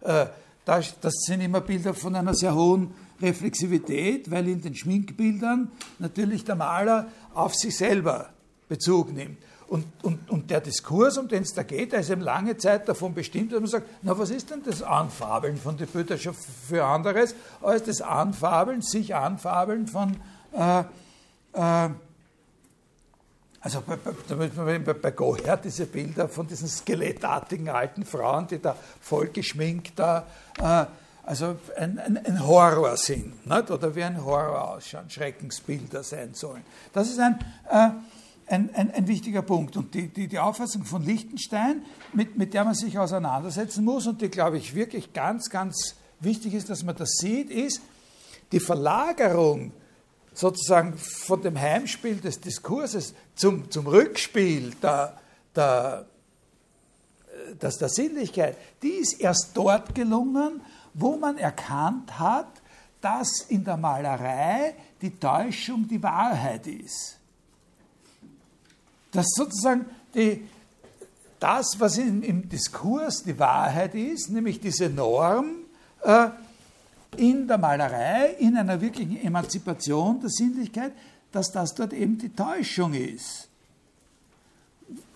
Äh, 0.00 0.26
das, 0.64 0.94
das 1.00 1.14
sind 1.26 1.40
immer 1.40 1.60
Bilder 1.60 1.92
von 1.92 2.14
einer 2.14 2.34
sehr 2.34 2.54
hohen 2.54 2.94
Reflexivität, 3.22 4.30
weil 4.30 4.48
in 4.48 4.60
den 4.60 4.74
Schminkbildern 4.74 5.70
natürlich 5.98 6.44
der 6.44 6.56
Maler 6.56 7.08
auf 7.34 7.54
sich 7.54 7.76
selber 7.76 8.30
Bezug 8.68 9.12
nimmt. 9.12 9.38
Und, 9.68 9.86
und, 10.02 10.28
und 10.28 10.50
der 10.50 10.60
Diskurs, 10.60 11.16
um 11.16 11.28
den 11.28 11.44
es 11.44 11.54
da 11.54 11.62
geht, 11.62 11.92
der 11.92 12.00
ist 12.00 12.10
eben 12.10 12.20
lange 12.20 12.58
Zeit 12.58 12.86
davon 12.88 13.14
bestimmt, 13.14 13.52
dass 13.52 13.60
man 13.60 13.70
sagt, 13.70 13.88
na 14.02 14.18
was 14.18 14.28
ist 14.28 14.50
denn 14.50 14.62
das 14.62 14.82
Anfabeln 14.82 15.56
von 15.56 15.78
den 15.78 15.86
Bildern 15.86 16.18
schon 16.18 16.34
für 16.34 16.84
anderes, 16.84 17.34
als 17.62 17.84
das 17.84 18.02
Anfabeln, 18.02 18.82
sich 18.82 19.14
Anfabeln 19.14 19.86
von 19.86 20.16
äh, 20.52 20.80
äh, 21.54 21.88
also 23.62 23.80
bei, 23.86 23.96
bei, 23.96 24.78
bei, 24.78 24.92
bei 24.92 25.10
Goher 25.12 25.56
diese 25.56 25.86
Bilder 25.86 26.28
von 26.28 26.48
diesen 26.48 26.66
skelettartigen 26.66 27.68
alten 27.68 28.04
Frauen, 28.04 28.48
die 28.48 28.60
da 28.60 28.76
voll 29.00 29.28
geschminkt 29.28 29.92
da, 29.96 30.26
äh, 30.58 30.86
also 31.24 31.56
ein, 31.76 31.98
ein, 31.98 32.16
ein, 32.16 32.46
Horror 32.46 32.96
sind, 32.96 33.46
nicht? 33.46 33.70
oder 33.70 33.94
wie 33.94 34.02
ein 34.02 34.24
Horror 34.24 34.74
ausschauen, 34.74 35.08
Schreckensbilder 35.08 36.02
sein 36.02 36.34
sollen. 36.34 36.62
Das 36.92 37.08
ist 37.08 37.20
ein, 37.20 37.38
äh, 37.70 37.90
ein, 38.48 38.74
ein, 38.74 38.90
ein, 38.90 39.06
wichtiger 39.06 39.42
Punkt. 39.42 39.76
Und 39.76 39.94
die, 39.94 40.08
die, 40.08 40.26
die 40.26 40.38
Auffassung 40.38 40.84
von 40.84 41.02
Liechtenstein, 41.04 41.82
mit, 42.12 42.36
mit 42.36 42.54
der 42.54 42.64
man 42.64 42.74
sich 42.74 42.98
auseinandersetzen 42.98 43.84
muss 43.84 44.06
und 44.06 44.20
die, 44.20 44.28
glaube 44.28 44.58
ich, 44.58 44.74
wirklich 44.74 45.12
ganz, 45.12 45.48
ganz 45.48 45.94
wichtig 46.18 46.54
ist, 46.54 46.70
dass 46.70 46.82
man 46.82 46.96
das 46.96 47.10
sieht, 47.18 47.50
ist 47.50 47.80
die 48.50 48.60
Verlagerung 48.60 49.72
sozusagen 50.34 50.96
von 50.96 51.42
dem 51.42 51.58
Heimspiel 51.58 52.16
des 52.16 52.40
Diskurses 52.40 53.14
zum, 53.34 53.70
zum 53.70 53.86
Rückspiel 53.86 54.72
der, 54.82 55.16
der, 55.54 56.06
der, 57.60 57.70
der 57.70 57.88
Sinnlichkeit, 57.88 58.56
die 58.82 58.92
ist 58.92 59.20
erst 59.20 59.50
dort 59.54 59.94
gelungen, 59.94 60.62
wo 60.94 61.16
man 61.16 61.38
erkannt 61.38 62.18
hat, 62.18 62.60
dass 63.00 63.42
in 63.48 63.64
der 63.64 63.76
Malerei 63.76 64.74
die 65.00 65.10
Täuschung 65.18 65.88
die 65.88 66.02
Wahrheit 66.02 66.66
ist. 66.66 67.18
Dass 69.10 69.26
sozusagen 69.34 69.86
die, 70.14 70.48
das, 71.40 71.66
was 71.78 71.98
in, 71.98 72.22
im 72.22 72.48
Diskurs 72.48 73.22
die 73.24 73.38
Wahrheit 73.38 73.94
ist, 73.94 74.30
nämlich 74.30 74.60
diese 74.60 74.88
Norm, 74.88 75.56
äh, 76.02 76.28
in 77.16 77.46
der 77.46 77.58
Malerei, 77.58 78.36
in 78.38 78.56
einer 78.56 78.80
wirklichen 78.80 79.22
Emanzipation 79.22 80.20
der 80.20 80.30
Sinnlichkeit, 80.30 80.92
dass 81.30 81.50
das 81.50 81.74
dort 81.74 81.92
eben 81.92 82.16
die 82.18 82.30
Täuschung 82.34 82.94
ist. 82.94 83.48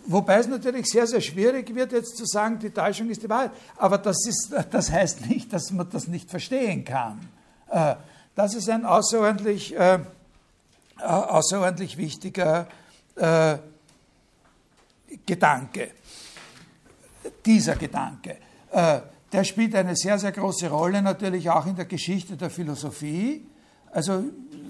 Wobei 0.07 0.39
es 0.39 0.47
natürlich 0.47 0.87
sehr, 0.87 1.07
sehr 1.07 1.21
schwierig 1.21 1.75
wird, 1.75 1.93
jetzt 1.93 2.17
zu 2.17 2.25
sagen, 2.25 2.59
die 2.59 2.71
Täuschung 2.71 3.11
ist 3.11 3.23
die 3.23 3.29
Wahrheit. 3.29 3.51
Aber 3.77 3.99
das, 3.99 4.27
ist, 4.27 4.55
das 4.71 4.91
heißt 4.91 5.27
nicht, 5.27 5.53
dass 5.53 5.71
man 5.73 5.89
das 5.91 6.07
nicht 6.07 6.31
verstehen 6.31 6.85
kann. 6.85 7.29
Äh, 7.71 7.97
das 8.35 8.55
ist 8.55 8.69
ein 8.69 8.85
außerordentlich, 8.85 9.75
äh, 9.77 9.99
außerordentlich 10.99 11.97
wichtiger 11.97 12.69
äh, 13.17 13.59
Gedanke. 15.25 15.91
Dieser 17.45 17.77
Gedanke 17.77 18.37
der 19.33 19.45
spielt 19.45 19.75
eine 19.75 19.97
sehr, 19.97 20.19
sehr 20.19 20.33
große 20.33 20.69
Rolle 20.71 21.03
natürlich 21.03 21.51
auch 21.51 21.67
in 21.67 21.77
der 21.77 21.85
Geschichte 21.85 22.37
der 22.37 22.51
Philosophie. 22.51 23.47
Also 23.93 24.25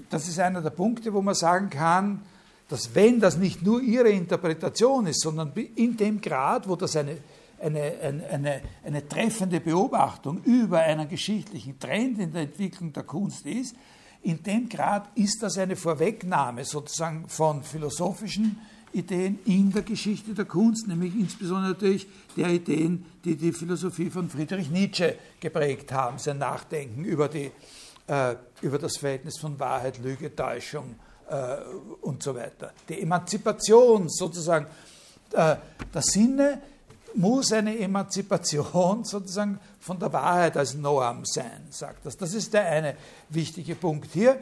das 0.09 0.27
ist 0.27 0.39
einer 0.39 0.61
der 0.61 0.71
Punkte, 0.71 1.13
wo 1.13 1.21
man 1.21 1.35
sagen 1.35 1.69
kann, 1.69 2.21
dass 2.67 2.93
wenn 2.93 3.19
das 3.19 3.37
nicht 3.37 3.61
nur 3.63 3.81
ihre 3.81 4.09
Interpretation 4.09 5.07
ist, 5.07 5.21
sondern 5.21 5.53
in 5.75 5.95
dem 5.95 6.19
Grad, 6.19 6.67
wo 6.67 6.75
das 6.75 6.95
eine, 6.95 7.17
eine, 7.59 7.93
eine, 8.29 8.61
eine, 8.83 9.07
treffende 9.07 9.59
Beobachtung 9.59 10.43
über 10.43 10.79
einen 10.79 11.07
geschichtlichen 11.07 11.79
Trend 11.79 12.19
in 12.19 12.33
der 12.33 12.43
Entwicklung 12.43 12.91
der 12.91 13.03
Kunst 13.03 13.45
ist, 13.45 13.75
in 14.23 14.43
dem 14.43 14.67
Grad 14.67 15.09
ist 15.15 15.41
das 15.41 15.57
eine 15.57 15.75
Vorwegnahme 15.75 16.65
sozusagen 16.65 17.29
von 17.29 17.63
philosophischen 17.63 18.57
Ideen 18.91 19.39
in 19.45 19.71
der 19.71 19.83
Geschichte 19.83 20.33
der 20.33 20.45
Kunst, 20.45 20.87
nämlich 20.87 21.15
insbesondere 21.15 21.71
natürlich 21.71 22.07
der 22.35 22.49
Ideen, 22.49 23.05
die 23.23 23.35
die 23.35 23.53
Philosophie 23.53 24.09
von 24.09 24.29
Friedrich 24.29 24.69
Nietzsche 24.69 25.15
geprägt 25.39 25.91
haben, 25.91 26.17
sein 26.17 26.39
Nachdenken 26.39 27.05
über, 27.05 27.29
die, 27.29 27.51
äh, 28.07 28.35
über 28.61 28.77
das 28.79 28.97
Verhältnis 28.97 29.37
von 29.39 29.59
Wahrheit, 29.59 29.99
Lüge, 29.99 30.35
Täuschung 30.35 30.95
und 32.01 32.23
so 32.23 32.33
weiter. 32.35 32.71
Die 32.87 33.01
Emanzipation 33.01 34.07
sozusagen 34.09 34.67
äh, 35.33 35.55
der 35.93 36.01
Sinne 36.01 36.61
muss 37.15 37.51
eine 37.51 37.77
Emanzipation 37.77 39.03
sozusagen 39.03 39.59
von 39.79 39.99
der 39.99 40.11
Wahrheit 40.13 40.57
als 40.57 40.73
Norm 40.75 41.25
sein, 41.25 41.67
sagt 41.69 42.05
das. 42.05 42.17
Das 42.17 42.33
ist 42.33 42.53
der 42.53 42.65
eine 42.65 42.95
wichtige 43.29 43.75
Punkt 43.75 44.11
hier. 44.13 44.39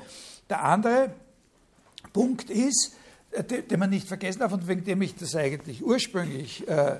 Der 0.49 0.63
andere 0.63 1.11
Punkt 2.13 2.49
ist, 2.49 2.95
äh, 3.31 3.43
den 3.43 3.79
man 3.79 3.89
nicht 3.89 4.07
vergessen 4.07 4.39
darf 4.39 4.53
und 4.53 4.67
wegen 4.67 4.83
dem 4.83 5.01
ich 5.01 5.15
das 5.15 5.35
eigentlich 5.35 5.83
ursprünglich 5.83 6.67
äh, 6.67 6.97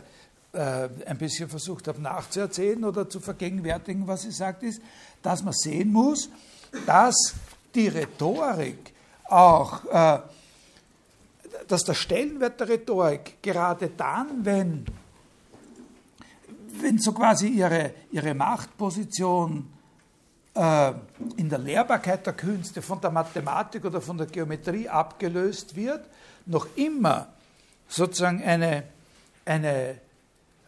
äh, 0.54 0.90
ein 1.06 1.18
bisschen 1.18 1.50
versucht 1.50 1.88
habe 1.88 2.02
nachzuerzählen 2.02 2.84
oder 2.86 3.10
zu 3.10 3.20
vergegenwärtigen, 3.20 4.08
was 4.08 4.24
sie 4.24 4.32
sagt, 4.32 4.64
ist, 4.64 4.82
dass 5.22 5.44
man 5.44 5.54
sehen 5.54 5.92
muss, 5.92 6.30
dass 6.86 7.36
die 7.74 7.88
Rhetorik 7.88 8.95
auch, 9.30 9.86
äh, 9.86 10.20
dass 11.68 11.84
der 11.84 11.94
Stellenwert 11.94 12.60
der 12.60 12.70
Rhetorik 12.70 13.42
gerade 13.42 13.90
dann, 13.90 14.46
wenn, 14.46 14.86
wenn 16.82 17.00
so 17.00 17.12
quasi 17.14 17.48
ihre, 17.48 17.94
ihre 18.12 18.34
Machtposition 18.34 19.68
äh, 20.54 20.94
in 21.38 21.50
der 21.50 21.60
Lehrbarkeit 21.60 22.26
der 22.26 22.34
Künste 22.34 22.82
von 22.82 23.02
der 23.02 23.12
Mathematik 23.12 23.86
oder 23.86 24.02
von 24.02 24.18
der 24.18 24.28
Geometrie 24.28 24.88
abgelöst 24.88 25.76
wird, 25.76 26.06
noch 26.46 26.68
immer 26.76 27.28
sozusagen 27.88 28.44
eine, 28.44 28.84
eine 29.46 30.00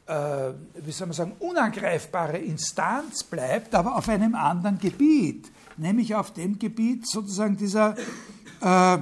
äh, 0.08 0.54
wie 0.84 0.92
soll 0.92 1.08
man 1.08 1.14
sagen, 1.14 1.34
unangreifbare 1.40 2.38
Instanz 2.38 3.24
bleibt, 3.24 3.76
aber 3.76 3.96
auf 3.96 4.10
einem 4.10 4.36
anderen 4.36 4.80
Gebiet, 4.80 5.52
nämlich 5.76 6.16
auf 6.16 6.32
dem 6.34 6.58
Gebiet 6.58 7.08
sozusagen 7.08 7.58
dieser 7.58 7.96
äh, 8.62 8.98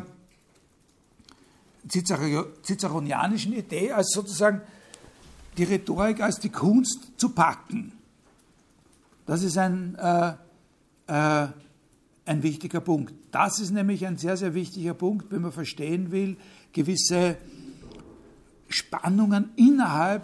Ciceronianischen 1.88 3.54
Idee 3.54 3.92
als 3.92 4.12
sozusagen 4.12 4.62
die 5.58 5.64
Rhetorik 5.64 6.22
als 6.22 6.40
die 6.40 6.50
Kunst 6.50 7.12
zu 7.18 7.30
packen. 7.30 7.94
Das 9.26 9.44
ist 9.44 9.58
ein, 9.58 9.96
äh, 9.96 10.34
äh, 11.08 11.48
ein 12.26 12.44
wichtiger 12.44 12.82
Punkt. 12.82 13.14
Das 13.32 13.60
ist 13.60 13.72
nämlich 13.72 14.06
ein 14.06 14.18
sehr, 14.18 14.38
sehr 14.38 14.54
wichtiger 14.54 14.94
Punkt, 14.94 15.32
wenn 15.32 15.42
man 15.42 15.52
verstehen 15.52 16.12
will, 16.12 16.38
gewisse 16.74 17.38
Spannungen 18.68 19.52
innerhalb 19.56 20.24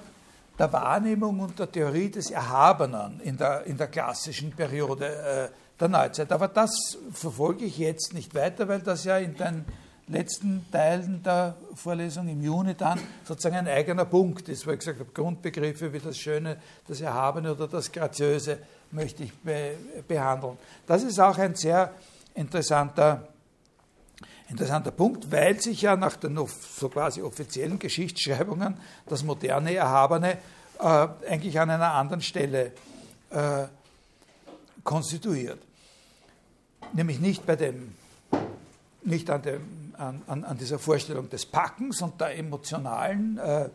der 0.59 0.73
Wahrnehmung 0.73 1.39
und 1.39 1.57
der 1.57 1.71
Theorie 1.71 2.09
des 2.09 2.29
Erhabenen 2.29 3.19
in 3.21 3.37
der, 3.37 3.65
in 3.65 3.77
der 3.77 3.87
klassischen 3.87 4.51
Periode 4.51 5.05
äh, 5.05 5.49
der 5.81 5.89
Neuzeit. 5.89 6.31
Aber 6.31 6.47
das 6.47 6.97
verfolge 7.11 7.65
ich 7.65 7.77
jetzt 7.77 8.13
nicht 8.13 8.33
weiter, 8.35 8.67
weil 8.67 8.81
das 8.81 9.03
ja 9.03 9.17
in 9.17 9.35
den 9.35 9.65
letzten 10.07 10.65
Teilen 10.71 11.23
der 11.23 11.55
Vorlesung 11.75 12.27
im 12.27 12.41
Juni 12.41 12.75
dann 12.75 12.99
sozusagen 13.23 13.55
ein 13.55 13.67
eigener 13.67 14.05
Punkt 14.05 14.49
ist, 14.49 14.67
weil 14.67 14.73
ich 14.73 14.79
gesagt 14.81 14.99
habe, 14.99 15.11
Grundbegriffe 15.11 15.91
wie 15.93 15.99
das 15.99 16.17
Schöne, 16.17 16.57
das 16.87 17.01
Erhabene 17.01 17.53
oder 17.53 17.67
das 17.67 17.91
Graziöse 17.91 18.59
möchte 18.91 19.23
ich 19.23 19.33
be 19.33 19.75
behandeln. 20.07 20.57
Das 20.85 21.03
ist 21.03 21.19
auch 21.19 21.37
ein 21.37 21.55
sehr 21.55 21.91
interessanter 22.35 23.27
interessanter 24.49 24.91
Punkt, 24.91 25.31
weil 25.31 25.61
sich 25.61 25.81
ja 25.81 25.95
nach 25.95 26.17
den 26.17 26.37
so 26.77 26.89
quasi 26.89 27.21
offiziellen 27.21 27.79
Geschichtsschreibungen 27.79 28.75
das 29.07 29.23
moderne 29.23 29.73
Erhabene 29.73 30.37
äh, 30.77 31.07
eigentlich 31.29 31.57
an 31.57 31.69
einer 31.69 31.93
anderen 31.93 32.21
Stelle 32.21 32.73
äh, 33.29 33.67
konstituiert. 34.83 35.59
Nämlich 36.93 37.19
nicht 37.19 37.45
bei 37.45 37.55
dem, 37.55 37.95
nicht 39.03 39.29
an, 39.29 39.41
dem, 39.41 39.93
an, 39.97 40.21
an, 40.27 40.43
an 40.43 40.57
dieser 40.57 40.79
Vorstellung 40.79 41.29
des 41.29 41.45
Packens 41.45 42.01
und 42.01 42.19
der 42.19 42.37
emotionalen 42.37 43.37
äh, 43.37 43.69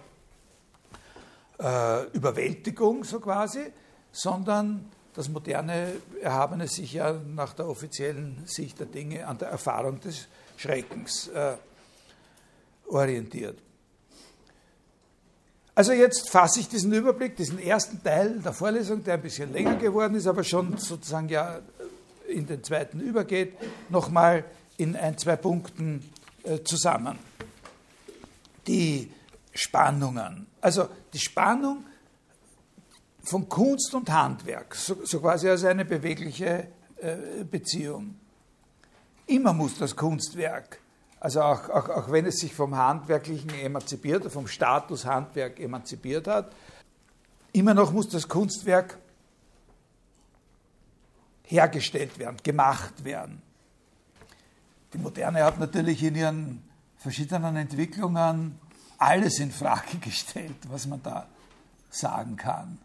äh 1.58 2.04
Überwältigung 2.12 3.04
so 3.04 3.20
quasi, 3.20 3.72
sondern 4.12 4.90
das 5.14 5.30
moderne 5.30 5.92
Erhabene 6.20 6.68
sich 6.68 6.92
ja 6.92 7.12
nach 7.12 7.54
der 7.54 7.68
offiziellen 7.68 8.42
Sicht 8.44 8.78
der 8.78 8.86
Dinge 8.86 9.26
an 9.26 9.38
der 9.38 9.48
Erfahrung 9.48 9.98
des 10.00 10.28
Schreckens 10.58 11.28
äh, 11.28 11.54
orientiert. 12.86 13.58
Also 15.74 15.92
jetzt 15.92 16.30
fasse 16.30 16.60
ich 16.60 16.68
diesen 16.68 16.92
Überblick, 16.92 17.36
diesen 17.36 17.58
ersten 17.58 18.02
Teil 18.02 18.40
der 18.40 18.52
Vorlesung, 18.52 19.04
der 19.04 19.14
ein 19.14 19.22
bisschen 19.22 19.52
länger 19.52 19.76
geworden 19.76 20.14
ist, 20.14 20.26
aber 20.26 20.44
schon 20.44 20.76
sozusagen 20.78 21.28
ja 21.28 21.60
in 22.28 22.46
den 22.46 22.62
zweiten 22.62 23.00
übergeht, 23.00 23.54
nochmal 23.88 24.44
in 24.76 24.96
ein, 24.96 25.16
zwei 25.18 25.36
Punkten 25.36 26.10
äh, 26.42 26.62
zusammen. 26.62 27.18
Die 28.66 29.10
Spannungen. 29.54 30.46
Also 30.60 30.88
die 31.12 31.18
Spannung 31.18 31.84
von 33.22 33.48
Kunst 33.48 33.94
und 33.94 34.10
Handwerk, 34.10 34.74
so, 34.74 35.04
so 35.04 35.20
quasi 35.20 35.48
als 35.48 35.64
eine 35.64 35.84
bewegliche 35.84 36.68
äh, 36.96 37.44
Beziehung. 37.50 38.16
Immer 39.26 39.52
muss 39.52 39.78
das 39.78 39.96
Kunstwerk, 39.96 40.80
also 41.18 41.42
auch, 41.42 41.68
auch, 41.70 41.88
auch 41.88 42.12
wenn 42.12 42.26
es 42.26 42.36
sich 42.36 42.54
vom 42.54 42.76
Handwerklichen 42.76 43.50
emanzipiert, 43.50 44.30
vom 44.30 44.46
Status 44.46 45.04
Handwerk 45.04 45.58
emanzipiert 45.58 46.28
hat, 46.28 46.52
immer 47.52 47.74
noch 47.74 47.92
muss 47.92 48.08
das 48.08 48.28
Kunstwerk 48.28 48.98
hergestellt 51.46 52.18
werden, 52.18 52.36
gemacht 52.42 53.04
werden. 53.04 53.42
Die 54.92 54.98
Moderne 54.98 55.44
hat 55.44 55.58
natürlich 55.58 56.02
in 56.02 56.14
ihren 56.14 56.62
verschiedenen 56.98 57.56
Entwicklungen 57.56 58.58
alles 58.98 59.38
in 59.38 59.50
Frage 59.50 59.98
gestellt, 60.00 60.56
was 60.68 60.86
man 60.86 61.02
da 61.02 61.26
sagen 61.90 62.36
kann. 62.36 62.78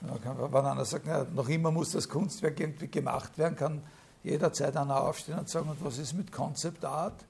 Wenn 0.00 0.64
einer 0.64 0.84
sagt, 0.84 1.34
noch 1.34 1.48
immer 1.48 1.70
muss 1.70 1.90
das 1.90 2.08
Kunstwerk 2.08 2.60
irgendwie 2.60 2.88
gemacht 2.88 3.36
werden, 3.36 3.56
kann 3.56 3.82
jederzeit 4.22 4.76
einer 4.76 5.00
aufstehen 5.00 5.38
und 5.38 5.48
sagen, 5.48 5.68
und 5.68 5.84
was 5.84 5.98
ist 5.98 6.12
mit 6.12 6.30
Concept 6.30 6.84
Art? 6.84 7.24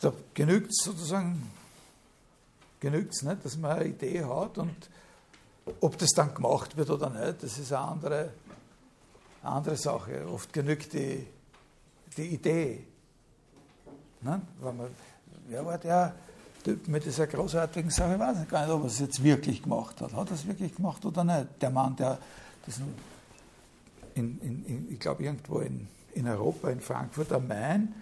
Da 0.00 0.12
genügt 0.34 0.70
es 0.70 0.84
sozusagen, 0.84 1.50
genügt's 2.78 3.22
nicht, 3.22 3.44
dass 3.44 3.56
man 3.56 3.72
eine 3.72 3.86
Idee 3.86 4.24
hat 4.24 4.58
und 4.58 4.90
ob 5.80 5.98
das 5.98 6.10
dann 6.10 6.34
gemacht 6.34 6.76
wird 6.76 6.90
oder 6.90 7.10
nicht, 7.10 7.42
das 7.42 7.58
ist 7.58 7.72
eine 7.72 7.82
andere, 7.82 8.32
eine 9.42 9.52
andere 9.52 9.76
Sache. 9.76 10.26
Oft 10.28 10.52
genügt 10.52 10.92
die, 10.92 11.26
die 12.16 12.34
Idee. 12.34 12.86
Ne? 14.20 14.40
Wenn 14.60 14.76
man, 14.76 14.88
wer 15.48 15.64
war 15.64 15.78
der 15.78 16.14
Typ 16.62 16.88
mit 16.88 17.04
dieser 17.04 17.26
großartigen 17.26 17.90
Sache? 17.90 18.14
Ich 18.14 18.20
weiß 18.20 18.48
gar 18.48 18.66
nicht, 18.66 18.74
ob 18.74 18.82
er 18.82 18.86
es 18.86 18.98
jetzt 18.98 19.22
wirklich 19.22 19.62
gemacht 19.62 20.00
hat. 20.00 20.12
Hat 20.12 20.28
er 20.28 20.34
es 20.34 20.46
wirklich 20.46 20.74
gemacht 20.74 21.04
oder 21.04 21.24
nicht? 21.24 21.46
Der 21.60 21.70
Mann, 21.70 21.96
der 21.96 22.18
das 22.66 22.80
in, 24.14 24.38
in, 24.40 24.64
in, 24.66 24.92
ich 24.92 25.00
glaube 25.00 25.22
irgendwo 25.22 25.60
in, 25.60 25.88
in 26.14 26.26
Europa, 26.28 26.68
in 26.68 26.80
Frankfurt 26.80 27.32
am 27.32 27.48
Main, 27.48 27.94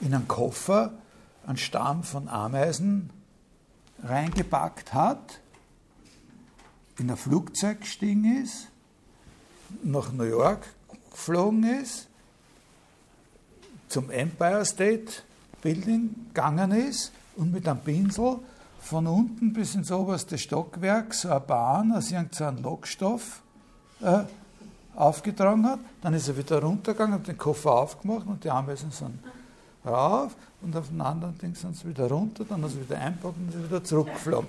in 0.00 0.14
einen 0.14 0.26
Koffer 0.26 0.92
einen 1.46 1.56
Stamm 1.56 2.02
von 2.02 2.28
Ameisen 2.28 3.10
reingepackt 4.02 4.94
hat, 4.94 5.40
in 6.98 7.10
ein 7.10 7.16
Flugzeug 7.16 7.80
gestiegen 7.80 8.42
ist, 8.42 8.68
nach 9.82 10.12
New 10.12 10.24
York 10.24 10.66
geflogen 11.10 11.64
ist, 11.82 12.08
zum 13.88 14.10
Empire 14.10 14.64
State 14.64 15.22
Building 15.60 16.14
gegangen 16.28 16.72
ist 16.72 17.12
und 17.36 17.52
mit 17.52 17.68
einem 17.68 17.80
Pinsel 17.80 18.38
von 18.80 19.06
unten 19.06 19.52
bis 19.52 19.74
ins 19.74 19.92
oberste 19.92 20.36
Stockwerk 20.36 21.14
so 21.14 21.30
eine 21.30 21.40
Bahn 21.40 21.92
aus 21.92 22.10
irgendeinem 22.10 22.62
Lockstoff 22.62 23.42
äh, 24.00 24.24
aufgetragen 24.96 25.66
hat. 25.66 25.78
Dann 26.00 26.14
ist 26.14 26.28
er 26.28 26.36
wieder 26.36 26.60
runtergegangen, 26.60 27.14
hat 27.14 27.28
den 27.28 27.38
Koffer 27.38 27.72
aufgemacht 27.72 28.26
und 28.26 28.42
die 28.42 28.50
Ameisen 28.50 28.90
sind 28.90 29.18
rauf 29.86 30.34
und 30.62 30.76
auf 30.76 30.88
den 30.88 31.00
anderen 31.00 31.38
Ding 31.38 31.54
sind 31.54 31.76
sie 31.76 31.88
wieder 31.88 32.08
runter, 32.08 32.44
dann 32.48 32.62
ist 32.64 32.74
er 32.74 32.82
wieder 32.82 32.98
einpackt 32.98 33.36
und 33.36 33.48
ist 33.54 33.64
wieder 33.64 33.84
zurückgeflogen. 33.84 34.48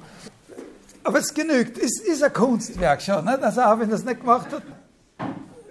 Aber 1.04 1.20
es 1.20 1.34
genügt, 1.34 1.78
es 1.78 2.00
ist 2.00 2.24
ein 2.24 2.34
Kunstwerk 2.34 3.02
schon. 3.02 3.26
Nicht? 3.26 3.44
Also 3.44 3.62
auch 3.62 3.80
wenn 3.80 3.90
er 3.90 3.96
es 3.96 4.06
nicht 4.06 4.22
gemacht 4.22 4.52
hat, 4.52 4.64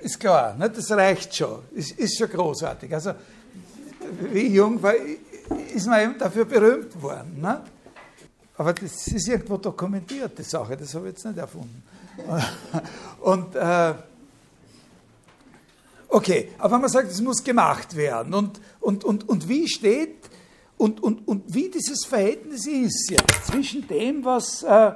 ist 0.00 0.18
klar, 0.18 0.54
nicht? 0.54 0.76
das 0.76 0.90
reicht 0.90 1.34
schon, 1.34 1.62
ist, 1.72 1.92
ist 1.98 2.18
schon 2.18 2.28
großartig. 2.28 2.92
Also 2.92 3.12
wie 4.32 4.48
jung 4.48 4.82
war, 4.82 4.94
ist 5.74 5.86
man 5.86 6.00
eben 6.00 6.18
dafür 6.18 6.44
berühmt 6.44 7.00
worden. 7.00 7.40
Nicht? 7.40 7.60
Aber 8.56 8.72
das 8.72 9.06
ist 9.08 9.28
irgendwo 9.28 9.56
dokumentiert, 9.56 10.38
die 10.38 10.42
Sache, 10.42 10.76
das 10.76 10.94
habe 10.94 11.08
ich 11.08 11.14
jetzt 11.14 11.24
nicht 11.24 11.38
erfunden. 11.38 11.82
Und 13.20 13.54
äh, 13.54 13.94
okay, 16.08 16.50
aber 16.58 16.78
man 16.78 16.90
sagt, 16.90 17.10
es 17.10 17.20
muss 17.20 17.42
gemacht 17.42 17.96
werden. 17.96 18.34
Und, 18.34 18.60
und, 18.80 19.04
und, 19.04 19.28
und 19.28 19.48
wie 19.48 19.66
steht 19.66 20.28
und, 20.76 21.02
und, 21.02 21.26
und 21.26 21.54
wie 21.54 21.70
dieses 21.70 22.04
Verhältnis 22.04 22.66
ist 22.66 23.10
jetzt 23.10 23.46
zwischen 23.46 23.86
dem, 23.86 24.24
was 24.24 24.62
äh, 24.62 24.92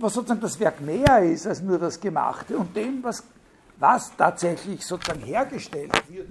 was 0.00 0.14
sozusagen 0.14 0.40
das 0.40 0.58
Werk 0.60 0.80
mehr 0.80 1.20
ist 1.22 1.46
als 1.46 1.60
nur 1.60 1.78
das 1.78 2.00
Gemachte 2.00 2.56
und 2.56 2.74
dem, 2.74 3.02
was, 3.02 3.22
was 3.78 4.16
tatsächlich 4.16 4.84
sozusagen 4.84 5.22
hergestellt 5.22 5.92
wird. 6.08 6.28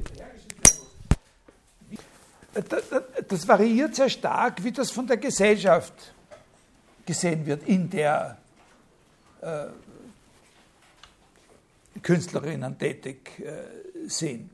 Das 3.28 3.48
variiert 3.48 3.96
sehr 3.96 4.10
stark, 4.10 4.64
wie 4.64 4.72
das 4.72 4.90
von 4.90 5.06
der 5.06 5.18
Gesellschaft 5.18 5.94
gesehen 7.06 7.46
wird, 7.46 7.68
in 7.68 7.90
der 7.90 8.38
äh, 9.42 9.66
Künstlerinnen 12.02 12.78
tätig 12.78 13.40
äh, 13.40 14.08
sind. 14.08 14.50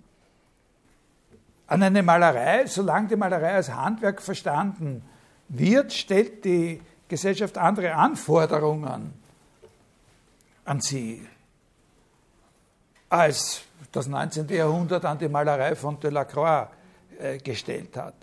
An 1.67 1.81
eine 1.81 2.03
Malerei, 2.03 2.65
solange 2.67 3.07
die 3.07 3.15
Malerei 3.15 3.55
als 3.55 3.69
Handwerk 3.69 4.21
verstanden 4.21 5.03
wird, 5.47 5.93
stellt 5.93 6.43
die 6.45 6.81
Gesellschaft 7.07 7.57
andere 7.57 7.95
Anforderungen 7.95 9.13
an 10.65 10.81
sie, 10.81 11.27
als 13.09 13.61
das 13.91 14.07
19. 14.07 14.47
Jahrhundert 14.49 15.05
an 15.05 15.19
die 15.19 15.27
Malerei 15.27 15.75
von 15.75 15.99
Delacroix 15.99 16.69
äh, 17.19 17.37
gestellt 17.37 17.95
hat. 17.97 18.15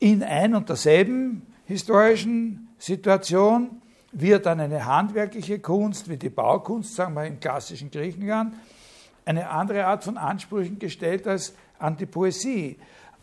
In 0.00 0.22
ein 0.22 0.54
und 0.54 0.68
derselben 0.68 1.46
historischen 1.66 2.68
Situation 2.78 3.82
wird 4.12 4.46
dann 4.46 4.60
eine 4.60 4.84
handwerkliche 4.84 5.58
Kunst 5.58 6.08
wie 6.08 6.16
die 6.16 6.28
Baukunst, 6.28 6.94
sagen 6.94 7.14
wir 7.14 7.26
im 7.26 7.40
klassischen 7.40 7.90
Griechenland, 7.90 8.54
eine 9.24 9.48
andere 9.48 9.86
Art 9.86 10.04
von 10.04 10.16
Ansprüchen 10.16 10.78
gestellt 10.78 11.26
als 11.26 11.54
an 11.78 11.96
die 11.96 12.06
Poesie. 12.06 12.76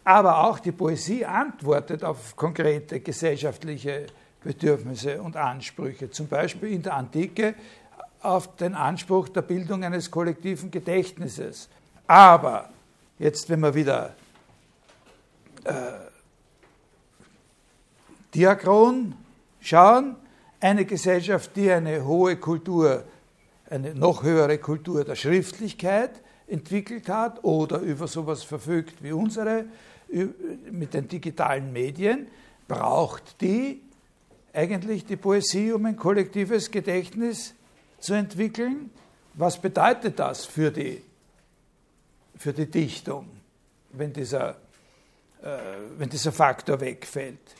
Aber 0.03 0.45
auch 0.45 0.59
die 0.59 0.72
Poesie 0.72 1.26
antwortet 1.26 2.03
auf 2.03 2.36
konkrete 2.36 2.99
gesellschaftliche 2.99 4.07
Bedürfnisse 4.43 5.21
und 5.21 5.35
Ansprüche. 5.35 6.09
Zum 6.09 6.27
Beispiel 6.27 6.71
in 6.71 6.81
der 6.81 6.95
Antike 6.95 7.55
auf 8.21 8.55
den 8.55 8.75
Anspruch 8.75 9.29
der 9.29 9.41
Bildung 9.41 9.83
eines 9.83 10.09
kollektiven 10.09 10.71
Gedächtnisses. 10.71 11.69
Aber 12.07 12.69
jetzt, 13.19 13.49
wenn 13.49 13.59
wir 13.61 13.73
wieder 13.73 14.15
äh, 15.63 15.73
diachron 18.33 19.13
schauen, 19.59 20.15
eine 20.59 20.85
Gesellschaft, 20.85 21.55
die 21.55 21.71
eine 21.71 22.05
hohe 22.05 22.37
Kultur, 22.37 23.03
eine 23.69 23.95
noch 23.95 24.23
höhere 24.23 24.57
Kultur 24.57 25.03
der 25.03 25.15
Schriftlichkeit 25.15 26.21
entwickelt 26.47 27.09
hat 27.09 27.43
oder 27.43 27.79
über 27.79 28.07
sowas 28.07 28.43
verfügt 28.43 29.01
wie 29.01 29.11
unsere 29.11 29.65
mit 30.69 30.93
den 30.93 31.07
digitalen 31.07 31.71
Medien, 31.71 32.27
braucht 32.67 33.39
die 33.41 33.81
eigentlich 34.54 35.06
die 35.06 35.16
Poesie, 35.16 35.72
um 35.72 35.86
ein 35.86 35.95
kollektives 35.95 36.72
Gedächtnis 36.72 37.54
zu 37.99 38.14
entwickeln? 38.14 38.91
Was 39.34 39.60
bedeutet 39.60 40.20
das 40.20 40.45
für 40.45 40.72
die, 40.72 41.02
für 42.36 42.54
die 42.54 42.70
Dichtung, 42.70 43.30
wenn 43.91 44.12
dieser, 44.12 44.58
äh, 45.41 45.58
wenn 45.97 46.10
dieser 46.10 46.32
Faktor 46.32 46.80
wegfällt? 46.82 47.56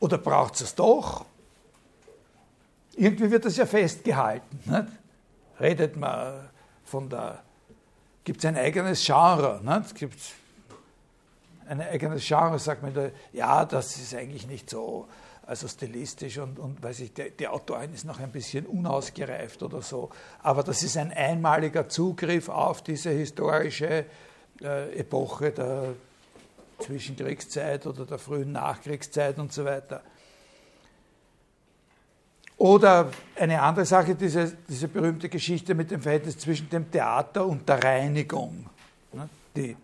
Oder 0.00 0.18
braucht 0.18 0.54
es 0.54 0.62
es 0.62 0.74
doch? 0.74 1.26
Irgendwie 2.96 3.30
wird 3.30 3.44
das 3.44 3.56
ja 3.56 3.66
festgehalten. 3.66 4.60
Nicht? 4.64 4.88
Redet 5.60 5.96
man 5.96 6.48
von 6.84 7.08
der, 7.08 7.42
gibt 8.24 8.40
es 8.40 8.46
ein 8.46 8.56
eigenes 8.56 9.04
Genre, 9.04 9.60
gibt 9.94 10.18
ein 11.70 11.80
eigenes 11.80 12.26
Genre, 12.26 12.58
sagt 12.58 12.82
man, 12.82 12.92
da, 12.92 13.10
ja, 13.32 13.64
das 13.64 13.96
ist 13.96 14.14
eigentlich 14.14 14.46
nicht 14.48 14.68
so, 14.68 15.06
also 15.46 15.68
stilistisch 15.68 16.38
und, 16.38 16.58
und 16.58 16.82
weiß 16.82 17.00
ich, 17.00 17.14
die, 17.14 17.30
die 17.30 17.46
Autorin 17.46 17.94
ist 17.94 18.04
noch 18.04 18.18
ein 18.18 18.32
bisschen 18.32 18.66
unausgereift 18.66 19.62
oder 19.62 19.80
so. 19.80 20.10
Aber 20.42 20.64
das 20.64 20.82
ist 20.82 20.96
ein 20.96 21.12
einmaliger 21.12 21.88
Zugriff 21.88 22.48
auf 22.48 22.82
diese 22.82 23.10
historische 23.10 24.04
äh, 24.60 24.98
Epoche 24.98 25.52
der 25.52 25.94
Zwischenkriegszeit 26.80 27.86
oder 27.86 28.04
der 28.04 28.18
frühen 28.18 28.50
Nachkriegszeit 28.50 29.38
und 29.38 29.52
so 29.52 29.64
weiter. 29.64 30.02
Oder 32.56 33.10
eine 33.36 33.62
andere 33.62 33.86
Sache, 33.86 34.16
diese, 34.16 34.56
diese 34.68 34.88
berühmte 34.88 35.28
Geschichte 35.28 35.74
mit 35.74 35.92
dem 35.92 36.02
Verhältnis 36.02 36.36
zwischen 36.36 36.68
dem 36.68 36.90
Theater 36.90 37.46
und 37.46 37.68
der 37.68 37.82
Reinigung. 37.82 38.68
Ne, 39.12 39.28
die 39.54 39.76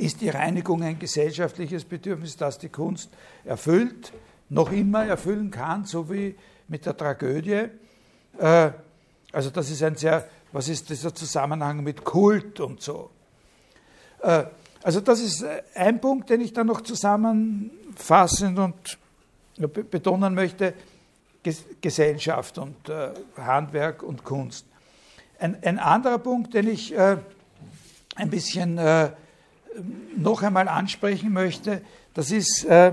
ist 0.00 0.20
die 0.20 0.30
Reinigung 0.30 0.82
ein 0.82 0.98
gesellschaftliches 0.98 1.84
Bedürfnis, 1.84 2.36
das 2.36 2.58
die 2.58 2.68
Kunst 2.68 3.10
erfüllt, 3.44 4.12
noch 4.48 4.72
immer 4.72 5.04
erfüllen 5.04 5.50
kann, 5.50 5.84
so 5.84 6.10
wie 6.10 6.34
mit 6.68 6.86
der 6.86 6.96
Tragödie? 6.96 7.68
Äh, 8.38 8.70
also 9.32 9.50
das 9.50 9.70
ist 9.70 9.82
ein 9.82 9.96
sehr, 9.96 10.28
was 10.52 10.68
ist 10.68 10.88
dieser 10.88 11.14
Zusammenhang 11.14 11.82
mit 11.82 12.04
Kult 12.04 12.60
und 12.60 12.80
so? 12.80 13.10
Äh, 14.22 14.44
also 14.82 15.00
das 15.00 15.20
ist 15.20 15.44
ein 15.74 16.00
Punkt, 16.00 16.30
den 16.30 16.40
ich 16.40 16.52
dann 16.52 16.66
noch 16.66 16.80
zusammenfassend 16.80 18.58
und 18.58 18.98
betonen 19.90 20.34
möchte. 20.34 20.74
Gesellschaft 21.80 22.58
und 22.58 22.88
äh, 22.88 23.12
Handwerk 23.36 24.02
und 24.02 24.24
Kunst. 24.24 24.66
Ein, 25.38 25.56
ein, 25.62 25.78
anderer 25.78 26.18
Punkt, 26.18 26.52
den 26.52 26.68
ich 26.68 26.94
äh, 26.94 27.16
ein 28.14 28.28
bisschen 28.28 28.76
äh, 28.76 29.10
noch 30.16 30.42
einmal 30.42 30.68
ansprechen 30.68 31.32
möchte, 31.32 31.82
das 32.14 32.30
ist 32.30 32.64
äh, 32.64 32.92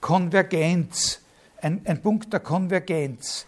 Konvergenz, 0.00 1.20
ein, 1.60 1.82
ein, 1.84 2.00
Punkt 2.00 2.32
der 2.32 2.40
Konvergenz, 2.40 3.46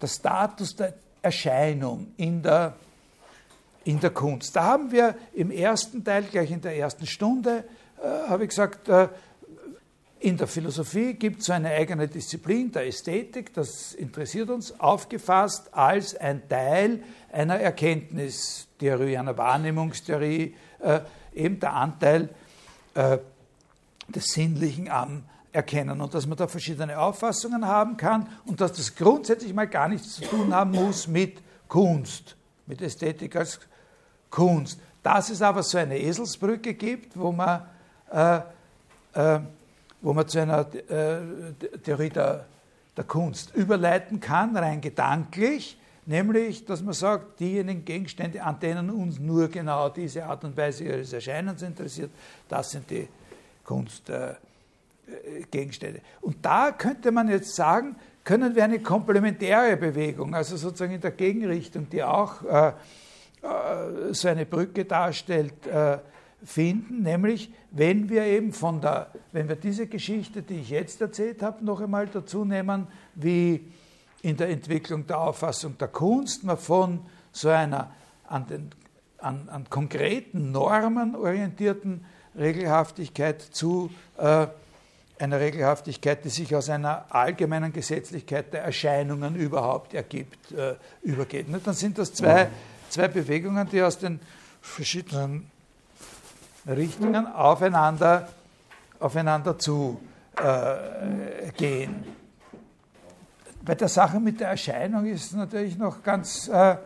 der 0.00 0.06
Status 0.08 0.76
der 0.76 0.94
Erscheinung 1.22 2.08
in 2.16 2.42
der, 2.42 2.74
in 3.84 4.00
der 4.00 4.10
Kunst. 4.10 4.54
Da 4.54 4.64
haben 4.64 4.90
wir 4.92 5.14
im 5.32 5.50
ersten 5.50 6.04
Teil, 6.04 6.24
gleich 6.24 6.50
in 6.50 6.60
der 6.60 6.76
ersten 6.76 7.06
Stunde, 7.06 7.64
äh, 8.02 8.28
habe 8.28 8.44
ich 8.44 8.50
gesagt, 8.50 8.88
äh, 8.88 9.08
in 10.20 10.36
der 10.36 10.48
Philosophie 10.48 11.14
gibt 11.14 11.40
es 11.40 11.46
so 11.46 11.52
eine 11.52 11.70
eigene 11.70 12.08
Disziplin 12.08 12.72
der 12.72 12.86
Ästhetik, 12.86 13.54
das 13.54 13.94
interessiert 13.94 14.50
uns, 14.50 14.78
aufgefasst 14.80 15.72
als 15.72 16.16
ein 16.16 16.48
Teil 16.48 17.02
einer 17.30 17.60
Erkenntnistheorie, 17.60 19.16
einer 19.16 19.38
Wahrnehmungstheorie, 19.38 20.56
äh, 20.80 21.00
eben 21.38 21.60
der 21.60 21.72
Anteil 21.74 22.28
äh, 22.94 23.18
des 24.08 24.32
Sinnlichen 24.32 24.90
am 24.90 25.22
Erkennen 25.52 26.00
und 26.00 26.12
dass 26.12 26.26
man 26.26 26.36
da 26.36 26.46
verschiedene 26.46 26.98
Auffassungen 26.98 27.66
haben 27.66 27.96
kann 27.96 28.28
und 28.46 28.60
dass 28.60 28.72
das 28.72 28.94
grundsätzlich 28.94 29.54
mal 29.54 29.66
gar 29.66 29.88
nichts 29.88 30.16
zu 30.16 30.22
tun 30.22 30.54
haben 30.54 30.72
muss 30.72 31.08
mit 31.08 31.40
Kunst, 31.68 32.36
mit 32.66 32.82
Ästhetik 32.82 33.34
als 33.36 33.58
Kunst. 34.30 34.78
Dass 35.02 35.30
es 35.30 35.40
aber 35.40 35.62
so 35.62 35.78
eine 35.78 35.98
Eselsbrücke 35.98 36.74
gibt, 36.74 37.18
wo 37.18 37.32
man 37.32 37.62
äh, 38.12 38.40
äh, 39.14 39.40
wo 40.00 40.12
man 40.12 40.28
zu 40.28 40.40
einer 40.40 40.60
äh, 40.74 41.18
Theorie 41.82 42.10
der, 42.10 42.44
der 42.96 43.04
Kunst 43.04 43.54
überleiten 43.54 44.20
kann, 44.20 44.56
rein 44.56 44.80
gedanklich, 44.80 45.77
nämlich, 46.08 46.64
dass 46.64 46.82
man 46.82 46.94
sagt, 46.94 47.38
diejenigen 47.38 47.84
Gegenstände, 47.84 48.42
an 48.42 48.58
denen 48.58 48.90
uns 48.90 49.20
nur 49.20 49.46
genau 49.48 49.90
diese 49.90 50.24
Art 50.24 50.42
und 50.44 50.56
Weise 50.56 50.84
ihres 50.84 51.12
Erscheinens 51.12 51.60
interessiert, 51.62 52.10
das 52.48 52.70
sind 52.70 52.90
die 52.90 53.06
Kunstgegenstände. 53.64 55.98
Äh, 55.98 56.22
und 56.22 56.38
da 56.42 56.72
könnte 56.72 57.12
man 57.12 57.28
jetzt 57.28 57.54
sagen, 57.54 57.94
können 58.24 58.56
wir 58.56 58.64
eine 58.64 58.80
komplementäre 58.80 59.76
Bewegung, 59.76 60.34
also 60.34 60.56
sozusagen 60.56 60.94
in 60.94 61.00
der 61.00 61.12
Gegenrichtung, 61.12 61.88
die 61.88 62.02
auch 62.02 62.42
äh, 62.42 62.68
äh 62.68 62.72
so 64.12 64.28
eine 64.28 64.46
Brücke 64.46 64.84
darstellt, 64.84 65.66
äh, 65.66 65.98
finden, 66.44 67.02
nämlich 67.02 67.50
wenn 67.70 68.08
wir 68.08 68.24
eben 68.24 68.52
von 68.52 68.80
der, 68.80 69.10
wenn 69.32 69.48
wir 69.48 69.56
diese 69.56 69.86
Geschichte, 69.86 70.42
die 70.42 70.60
ich 70.60 70.70
jetzt 70.70 71.00
erzählt 71.00 71.42
habe, 71.42 71.64
noch 71.64 71.80
einmal 71.80 72.06
dazu 72.06 72.44
nehmen, 72.44 72.86
wie 73.14 73.64
in 74.22 74.36
der 74.36 74.48
Entwicklung 74.48 75.06
der 75.06 75.18
Auffassung 75.18 75.78
der 75.78 75.88
Kunst 75.88 76.44
man 76.44 76.58
von 76.58 77.00
so 77.32 77.48
einer 77.48 77.90
an, 78.26 78.46
den, 78.46 78.70
an, 79.18 79.48
an 79.48 79.70
konkreten 79.70 80.50
Normen 80.50 81.14
orientierten 81.14 82.04
Regelhaftigkeit 82.36 83.40
zu 83.40 83.90
äh, 84.16 84.46
einer 85.18 85.40
Regelhaftigkeit, 85.40 86.24
die 86.24 86.28
sich 86.28 86.54
aus 86.54 86.68
einer 86.68 87.06
allgemeinen 87.08 87.72
Gesetzlichkeit 87.72 88.52
der 88.52 88.62
Erscheinungen 88.62 89.34
überhaupt 89.34 89.94
ergibt, 89.94 90.52
äh, 90.52 90.76
übergeht. 91.02 91.46
Dann 91.64 91.74
sind 91.74 91.98
das 91.98 92.12
zwei, 92.14 92.48
zwei 92.88 93.08
Bewegungen, 93.08 93.68
die 93.68 93.82
aus 93.82 93.98
den 93.98 94.20
verschiedenen 94.60 95.50
Richtungen 96.66 97.26
aufeinander, 97.26 98.28
aufeinander 99.00 99.58
zu 99.58 100.00
äh. 100.36 102.17
Bei 103.68 103.74
der 103.74 103.88
Sache 103.88 104.18
mit 104.18 104.40
der 104.40 104.48
Erscheinung 104.48 105.04
ist 105.04 105.34
natürlich 105.34 105.76
noch 105.76 106.02
ganz, 106.02 106.48
äh, 106.48 106.78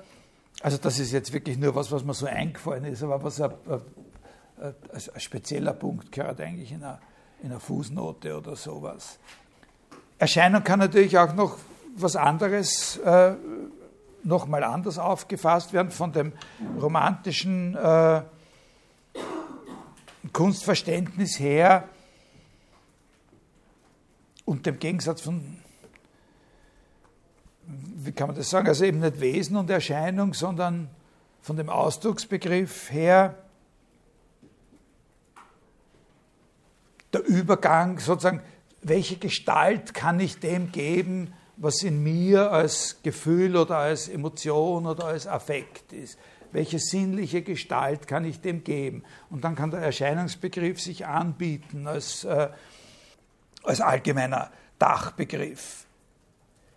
also 0.63 0.79
das 0.79 0.99
ist 0.99 1.13
jetzt 1.13 1.33
wirklich 1.33 1.57
nur 1.57 1.77
was, 1.77 1.93
was 1.93 2.03
mir 2.03 2.13
so 2.13 2.27
eingefallen 2.27 2.87
ist, 2.87 3.05
aber 3.05 3.23
was 3.23 3.41
ein, 3.41 3.53
ein, 3.71 4.75
ein 4.91 5.21
spezieller 5.21 5.75
Punkt 5.75 6.11
gehört 6.11 6.41
eigentlich 6.41 6.73
in 6.73 6.83
einer, 6.83 6.99
in 7.41 7.57
Fußnote 7.57 8.37
oder 8.37 8.57
sowas. 8.57 9.21
Erscheinung 10.19 10.65
kann 10.65 10.81
natürlich 10.81 11.17
auch 11.17 11.33
noch 11.37 11.57
was 11.95 12.17
anderes, 12.17 12.97
äh, 12.97 13.35
nochmal 14.25 14.65
anders 14.65 14.99
aufgefasst 14.99 15.73
werden 15.73 15.93
von 15.93 16.11
dem 16.11 16.33
romantischen 16.81 17.77
äh, 17.77 18.23
Kunstverständnis 20.33 21.39
her 21.39 21.89
und 24.45 24.67
dem 24.67 24.81
Gegensatz 24.81 25.21
von, 25.21 25.62
wie 27.67 28.13
kann 28.13 28.29
man 28.29 28.37
das 28.37 28.51
sagen, 28.51 28.69
also 28.69 28.85
eben 28.85 29.01
nicht 29.01 29.21
Wesen 29.21 29.57
und 29.57 29.71
Erscheinung, 29.71 30.35
sondern 30.35 30.89
von 31.41 31.57
dem 31.57 31.69
Ausdrucksbegriff 31.69 32.91
her 32.91 33.37
der 37.13 37.25
Übergang, 37.25 37.99
sozusagen, 37.99 38.43
welche 38.83 39.17
Gestalt 39.17 39.95
kann 39.95 40.19
ich 40.19 40.39
dem 40.39 40.73
geben, 40.73 41.33
was 41.57 41.83
in 41.83 42.03
mir 42.03 42.51
als 42.51 43.01
Gefühl 43.03 43.57
oder 43.57 43.79
als 43.79 44.09
Emotion 44.09 44.87
oder 44.87 45.05
als 45.05 45.27
Affekt 45.27 45.93
ist 45.93 46.19
welche 46.53 46.79
sinnliche 46.79 47.43
Gestalt 47.43 48.07
kann 48.07 48.25
ich 48.25 48.41
dem 48.41 48.63
geben? 48.63 49.03
Und 49.31 49.43
dann 49.45 49.57
kann 49.57 49.71
der 49.71 49.81
Erscheinungsbegriff 49.81 50.81
sich 50.81 51.07
anbieten 51.07 51.87
als, 51.87 52.25
äh, 52.25 52.51
als 53.63 53.81
allgemeiner 53.81 54.51
Dachbegriff. 54.79 55.87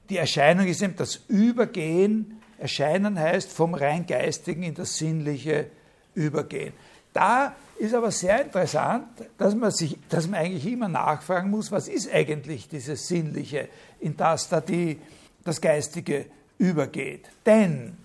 Die 0.10 0.18
Erscheinung 0.18 0.68
ist 0.68 0.82
eben 0.82 0.95
das 0.95 1.22
Übergehen. 1.28 2.41
Erscheinen 2.58 3.20
heißt 3.20 3.51
vom 3.51 3.74
rein 3.74 4.06
Geistigen 4.06 4.64
in 4.64 4.74
das 4.74 4.97
Sinnliche 4.97 5.68
übergehen. 6.14 6.74
Da 7.14 7.56
ist 7.78 7.93
aber 7.93 8.12
sehr 8.12 8.43
interessant, 8.43 9.08
dass 9.38 9.56
man, 9.56 9.72
sich, 9.72 9.97
dass 10.10 10.28
man 10.28 10.39
eigentlich 10.39 10.66
immer 10.66 10.88
nachfragen 10.88 11.49
muss, 11.49 11.72
was 11.72 11.88
ist 11.88 12.12
eigentlich 12.12 12.68
dieses 12.70 13.08
Sinnliche, 13.08 13.70
in 13.99 14.16
das 14.16 14.49
da 14.49 14.62
die, 14.62 14.99
das 15.43 15.60
Geistige 15.60 16.26
übergeht. 16.58 17.30
Denn 17.45 17.97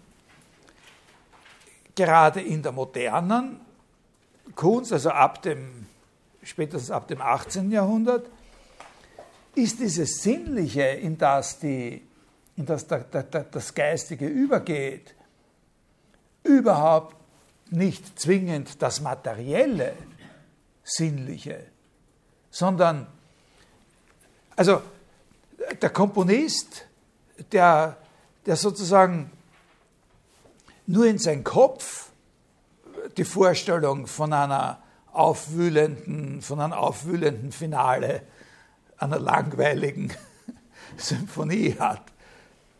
gerade 1.94 2.40
in 2.40 2.62
der 2.62 2.72
modernen 2.72 3.60
Kunst, 4.54 4.92
also 4.92 5.10
ab 5.10 5.42
dem, 5.42 5.86
spätestens 6.42 6.90
ab 6.90 7.08
dem 7.08 7.20
18. 7.20 7.70
Jahrhundert, 7.70 8.26
ist 9.62 9.80
dieses 9.80 10.22
Sinnliche, 10.22 10.82
in 10.82 11.18
das, 11.18 11.58
die, 11.58 12.02
in 12.56 12.66
das 12.66 12.86
der, 12.86 13.00
der, 13.00 13.22
der, 13.24 13.44
das 13.44 13.74
Geistige 13.74 14.26
übergeht, 14.26 15.14
überhaupt 16.42 17.16
nicht 17.70 18.18
zwingend 18.18 18.82
das 18.82 19.00
materielle 19.00 19.94
Sinnliche, 20.82 21.66
sondern, 22.50 23.06
also 24.56 24.82
der 25.80 25.90
Komponist, 25.90 26.86
der, 27.52 27.96
der 28.46 28.56
sozusagen 28.56 29.30
nur 30.86 31.06
in 31.06 31.18
seinem 31.18 31.44
Kopf 31.44 32.10
die 33.16 33.24
Vorstellung 33.24 34.06
von 34.06 34.32
einer 34.32 34.82
aufwühlenden, 35.12 36.42
von 36.42 36.60
einem 36.60 36.72
aufwühlenden 36.72 37.52
Finale 37.52 38.22
einer 39.00 39.18
langweiligen 39.18 40.12
Symphonie 40.96 41.76
hat. 41.78 42.02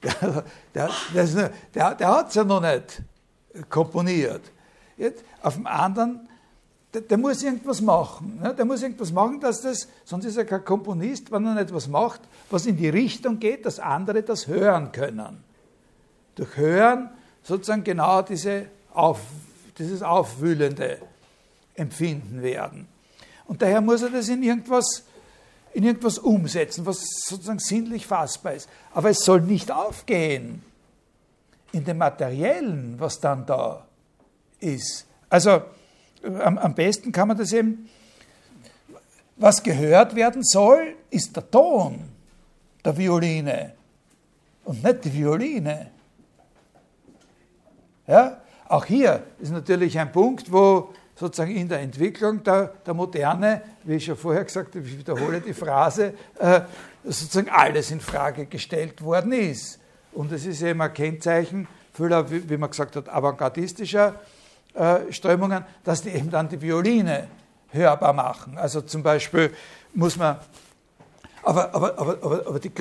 Der, 0.02 0.44
der, 0.74 1.50
der, 1.74 1.94
der 1.94 2.08
hat 2.08 2.28
es 2.28 2.34
ja 2.34 2.44
noch 2.44 2.60
nicht 2.60 3.02
komponiert. 3.68 4.42
Jetzt, 4.96 5.24
auf 5.42 5.54
dem 5.54 5.66
anderen, 5.66 6.28
der, 6.94 7.02
der, 7.02 7.18
muss 7.18 7.42
irgendwas 7.42 7.80
machen. 7.80 8.38
Ne? 8.42 8.54
Der 8.54 8.64
muss 8.64 8.82
irgendwas 8.82 9.12
machen, 9.12 9.40
dass 9.40 9.62
das, 9.62 9.88
sonst 10.04 10.24
ist 10.24 10.36
er 10.36 10.44
kein 10.44 10.64
Komponist, 10.64 11.30
wenn 11.30 11.44
er 11.46 11.54
nicht 11.54 11.64
etwas 11.64 11.88
macht, 11.88 12.20
was 12.50 12.66
in 12.66 12.76
die 12.76 12.88
Richtung 12.88 13.38
geht, 13.38 13.66
dass 13.66 13.78
andere 13.78 14.22
das 14.22 14.46
hören 14.46 14.92
können. 14.92 15.42
Durch 16.34 16.56
Hören 16.56 17.10
sozusagen 17.42 17.84
genau 17.84 18.22
diese 18.22 18.66
Auf, 18.92 19.20
dieses 19.78 20.02
aufwühlende 20.02 20.98
Empfinden 21.74 22.42
werden. 22.42 22.88
Und 23.46 23.62
daher 23.62 23.80
muss 23.80 24.02
er 24.02 24.10
das 24.10 24.28
in 24.28 24.42
irgendwas, 24.42 25.04
in 25.72 25.84
irgendwas 25.84 26.18
umsetzen, 26.18 26.86
was 26.86 27.04
sozusagen 27.26 27.58
sinnlich 27.58 28.06
fassbar 28.06 28.54
ist. 28.54 28.68
Aber 28.92 29.10
es 29.10 29.20
soll 29.20 29.40
nicht 29.42 29.70
aufgehen 29.70 30.62
in 31.72 31.84
dem 31.84 31.98
Materiellen, 31.98 32.96
was 32.98 33.20
dann 33.20 33.46
da 33.46 33.86
ist. 34.58 35.06
Also 35.28 35.62
am, 36.22 36.58
am 36.58 36.74
besten 36.74 37.12
kann 37.12 37.28
man 37.28 37.38
das 37.38 37.52
eben, 37.52 37.88
was 39.36 39.62
gehört 39.62 40.14
werden 40.14 40.42
soll, 40.42 40.94
ist 41.10 41.34
der 41.34 41.50
Ton 41.50 42.00
der 42.84 42.96
Violine 42.96 43.72
und 44.64 44.82
nicht 44.82 45.04
die 45.04 45.14
Violine. 45.14 45.90
Ja? 48.06 48.40
Auch 48.68 48.84
hier 48.84 49.24
ist 49.38 49.50
natürlich 49.50 49.98
ein 49.98 50.12
Punkt, 50.12 50.52
wo 50.52 50.92
sozusagen 51.20 51.54
in 51.54 51.68
der 51.68 51.80
Entwicklung 51.80 52.42
der, 52.42 52.72
der 52.86 52.94
Moderne, 52.94 53.60
wie 53.84 53.96
ich 53.96 54.06
schon 54.06 54.16
vorher 54.16 54.42
gesagt 54.42 54.74
habe, 54.74 54.86
ich 54.86 54.98
wiederhole 54.98 55.42
die 55.42 55.52
Phrase, 55.52 56.14
äh, 56.38 56.62
sozusagen 57.04 57.50
alles 57.50 57.90
in 57.90 58.00
Frage 58.00 58.46
gestellt 58.46 59.02
worden 59.02 59.32
ist. 59.32 59.78
Und 60.12 60.32
es 60.32 60.46
ist 60.46 60.62
eben 60.62 60.80
ein 60.80 60.94
Kennzeichen 60.94 61.68
vieler, 61.92 62.30
wie, 62.30 62.48
wie 62.48 62.56
man 62.56 62.70
gesagt 62.70 62.96
hat, 62.96 63.10
avantgardistischer 63.10 64.14
äh, 64.72 65.12
Strömungen, 65.12 65.62
dass 65.84 66.00
die 66.00 66.08
eben 66.08 66.30
dann 66.30 66.48
die 66.48 66.62
Violine 66.62 67.28
hörbar 67.68 68.14
machen. 68.14 68.56
Also 68.56 68.80
zum 68.80 69.02
Beispiel 69.02 69.52
muss 69.92 70.16
man, 70.16 70.38
aber, 71.42 71.74
aber, 71.74 71.98
aber, 71.98 72.18
aber, 72.22 72.46
aber 72.46 72.60
die, 72.60 72.72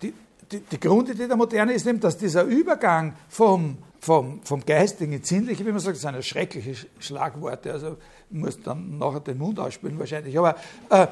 die, 0.00 0.14
die, 0.52 0.60
die 0.60 0.80
Grundidee 0.80 1.26
der 1.26 1.36
Moderne 1.36 1.72
ist 1.72 1.88
eben, 1.88 1.98
dass 1.98 2.16
dieser 2.16 2.44
Übergang 2.44 3.14
vom, 3.28 3.78
vom, 4.00 4.40
vom 4.42 4.64
Geistigen 4.64 5.12
ins 5.12 5.28
Sinnliche, 5.28 5.64
wie 5.64 5.70
man 5.70 5.80
sagt, 5.80 5.96
das 5.96 6.02
sind 6.02 6.24
schreckliche 6.24 6.86
Schlagworte, 6.98 7.72
also 7.72 7.96
muss 8.30 8.60
dann 8.62 8.98
nachher 8.98 9.20
den 9.20 9.38
Mund 9.38 9.60
ausspülen 9.60 9.98
wahrscheinlich, 9.98 10.38
aber 10.38 10.56
äh, 10.88 11.06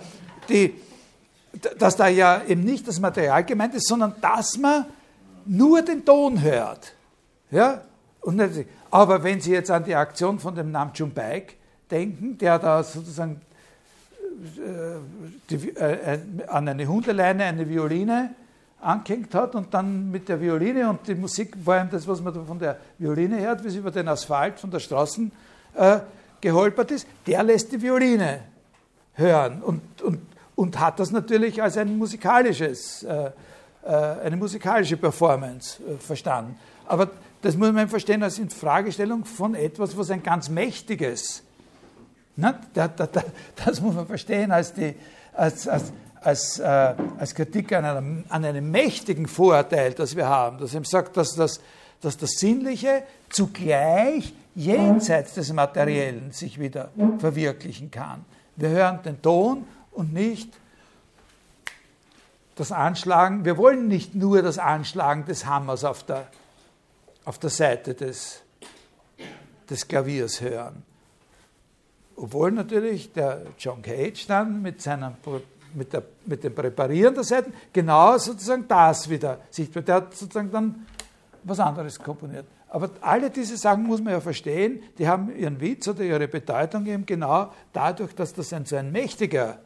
die, 0.49 0.75
dass 1.79 1.97
da 1.97 2.09
ja 2.09 2.43
eben 2.47 2.65
nicht 2.65 2.89
das 2.89 2.99
Material 2.99 3.45
gemeint 3.45 3.75
ist, 3.75 3.89
sondern 3.89 4.15
dass 4.21 4.57
man 4.57 4.87
nur 5.45 5.83
den 5.83 6.05
Ton 6.05 6.41
hört. 6.43 6.95
Ja? 7.51 7.83
Und 8.21 8.37
nicht, 8.37 8.67
aber 8.91 9.23
wenn 9.23 9.41
Sie 9.41 9.53
jetzt 9.53 9.71
an 9.71 9.85
die 9.85 9.95
Aktion 9.95 10.39
von 10.39 10.55
dem 10.55 10.71
Namjoon 10.71 11.13
Baek 11.13 11.57
denken, 11.91 12.39
der 12.39 12.59
da 12.59 12.83
sozusagen 12.83 13.41
äh, 14.57 14.99
die, 15.51 15.69
äh, 15.77 16.19
an 16.47 16.69
eine 16.69 16.87
Hundeleine 16.87 17.45
eine 17.45 17.69
Violine 17.69 18.35
angehängt 18.81 19.35
hat 19.35 19.55
und 19.55 19.73
dann 19.75 20.11
mit 20.11 20.29
der 20.29 20.41
Violine 20.41 20.89
und 20.89 21.07
die 21.07 21.15
Musik, 21.15 21.57
vor 21.65 21.75
allem 21.75 21.91
das, 21.91 22.07
was 22.07 22.21
man 22.21 22.35
von 22.47 22.59
der 22.59 22.79
Violine 22.99 23.41
hört, 23.41 23.65
wie 23.65 23.71
sie 23.71 23.79
über 23.79 23.91
den 23.91 24.09
Asphalt 24.09 24.61
von 24.61 24.71
der 24.71 24.79
Straße 24.79 25.31
äh, 25.75 25.99
geholpert 26.41 26.91
ist, 26.93 27.07
der 27.27 27.43
lässt 27.43 27.73
die 27.73 27.83
Violine 27.83 28.41
hören 29.15 29.63
und, 29.63 30.03
und, 30.03 30.21
und 30.55 30.79
hat 30.79 31.01
das 31.01 31.11
natürlich 31.11 31.61
als 31.61 31.77
ein 31.77 31.99
musikalisches, 31.99 33.03
äh, 33.03 33.31
äh, 33.85 33.91
eine 33.91 34.37
musikalische 34.37 34.97
Performance 34.97 35.83
äh, 35.83 35.99
verstanden. 35.99 36.57
Aber 36.87 37.11
das 37.43 37.57
muss 37.57 37.73
man 37.73 37.89
verstehen 37.89 38.23
als 38.23 38.39
Infragestellung 38.39 39.25
von 39.25 39.55
etwas, 39.55 39.97
was 39.97 40.11
ein 40.11 40.23
ganz 40.23 40.49
mächtiges, 40.49 41.43
ne? 42.37 42.59
das 42.75 43.81
muss 43.81 43.95
man 43.95 44.07
verstehen 44.07 44.51
als, 44.51 44.73
die, 44.73 44.95
als, 45.33 45.69
als, 45.69 45.93
als, 46.21 46.59
äh, 46.59 46.95
als 47.19 47.35
Kritik 47.35 47.73
an 47.73 47.85
einem, 47.85 48.25
an 48.29 48.45
einem 48.45 48.71
mächtigen 48.71 49.27
Vorurteil, 49.27 49.93
das 49.93 50.17
wir 50.17 50.29
haben, 50.29 50.59
das 50.59 50.75
ihm 50.75 50.85
sagt, 50.85 51.17
dass 51.17 51.35
das, 51.35 51.61
dass 52.01 52.17
das 52.17 52.33
Sinnliche 52.33 53.03
zugleich 53.31 54.33
jenseits 54.55 55.35
des 55.35 55.53
Materiellen 55.53 56.33
sich 56.33 56.59
wieder 56.59 56.91
verwirklichen 57.19 57.91
kann. 57.91 58.25
Wir 58.57 58.71
hören 58.71 59.01
den 59.05 59.23
Ton 59.23 59.67
und 59.93 60.13
nicht 60.13 60.53
das 62.57 62.73
Anschlagen. 62.73 63.45
Wir 63.45 63.57
wollen 63.57 63.87
nicht 63.87 64.15
nur 64.15 64.43
das 64.43 64.59
Anschlagen 64.59 65.25
des 65.27 65.47
Hammers 65.47 65.85
auf 65.85 66.03
der, 66.03 66.27
auf 67.25 67.39
der 67.39 67.51
Seite 67.51 67.95
des, 67.95 68.43
des 69.71 69.87
Klaviers 69.87 70.41
hören. 70.41 70.83
Obwohl 72.17 72.51
natürlich 72.51 73.13
der 73.13 73.43
John 73.59 73.81
Cage 73.81 74.27
dann 74.27 74.61
mit 74.61 74.83
seinem 74.83 75.15
mit, 75.75 75.93
der, 75.93 76.03
mit 76.27 76.45
dem 76.45 76.55
Präparieren 76.55 77.15
der 77.15 77.25
Seiten 77.25 77.53
genau 77.73 78.17
sozusagen 78.19 78.67
das 78.69 79.09
wieder 79.09 79.41
sichtbar. 79.51 79.83
Der 79.83 79.95
hat 79.97 80.15
sozusagen 80.15 80.51
dann 80.51 80.87
was 81.45 81.61
anderes 81.61 81.99
komponiert. 81.99 82.47
Aber 82.71 82.91
alle 83.01 83.31
diese 83.31 83.57
Sachen 83.57 83.85
muss 83.85 84.03
man 84.03 84.13
ja 84.13 84.21
verstehen, 84.21 84.83
die 84.99 85.09
haben 85.09 85.35
ihren 85.35 85.61
Witz 85.61 85.89
oder 85.89 86.03
ihre 86.03 86.29
Bedeutung 86.29 86.85
eben 86.87 87.07
genau 87.07 87.53
dadurch, 87.73 88.15
dass 88.15 88.35
das 88.35 88.53
ein 88.53 88.67
so 88.67 88.77
ein 88.77 88.93
mächtiger 88.93 89.59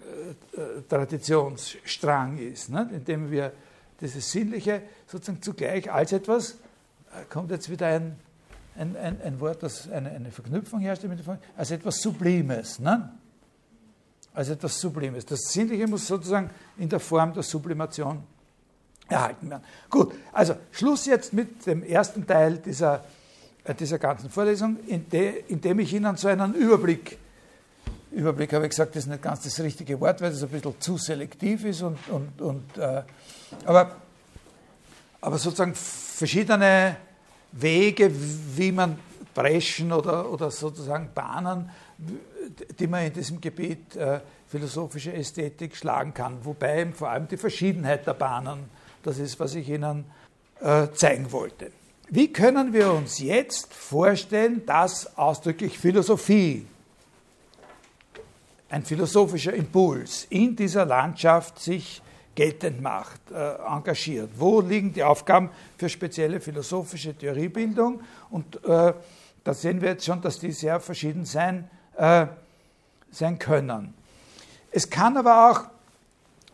äh, 0.00 0.60
äh 0.60 0.82
Traditionsstrang 0.88 2.38
ist, 2.38 2.70
ne? 2.70 2.88
indem 2.94 3.30
wir 3.30 3.52
dieses 4.00 4.32
Sinnliche 4.32 4.82
sozusagen 5.06 5.42
zugleich 5.42 5.92
als 5.92 6.12
etwas, 6.12 6.52
äh, 6.52 7.24
kommt 7.28 7.50
jetzt 7.50 7.68
wieder 7.70 7.88
ein, 7.88 8.16
ein, 8.74 8.96
ein, 8.96 9.20
ein 9.20 9.40
Wort, 9.40 9.62
das 9.62 9.90
eine, 9.90 10.10
eine 10.10 10.30
Verknüpfung 10.30 10.80
herstellt, 10.80 11.12
als 11.56 11.70
etwas 11.70 12.00
Sublimes. 12.00 12.78
Ne? 12.78 13.12
Als 14.34 14.48
etwas 14.48 14.80
Sublimes. 14.80 15.26
Das 15.26 15.40
Sinnliche 15.40 15.86
muss 15.86 16.06
sozusagen 16.06 16.50
in 16.78 16.88
der 16.88 17.00
Form 17.00 17.32
der 17.34 17.42
Sublimation 17.42 18.22
erhalten 19.08 19.50
werden. 19.50 19.62
Gut, 19.90 20.14
also 20.32 20.54
Schluss 20.70 21.06
jetzt 21.06 21.32
mit 21.32 21.66
dem 21.66 21.82
ersten 21.82 22.26
Teil 22.26 22.58
dieser, 22.58 23.04
äh, 23.64 23.74
dieser 23.74 23.98
ganzen 23.98 24.30
Vorlesung, 24.30 24.78
in, 24.86 25.08
de, 25.08 25.44
in 25.48 25.60
dem 25.60 25.78
ich 25.80 25.92
Ihnen 25.92 26.16
so 26.16 26.28
einen 26.28 26.54
Überblick, 26.54 27.18
Überblick 28.10 28.52
habe 28.52 28.64
ich 28.64 28.70
gesagt, 28.70 28.94
das 28.94 29.04
ist 29.04 29.10
nicht 29.10 29.22
ganz 29.22 29.42
das 29.42 29.58
richtige 29.60 29.98
Wort, 30.00 30.20
weil 30.20 30.30
das 30.30 30.42
ein 30.42 30.48
bisschen 30.48 30.80
zu 30.80 30.98
selektiv 30.98 31.64
ist, 31.64 31.82
und, 31.82 31.98
und, 32.08 32.40
und, 32.40 32.78
äh, 32.78 33.02
aber, 33.64 33.96
aber 35.20 35.38
sozusagen 35.38 35.74
verschiedene 35.74 36.96
Wege, 37.52 38.10
wie 38.56 38.72
man 38.72 38.98
Breschen 39.34 39.92
oder, 39.92 40.30
oder 40.30 40.50
sozusagen 40.50 41.10
Bahnen 41.14 41.70
die 42.78 42.86
man 42.86 43.06
in 43.06 43.12
diesem 43.12 43.40
Gebiet 43.40 43.96
äh, 43.96 44.20
philosophische 44.46 45.12
Ästhetik 45.12 45.76
schlagen 45.76 46.14
kann. 46.14 46.44
Wobei 46.44 46.86
vor 46.92 47.10
allem 47.10 47.28
die 47.28 47.36
Verschiedenheit 47.36 48.06
der 48.06 48.14
Bahnen, 48.14 48.64
das 49.02 49.18
ist, 49.18 49.38
was 49.40 49.54
ich 49.54 49.68
Ihnen 49.68 50.04
äh, 50.60 50.88
zeigen 50.92 51.32
wollte. 51.32 51.70
Wie 52.08 52.32
können 52.32 52.72
wir 52.72 52.92
uns 52.92 53.18
jetzt 53.20 53.72
vorstellen, 53.72 54.66
dass 54.66 55.16
ausdrücklich 55.16 55.78
Philosophie, 55.78 56.66
ein 58.68 58.84
philosophischer 58.84 59.52
Impuls 59.52 60.26
in 60.30 60.56
dieser 60.56 60.84
Landschaft 60.84 61.58
sich 61.58 62.02
geltend 62.34 62.82
macht, 62.82 63.30
äh, 63.30 63.54
engagiert? 63.66 64.30
Wo 64.36 64.60
liegen 64.60 64.92
die 64.92 65.02
Aufgaben 65.02 65.50
für 65.78 65.88
spezielle 65.88 66.40
philosophische 66.40 67.14
Theoriebildung? 67.14 68.00
Und 68.30 68.62
äh, 68.64 68.92
da 69.44 69.54
sehen 69.54 69.80
wir 69.80 69.90
jetzt 69.90 70.04
schon, 70.04 70.20
dass 70.20 70.38
die 70.38 70.52
sehr 70.52 70.80
verschieden 70.80 71.24
sein 71.24 71.68
äh, 71.96 72.26
sein 73.10 73.38
können. 73.38 73.94
Es 74.70 74.88
kann 74.88 75.16
aber 75.16 75.50
auch, 75.50 75.64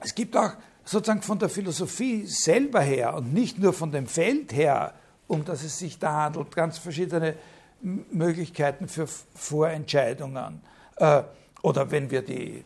es 0.01 0.15
gibt 0.15 0.37
auch 0.37 0.53
sozusagen 0.85 1.23
von 1.23 1.39
der 1.39 1.49
Philosophie 1.49 2.27
selber 2.27 2.81
her 2.81 3.15
und 3.15 3.33
nicht 3.33 3.59
nur 3.59 3.73
von 3.73 3.93
dem 3.93 4.07
Feld 4.07 4.53
her, 4.53 4.95
um 5.27 5.45
das 5.45 5.63
es 5.63 5.79
sich 5.79 5.99
da 5.99 6.25
handelt, 6.25 6.55
ganz 6.55 6.79
verschiedene 6.79 7.35
Möglichkeiten 7.81 8.89
für 8.89 9.07
Vorentscheidungen. 9.07 10.61
Äh, 10.97 11.23
oder 11.63 11.91
wenn 11.91 12.11
wir 12.11 12.23
die, 12.23 12.65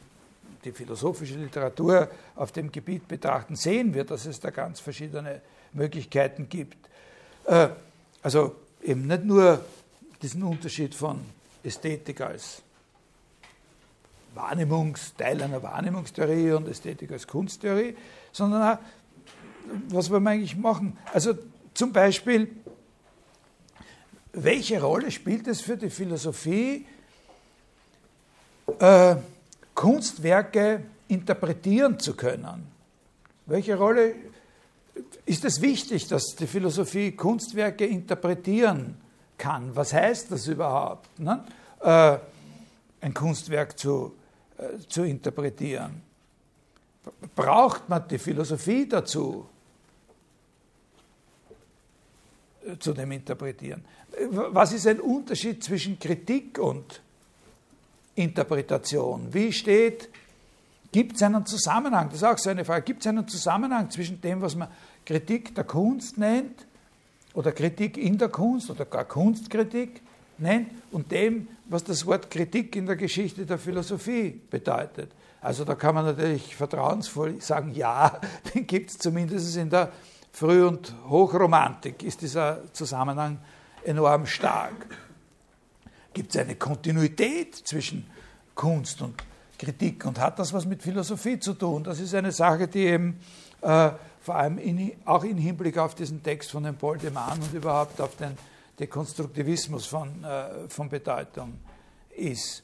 die 0.64 0.73
philosophische 0.73 1.35
Literatur 1.35 2.09
auf 2.37 2.53
dem 2.53 2.70
Gebiet 2.70 3.09
betrachten, 3.09 3.57
sehen 3.57 3.93
wir, 3.93 4.05
dass 4.05 4.27
es 4.27 4.41
da 4.41 4.51
ganz 4.51 4.81
verschiedene 4.81 5.41
Möglichkeiten 5.73 6.49
gibt. 6.49 6.79
Äh, 7.45 7.68
also 8.23 8.55
eben 8.83 9.07
nicht 9.07 9.25
nur 9.25 9.64
diesen 10.23 10.43
Unterschied 10.43 10.95
von 10.95 11.20
Ästhetik 11.64 12.20
als 12.20 12.62
Wahrnehmungsteil 14.34 15.42
einer 15.42 15.62
Wahrnehmungstheorie 15.62 16.52
und 16.52 16.68
Ästhetik 16.68 17.12
als 17.12 17.26
Kunsttheorie, 17.26 17.96
sondern 18.32 18.62
auch, 18.62 18.78
was 19.88 20.10
wollen 20.10 20.22
wir 20.22 20.30
eigentlich 20.30 20.56
machen? 20.56 20.98
Also 21.12 21.34
zum 21.74 21.92
Beispiel, 21.92 22.48
welche 24.32 24.80
Rolle 24.80 25.10
spielt 25.10 25.46
es 25.46 25.60
für 25.60 25.76
die 25.76 25.90
Philosophie, 25.90 26.86
äh, 28.78 29.16
Kunstwerke 29.74 30.82
interpretieren 31.08 31.98
zu 31.98 32.14
können? 32.14 32.66
Welche 33.46 33.76
Rolle 33.76 34.14
ist 35.26 35.44
es 35.44 35.60
wichtig, 35.60 36.08
dass 36.08 36.34
die 36.38 36.46
Philosophie 36.46 37.12
Kunstwerke 37.12 37.84
interpretieren 37.84 38.96
kann? 39.39 39.74
Was 39.74 39.93
heißt 39.93 40.30
das 40.30 40.47
überhaupt? 40.47 41.18
Ne? 41.18 41.45
Äh, 41.80 42.18
ein 43.01 43.14
Kunstwerk 43.14 43.78
zu 43.78 44.14
äh, 44.62 44.78
zu 44.89 45.05
interpretieren. 45.05 46.03
Braucht 47.35 47.89
man 47.89 48.07
die 48.07 48.18
Philosophie 48.18 48.89
dazu, 48.89 49.47
äh, 52.64 52.78
zu 52.78 52.93
dem 52.93 53.12
Interpretieren? 53.12 53.85
Was 54.30 54.72
ist 54.72 54.87
ein 54.87 55.01
Unterschied 55.01 55.64
zwischen 55.64 55.99
Kritik 55.99 56.59
und 56.59 57.01
Interpretation? 58.14 59.33
Wie 59.33 59.53
steht, 59.53 60.11
gibt 60.93 61.16
es 61.16 61.22
einen 61.22 61.47
Zusammenhang? 61.47 62.09
Das 62.09 62.16
ist 62.16 62.24
auch 62.24 62.39
so 62.39 62.51
eine 62.51 62.64
Frage. 62.64 62.83
Gibt 62.83 63.01
es 63.01 63.07
einen 63.07 63.26
Zusammenhang 63.26 63.91
zwischen 63.91 64.20
dem, 64.20 64.43
was 64.43 64.55
man 64.55 64.68
Kritik 65.07 65.55
der 65.55 65.64
Kunst 65.64 66.18
nennt, 66.18 66.66
oder 67.35 67.53
Kritik 67.53 67.97
in 67.97 68.18
der 68.18 68.28
Kunst, 68.28 68.70
oder 68.70 68.85
gar 68.85 69.05
Kunstkritik 69.05 70.03
nennt, 70.39 70.70
und 70.91 71.11
dem, 71.11 71.49
was 71.66 71.85
das 71.85 72.05
Wort 72.07 72.30
Kritik 72.30 72.76
in 72.76 72.87
der 72.87 72.97
Geschichte 72.97 73.47
der 73.47 73.59
Philosophie 73.59 74.41
bedeutet. 74.51 75.11
Also 75.41 75.64
da 75.64 75.74
kann 75.74 75.95
man 75.95 76.05
natürlich 76.05 76.55
vertrauensvoll 76.55 77.41
sagen, 77.41 77.72
ja, 77.74 78.20
den 78.55 78.66
gibt 78.66 78.91
es 78.91 78.99
zumindest 78.99 79.57
in 79.57 79.70
der 79.70 79.91
Früh- 80.33 80.66
und 80.66 80.95
Hochromantik, 81.09 82.03
ist 82.03 82.22
dieser 82.22 82.62
Zusammenhang 82.72 83.39
enorm 83.85 84.26
stark. 84.26 84.87
gibt 86.12 86.35
es 86.35 86.41
eine 86.41 86.57
Kontinuität 86.57 87.55
zwischen 87.55 88.07
Kunst 88.55 89.01
und 89.03 89.14
Kritik 89.59 90.05
und 90.05 90.18
hat 90.18 90.39
das 90.39 90.53
was 90.53 90.66
mit 90.66 90.83
Philosophie 90.83 91.39
zu 91.39 91.55
tun? 91.55 91.85
Das 91.85 92.01
ist 92.01 92.14
eine 92.14 92.33
Sache, 92.33 92.68
die 92.68 92.87
eben 92.87 93.20
äh, 93.61 93.91
vor 94.23 94.37
allem 94.37 94.59
in, 94.59 94.93
auch 95.05 95.25
im 95.25 95.37
Hinblick 95.37 95.77
auf 95.79 95.95
diesen 95.95 96.23
Text 96.23 96.51
von 96.51 96.62
dem 96.62 96.77
Paul 96.77 96.97
de 96.97 97.11
Man 97.11 97.41
und 97.41 97.53
überhaupt 97.53 98.01
auf 98.01 98.16
den 98.16 98.39
Dekonstruktivismus 98.79 99.87
von, 99.87 100.23
äh, 100.25 100.68
von 100.68 100.89
Bedeutung 100.89 101.59
ist. 102.16 102.62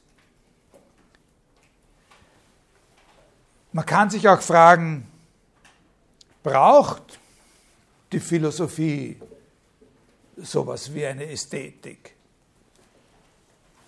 Man 3.71 3.85
kann 3.85 4.09
sich 4.09 4.27
auch 4.27 4.41
fragen, 4.41 5.05
braucht 6.41 7.19
die 8.11 8.19
Philosophie 8.19 9.19
sowas 10.37 10.93
wie 10.93 11.05
eine 11.05 11.29
Ästhetik 11.29 12.15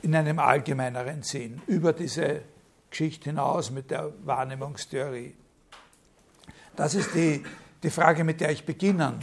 in 0.02 0.14
einem 0.14 0.40
allgemeineren 0.40 1.24
Sinn 1.24 1.62
über 1.68 1.94
diese 1.94 2.42
Geschichte 2.90 3.30
hinaus 3.30 3.72
mit 3.72 3.90
der 3.90 4.12
Wahrnehmungstheorie? 4.26 5.36
Das 6.76 6.96
ist 6.96 7.14
die, 7.14 7.44
die 7.84 7.90
Frage, 7.90 8.24
mit 8.24 8.42
der 8.42 8.52
ich 8.52 8.66
beginnen 8.66 9.20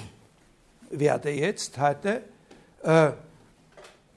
werde 0.90 1.30
jetzt, 1.30 1.78
heute. 1.78 2.22
Äh, 2.82 3.10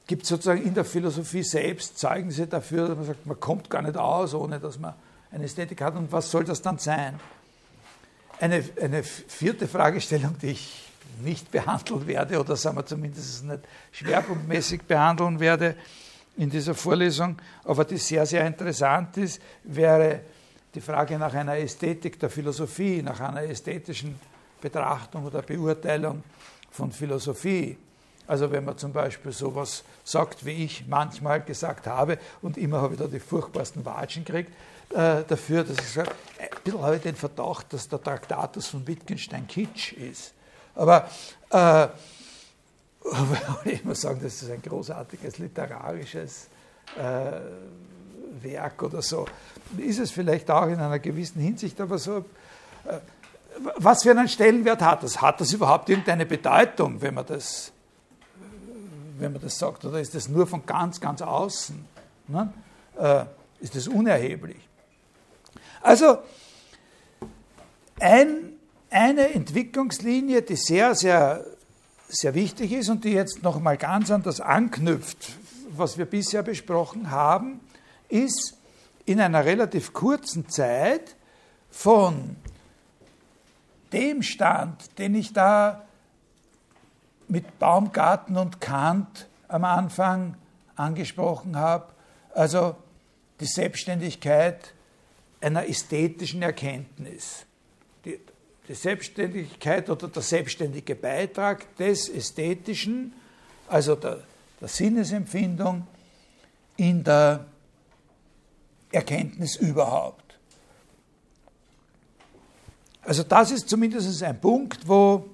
Gibt 0.08 0.24
es 0.24 0.30
sozusagen 0.30 0.64
in 0.64 0.74
der 0.74 0.84
Philosophie 0.84 1.44
selbst 1.44 1.98
Zeugnisse 1.98 2.48
dafür, 2.48 2.90
dass 2.90 2.98
man 2.98 3.06
sagt, 3.06 3.26
man 3.26 3.40
kommt 3.40 3.70
gar 3.70 3.82
nicht 3.82 3.96
aus, 3.96 4.34
ohne 4.34 4.60
dass 4.60 4.78
man 4.78 4.94
eine 5.32 5.46
Ästhetik 5.46 5.82
hat 5.82 5.96
und 5.96 6.12
was 6.12 6.30
soll 6.30 6.44
das 6.44 6.62
dann 6.62 6.78
sein? 6.78 7.20
Eine, 8.40 8.64
eine 8.82 9.04
vierte 9.04 9.68
Fragestellung, 9.68 10.36
die 10.42 10.48
ich 10.48 10.92
nicht 11.24 11.52
behandeln 11.52 12.08
werde 12.08 12.40
oder 12.40 12.56
sagen 12.56 12.78
wir 12.78 12.86
zumindest 12.86 13.46
nicht 13.46 13.60
schwerpunktmäßig 13.92 14.82
behandeln 14.84 15.40
werde 15.40 15.76
in 16.38 16.50
dieser 16.50 16.74
Vorlesung, 16.74 17.38
aber 17.64 17.86
die 17.86 17.98
sehr, 17.98 18.26
sehr 18.26 18.46
interessant 18.46 19.16
ist, 19.18 19.42
wäre 19.64 20.22
die 20.74 20.82
Frage 20.82 21.18
nach 21.18 21.34
einer 21.34 21.58
Ästhetik 21.58 22.20
der 22.20 22.30
Philosophie, 22.30 23.02
nach 23.02 23.20
einer 23.20 23.44
ästhetischen 23.44 24.20
Betrachtung 24.62 25.26
oder 25.26 25.42
Beurteilung 25.42 26.24
von 26.72 26.92
Philosophie. 26.92 27.78
Also 28.28 28.50
wenn 28.52 28.64
man 28.64 28.78
zum 28.78 28.94
Beispiel 28.94 29.32
sowas 29.32 29.84
sagt, 30.04 30.46
wie 30.46 30.64
ich 30.64 30.86
manchmal 30.88 31.42
gesagt 31.42 31.88
habe, 31.88 32.18
und 32.42 32.58
immer 32.58 32.82
habe 32.82 32.94
ich 32.94 33.00
da 33.00 33.08
die 33.08 33.20
furchtbarsten 33.20 33.84
Watschen 33.86 34.24
gekriegt, 34.24 34.52
äh, 34.92 35.24
dafür, 35.28 35.64
dass 35.64 35.78
ich 35.78 35.92
sage, 35.92 36.12
ein 36.40 36.48
bisschen 36.64 36.82
habe 36.82 36.96
ich 36.98 37.02
den 37.02 37.16
Verdacht, 37.16 37.74
dass 37.74 37.90
der 37.90 38.02
Traktatus 38.02 38.68
von 38.68 38.86
Wittgenstein 38.88 39.48
Kitsch 39.48 39.94
ist. 39.94 40.34
Aber 40.76 41.10
äh, 41.50 41.88
ich 43.70 43.84
muss 43.84 44.02
sagen, 44.02 44.20
das 44.22 44.42
ist 44.42 44.52
ein 44.52 44.62
großartiges 44.62 45.40
literarisches 45.40 46.48
äh, 46.98 47.32
Werk 48.42 48.84
oder 48.84 49.02
so. 49.02 49.26
Ist 49.78 50.00
es 50.00 50.12
vielleicht 50.12 50.50
auch 50.50 50.68
in 50.68 50.80
einer 50.80 51.00
gewissen 51.00 51.42
Hinsicht, 51.42 51.80
aber 51.82 51.98
so, 51.98 52.26
äh, 52.86 53.00
was 53.78 54.04
für 54.04 54.12
einen 54.12 54.28
Stellenwert 54.28 54.82
hat 54.82 55.04
das? 55.04 55.22
Hat 55.22 55.42
das 55.42 55.54
überhaupt 55.54 55.90
irgendeine 55.90 56.26
Bedeutung, 56.26 57.02
wenn 57.02 57.14
man 57.14 57.26
das, 57.26 57.72
wenn 59.20 59.34
man 59.34 59.42
das 59.42 59.58
sagt? 59.58 59.86
Oder 59.86 60.00
ist 60.00 60.16
das 60.16 60.28
nur 60.28 60.48
von 60.48 60.66
ganz, 60.66 61.00
ganz 61.00 61.22
außen? 61.22 61.86
Ne? 62.28 62.54
Äh, 62.98 63.26
ist 63.60 63.76
das 63.76 63.88
unerheblich? 63.88 64.58
Also 65.82 66.20
ein, 68.00 68.54
eine 68.90 69.34
Entwicklungslinie, 69.34 70.42
die 70.42 70.56
sehr, 70.56 70.96
sehr, 70.96 71.46
sehr 72.08 72.34
wichtig 72.34 72.72
ist 72.72 72.90
und 72.90 73.04
die 73.04 73.14
jetzt 73.14 73.44
nochmal 73.44 73.78
ganz 73.78 74.12
an 74.12 74.24
das 74.24 74.42
anknüpft, 74.42 75.34
was 75.70 75.98
wir 75.98 76.06
bisher 76.06 76.44
besprochen 76.44 77.12
haben, 77.12 77.60
ist 78.12 78.58
in 79.06 79.20
einer 79.20 79.46
relativ 79.46 79.94
kurzen 79.94 80.50
Zeit 80.50 81.16
von 81.70 82.36
dem 83.94 84.22
Stand, 84.22 84.98
den 84.98 85.16
ich 85.16 85.34
da 85.34 85.86
mit 87.28 87.60
Baumgarten 87.60 88.38
und 88.38 88.62
Kant 88.62 89.28
am 89.48 89.64
Anfang 89.64 90.36
angesprochen 90.76 91.58
habe, 91.58 91.92
also 92.34 92.76
die 93.40 93.46
Selbstständigkeit 93.46 94.74
einer 95.42 95.68
ästhetischen 95.68 96.42
Erkenntnis. 96.42 97.46
Die, 98.06 98.20
die 98.68 98.74
Selbstständigkeit 98.74 99.90
oder 99.90 100.08
der 100.08 100.22
selbstständige 100.22 100.96
Beitrag 100.96 101.76
des 101.78 102.10
Ästhetischen, 102.10 103.14
also 103.68 103.96
der, 103.96 104.20
der 104.60 104.68
Sinnesempfindung, 104.68 105.88
in 106.78 107.04
der 107.04 107.46
Erkenntnis 108.92 109.56
überhaupt. 109.56 110.22
Also 113.04 113.24
das 113.24 113.52
ist 113.52 113.70
zumindest 113.70 114.22
ein 114.24 114.40
Punkt, 114.40 114.88
wo, 114.88 115.26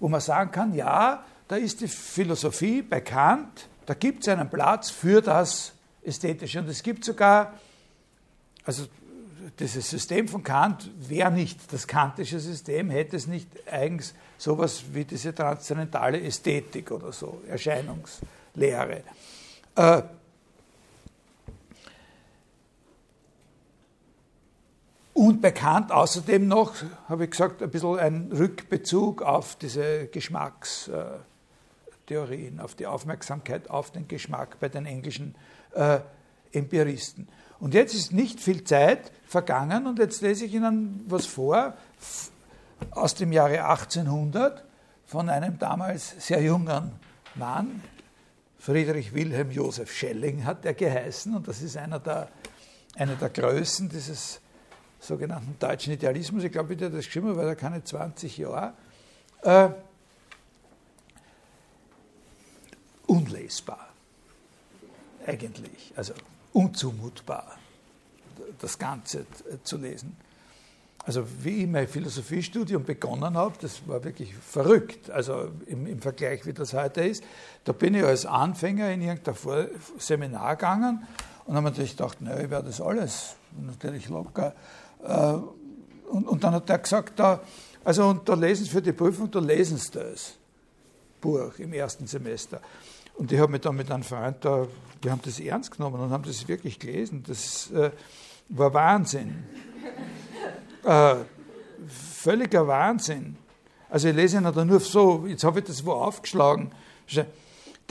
wo 0.00 0.08
man 0.08 0.20
sagen 0.20 0.50
kann, 0.50 0.74
ja, 0.74 1.24
da 1.46 1.56
ist 1.56 1.80
die 1.80 1.88
Philosophie 1.88 2.82
bei 2.82 3.00
Kant, 3.00 3.68
da 3.86 3.94
gibt 3.94 4.22
es 4.22 4.28
einen 4.28 4.48
Platz 4.48 4.90
für 4.90 5.20
das 5.20 5.72
Ästhetische. 6.02 6.58
Und 6.58 6.68
es 6.68 6.82
gibt 6.82 7.04
sogar, 7.04 7.54
also 8.64 8.86
dieses 9.58 9.88
System 9.88 10.26
von 10.26 10.42
Kant 10.42 10.90
wäre 10.98 11.30
nicht 11.30 11.72
das 11.72 11.86
kantische 11.86 12.40
System, 12.40 12.90
hätte 12.90 13.16
es 13.16 13.26
nicht 13.26 13.48
eigens 13.70 14.14
sowas 14.38 14.82
wie 14.92 15.04
diese 15.04 15.34
transzendentale 15.34 16.20
Ästhetik 16.20 16.90
oder 16.90 17.12
so, 17.12 17.42
Erscheinungslehre. 17.48 19.02
Äh, 19.76 20.02
und 25.14 25.40
bekannt 25.40 25.90
außerdem 25.92 26.46
noch, 26.46 26.74
habe 27.08 27.24
ich 27.24 27.30
gesagt, 27.30 27.62
ein 27.62 27.70
bisschen 27.70 27.98
ein 27.98 28.30
Rückbezug 28.32 29.22
auf 29.22 29.56
diese 29.56 30.08
Geschmackstheorien, 30.08 32.60
auf 32.60 32.74
die 32.74 32.86
Aufmerksamkeit 32.86 33.70
auf 33.70 33.92
den 33.92 34.08
Geschmack 34.08 34.58
bei 34.60 34.68
den 34.68 34.84
englischen 34.86 35.34
äh, 35.72 36.00
Empiristen. 36.52 37.28
Und 37.60 37.74
jetzt 37.74 37.94
ist 37.94 38.12
nicht 38.12 38.40
viel 38.40 38.64
Zeit 38.64 39.12
vergangen 39.24 39.86
und 39.86 40.00
jetzt 40.00 40.20
lese 40.20 40.46
ich 40.46 40.54
Ihnen 40.54 41.04
was 41.08 41.26
vor 41.26 41.74
aus 42.90 43.14
dem 43.14 43.32
Jahre 43.32 43.64
1800 43.64 44.64
von 45.06 45.28
einem 45.28 45.58
damals 45.58 46.14
sehr 46.18 46.42
jungen 46.42 46.92
Mann, 47.36 47.82
Friedrich 48.58 49.14
Wilhelm 49.14 49.50
Josef 49.50 49.92
Schelling 49.92 50.44
hat 50.44 50.64
er 50.64 50.74
geheißen 50.74 51.36
und 51.36 51.46
das 51.46 51.62
ist 51.62 51.76
einer 51.76 52.00
der, 52.00 52.28
einer 52.96 53.14
der 53.14 53.28
Größen 53.28 53.88
dieses 53.88 54.40
sogenannten 55.06 55.56
deutschen 55.58 55.92
Idealismus. 55.92 56.44
Ich 56.44 56.52
glaube, 56.52 56.70
wie 56.70 56.76
der 56.76 56.90
das 56.90 57.06
geschrieben 57.06 57.30
hat, 57.30 57.36
weil 57.36 57.48
er 57.48 57.56
keine 57.56 57.82
20 57.82 58.38
Jahre. 58.38 58.72
Äh, 59.42 59.68
unlesbar, 63.06 63.88
eigentlich. 65.26 65.92
Also 65.96 66.14
unzumutbar, 66.52 67.58
das 68.60 68.78
Ganze 68.78 69.26
zu 69.62 69.76
lesen. 69.76 70.16
Also 71.06 71.26
wie 71.42 71.64
ich 71.64 71.66
mein 71.66 71.86
Philosophiestudium 71.86 72.84
begonnen 72.84 73.36
habe, 73.36 73.54
das 73.60 73.86
war 73.86 74.02
wirklich 74.04 74.34
verrückt, 74.34 75.10
also 75.10 75.50
im, 75.66 75.86
im, 75.86 76.00
Vergleich, 76.00 76.46
wie 76.46 76.54
das 76.54 76.72
heute 76.72 77.02
ist. 77.02 77.22
Da 77.64 77.72
bin 77.72 77.94
ich 77.94 78.02
als 78.02 78.24
Anfänger 78.24 78.90
in 78.90 79.02
irgendein 79.02 79.68
Seminar 79.98 80.56
gegangen 80.56 81.06
und 81.44 81.56
habe 81.56 81.64
natürlich 81.64 81.90
gedacht, 81.90 82.22
naja, 82.22 82.40
ich 82.40 82.50
werde 82.50 82.68
das 82.68 82.80
alles 82.80 83.36
natürlich 83.60 84.08
locker. 84.08 84.54
Äh, 85.04 85.34
und, 86.08 86.28
und, 86.28 86.44
dann 86.44 86.54
hat 86.54 86.70
er 86.70 86.78
gesagt, 86.78 87.18
da, 87.18 87.40
also 87.84 88.08
und 88.08 88.28
da 88.28 88.34
lesen 88.34 88.64
Sie 88.64 88.70
für 88.70 88.82
die 88.82 88.92
Prüfung, 88.92 89.30
da 89.30 89.40
lesen 89.40 89.78
Sie 89.78 89.90
das 89.92 90.34
Buch 91.20 91.58
im 91.58 91.72
ersten 91.72 92.06
Semester. 92.06 92.60
Und 93.14 93.30
ich 93.30 93.38
habe 93.38 93.52
mich 93.52 93.60
dann 93.60 93.76
mit 93.76 93.90
einem 93.90 94.02
Freund 94.02 94.36
da, 94.40 94.66
wir 95.02 95.10
haben 95.10 95.20
das 95.24 95.38
ernst 95.38 95.70
genommen 95.70 96.00
und 96.00 96.10
haben 96.10 96.24
das 96.24 96.46
wirklich 96.48 96.78
gelesen. 96.78 97.22
Das 97.26 97.70
äh, 97.70 97.90
war 98.48 98.72
Wahnsinn. 98.74 99.44
äh, 100.84 101.16
völliger 101.86 102.66
Wahnsinn. 102.66 103.36
Also 103.88 104.08
ich 104.08 104.16
lese 104.16 104.38
ihn 104.38 104.44
da 104.44 104.64
nur 104.64 104.80
so, 104.80 105.24
jetzt 105.26 105.44
habe 105.44 105.60
ich 105.60 105.66
das 105.66 105.84
wo 105.84 105.92
aufgeschlagen. 105.92 106.72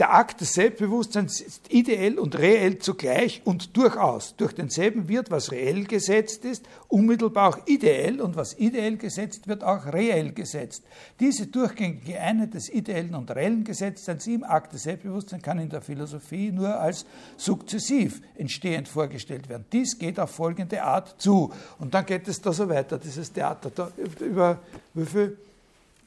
Der 0.00 0.12
Akt 0.12 0.40
des 0.40 0.54
Selbstbewusstseins 0.54 1.40
ist 1.40 1.72
ideell 1.72 2.18
und 2.18 2.36
reell 2.36 2.78
zugleich 2.80 3.42
und 3.44 3.76
durchaus. 3.76 4.34
Durch 4.34 4.52
denselben 4.52 5.08
wird, 5.08 5.30
was 5.30 5.52
reell 5.52 5.84
gesetzt 5.84 6.44
ist, 6.44 6.66
unmittelbar 6.88 7.50
auch 7.50 7.58
ideell 7.66 8.20
und 8.20 8.34
was 8.34 8.58
ideell 8.58 8.96
gesetzt 8.96 9.46
wird, 9.46 9.62
auch 9.62 9.86
reell 9.86 10.32
gesetzt. 10.32 10.82
Diese 11.20 11.46
durchgängige 11.46 12.20
Einheit 12.20 12.54
des 12.54 12.68
ideellen 12.68 13.14
und 13.14 13.30
reellen 13.30 13.62
Gesetztseins 13.62 14.26
im 14.26 14.42
Akt 14.42 14.72
des 14.72 14.82
Selbstbewusstseins 14.82 15.44
kann 15.44 15.60
in 15.60 15.68
der 15.68 15.80
Philosophie 15.80 16.50
nur 16.50 16.74
als 16.74 17.06
sukzessiv 17.36 18.20
entstehend 18.34 18.88
vorgestellt 18.88 19.48
werden. 19.48 19.64
Dies 19.72 19.96
geht 19.96 20.18
auf 20.18 20.30
folgende 20.30 20.82
Art 20.82 21.14
zu. 21.18 21.52
Und 21.78 21.94
dann 21.94 22.04
geht 22.04 22.26
es 22.26 22.40
da 22.40 22.52
so 22.52 22.68
weiter, 22.68 22.98
dieses 22.98 23.32
Theater. 23.32 23.70
Da 23.70 23.92
über 24.18 24.58
wie 24.92 25.06
viel? 25.06 25.38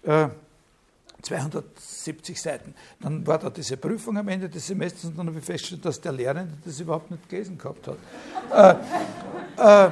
Äh, 0.04 0.28
270 1.22 2.42
Seiten. 2.42 2.74
Dann 3.00 3.26
war 3.26 3.40
da 3.40 3.50
diese 3.50 3.78
Prüfung 3.78 4.18
am 4.18 4.28
Ende 4.28 4.50
des 4.50 4.68
Semesters 4.68 5.06
und 5.06 5.18
dann 5.18 5.28
habe 5.28 5.40
ich 5.40 5.46
festgestellt, 5.46 5.86
dass 5.86 6.00
der 6.00 6.12
Lehrende 6.12 6.54
das 6.64 6.80
überhaupt 6.80 7.12
nicht 7.12 7.28
gelesen 7.28 7.58
gehabt 7.58 7.88
hat. 7.88 8.78
äh, 9.58 9.88
äh, 9.88 9.92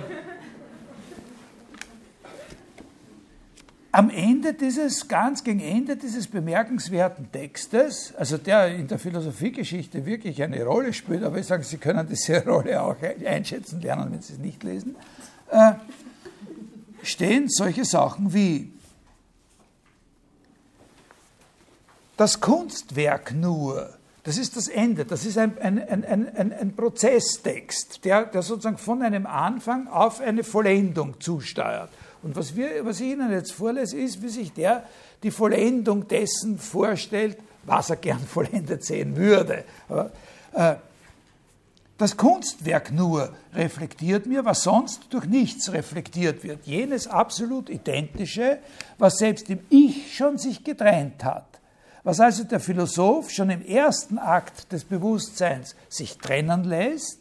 am 3.95 4.09
Ende 4.09 4.53
dieses, 4.53 5.07
ganz 5.07 5.41
gegen 5.41 5.61
Ende 5.61 5.95
dieses 5.95 6.27
bemerkenswerten 6.27 7.31
Textes, 7.31 8.13
also 8.17 8.37
der 8.37 8.75
in 8.75 8.87
der 8.87 8.99
Philosophiegeschichte 8.99 10.05
wirklich 10.05 10.43
eine 10.43 10.65
Rolle 10.65 10.91
spielt, 10.91 11.23
aber 11.23 11.37
ich 11.37 11.45
sage, 11.45 11.63
Sie 11.63 11.77
können 11.77 12.05
diese 12.05 12.43
Rolle 12.45 12.81
auch 12.81 12.97
einschätzen 13.25 13.79
lernen, 13.79 14.11
wenn 14.11 14.21
Sie 14.21 14.33
es 14.33 14.39
nicht 14.39 14.63
lesen, 14.63 14.97
äh, 15.49 15.73
stehen 17.03 17.47
solche 17.47 17.85
Sachen 17.85 18.33
wie 18.33 18.74
das 22.17 22.39
Kunstwerk 22.39 23.33
nur, 23.33 23.89
das 24.23 24.37
ist 24.37 24.55
das 24.55 24.67
Ende, 24.67 25.05
das 25.05 25.25
ist 25.25 25.37
ein, 25.37 25.57
ein, 25.59 25.79
ein, 25.79 26.03
ein, 26.35 26.53
ein 26.53 26.75
Prozesstext, 26.75 28.05
der, 28.05 28.25
der 28.25 28.41
sozusagen 28.41 28.77
von 28.77 29.01
einem 29.01 29.25
Anfang 29.25 29.87
auf 29.87 30.21
eine 30.21 30.43
Vollendung 30.43 31.19
zusteuert. 31.19 31.89
Und 32.23 32.35
was, 32.35 32.55
wir, 32.55 32.83
was 32.85 32.99
ich 32.99 33.11
Ihnen 33.11 33.31
jetzt 33.31 33.51
vorlese, 33.51 33.97
ist, 33.97 34.21
wie 34.23 34.29
sich 34.29 34.51
der 34.51 34.83
die 35.21 35.31
Vollendung 35.31 36.07
dessen 36.07 36.57
vorstellt, 36.57 37.37
was 37.63 37.89
er 37.89 37.97
gern 37.97 38.19
vollendet 38.27 38.83
sehen 38.83 39.15
würde. 39.15 39.63
Aber, 39.89 40.11
äh, 40.53 40.75
das 41.97 42.17
Kunstwerk 42.17 42.91
nur 42.91 43.33
reflektiert 43.53 44.25
mir, 44.25 44.43
was 44.43 44.63
sonst 44.63 45.03
durch 45.11 45.25
nichts 45.27 45.71
reflektiert 45.71 46.43
wird. 46.43 46.65
Jenes 46.65 47.07
absolut 47.07 47.69
Identische, 47.69 48.59
was 48.97 49.17
selbst 49.17 49.49
im 49.49 49.59
Ich 49.69 50.13
schon 50.13 50.37
sich 50.37 50.65
getrennt 50.65 51.23
hat. 51.23 51.45
Was 52.05 52.19
also 52.19 52.43
der 52.43 52.59
Philosoph 52.59 53.31
schon 53.31 53.49
im 53.49 53.65
ersten 53.65 54.19
Akt 54.19 54.71
des 54.71 54.83
Bewusstseins 54.83 55.75
sich 55.89 56.19
trennen 56.19 56.63
lässt, 56.63 57.19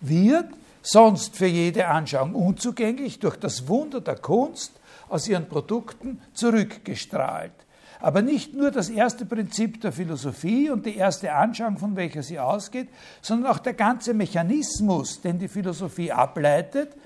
wird 0.00 0.46
sonst 0.80 1.36
für 1.36 1.46
jede 1.46 1.86
Anschauung 1.86 2.34
unzugänglich, 2.34 3.18
durch 3.18 3.36
das 3.36 3.68
Wunder 3.68 4.00
der 4.00 4.16
Kunst 4.16 4.72
aus 5.10 5.28
ihren 5.28 5.50
Produkten 5.50 6.22
zurückgestrahlt. 6.32 7.52
Aber 8.00 8.22
nicht 8.22 8.54
nur 8.54 8.70
das 8.70 8.88
erste 8.88 9.26
Prinzip 9.26 9.82
der 9.82 9.92
Philosophie 9.92 10.70
und 10.70 10.86
die 10.86 10.96
erste 10.96 11.34
Anschauung, 11.34 11.76
von 11.76 11.94
welcher 11.94 12.22
sie 12.22 12.38
ausgeht, 12.38 12.88
sondern 13.20 13.52
auch 13.52 13.58
der 13.58 13.74
ganze 13.74 14.14
Mechanismus, 14.14 15.20
den 15.20 15.38
die 15.38 15.46
Philosophie 15.48 16.10
ableitet, 16.10 16.96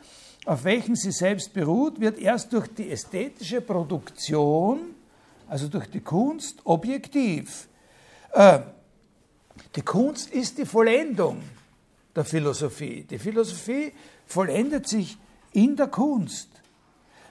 auf 0.44 0.62
welchen 0.62 0.94
sie 0.94 1.10
selbst 1.10 1.52
beruht, 1.52 2.00
wird 2.00 2.20
erst 2.20 2.52
durch 2.52 2.68
die 2.68 2.88
ästhetische 2.88 3.60
Produktion, 3.60 4.94
also 5.48 5.68
durch 5.68 5.88
die 5.90 6.00
Kunst, 6.00 6.60
objektiv. 6.64 7.68
Äh, 8.32 8.60
die 9.74 9.82
Kunst 9.82 10.30
ist 10.30 10.58
die 10.58 10.66
Vollendung 10.66 11.42
der 12.14 12.24
Philosophie. 12.24 13.04
Die 13.08 13.18
Philosophie 13.18 13.92
vollendet 14.26 14.88
sich 14.88 15.16
in 15.52 15.76
der 15.76 15.88
Kunst. 15.88 16.48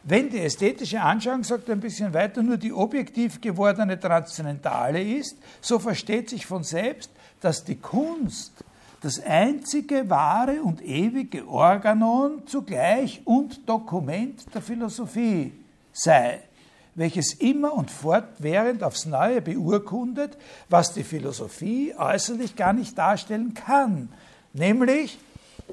Wenn 0.04 0.30
die 0.30 0.40
ästhetische 0.40 1.02
Anschauung, 1.02 1.44
sagt 1.44 1.68
er 1.68 1.76
ein 1.76 1.82
bisschen 1.82 2.14
weiter, 2.14 2.44
nur 2.44 2.58
die 2.58 2.72
objektiv 2.72 3.42
gewordene 3.42 4.00
Transzendentale 4.00 5.02
ist, 5.02 5.36
so 5.62 5.80
versteht 5.80 6.30
sich 6.30 6.46
von 6.46 6.64
selbst, 6.64 7.10
dass 7.42 7.64
die 7.64 7.78
Kunst 7.78 8.54
das 9.02 9.20
einzige 9.20 10.10
wahre 10.10 10.62
und 10.62 10.84
ewige 10.84 11.48
Organon 11.48 12.46
zugleich 12.46 13.22
und 13.26 13.68
Dokument 13.68 14.46
der 14.54 14.62
Philosophie 14.62 15.54
sei, 15.92 16.42
welches 16.96 17.34
immer 17.34 17.74
und 17.74 17.92
fortwährend 17.92 18.82
aufs 18.82 19.06
Neue 19.06 19.42
beurkundet, 19.42 20.38
was 20.70 20.94
die 20.94 21.04
Philosophie 21.04 21.94
äußerlich 21.98 22.56
gar 22.56 22.74
nicht 22.74 22.98
darstellen 22.98 23.54
kann, 23.54 24.10
nämlich 24.54 25.20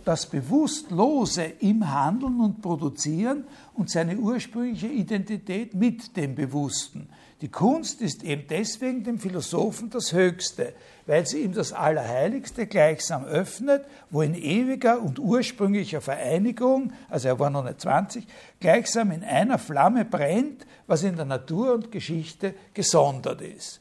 das 0.05 0.27
Bewusstlose 0.27 1.45
im 1.61 1.93
Handeln 1.93 2.41
und 2.41 2.61
Produzieren 2.61 3.45
und 3.75 3.91
seine 3.91 4.17
ursprüngliche 4.17 4.89
Identität 4.89 5.75
mit 5.75 6.17
dem 6.17 6.35
Bewussten. 6.35 7.09
Die 7.43 7.49
Kunst 7.49 8.01
ist 8.01 8.23
eben 8.23 8.45
deswegen 8.49 9.03
dem 9.03 9.19
Philosophen 9.19 9.91
das 9.91 10.13
Höchste, 10.13 10.75
weil 11.07 11.27
sie 11.27 11.41
ihm 11.41 11.53
das 11.53 11.73
Allerheiligste 11.73 12.69
gleichsam 12.69 13.25
öffnet, 13.25 13.85
wo 14.11 14.23
in 14.23 14.37
ewiger 14.37 15.03
und 15.03 15.19
ursprünglicher 15.19 16.01
Vereinigung, 16.01 16.93
also 17.11 17.27
er 17.27 17.41
war 17.41 17.51
noch 17.51 17.65
nicht 17.65 17.81
20, 17.81 18.29
gleichsam 18.61 19.11
in 19.11 19.25
einer 19.25 19.59
Flamme 19.59 20.05
brennt, 20.05 20.65
was 20.87 21.03
in 21.03 21.17
der 21.17 21.25
Natur 21.25 21.75
und 21.75 21.91
Geschichte 21.91 22.55
gesondert 22.75 23.41
ist. 23.41 23.81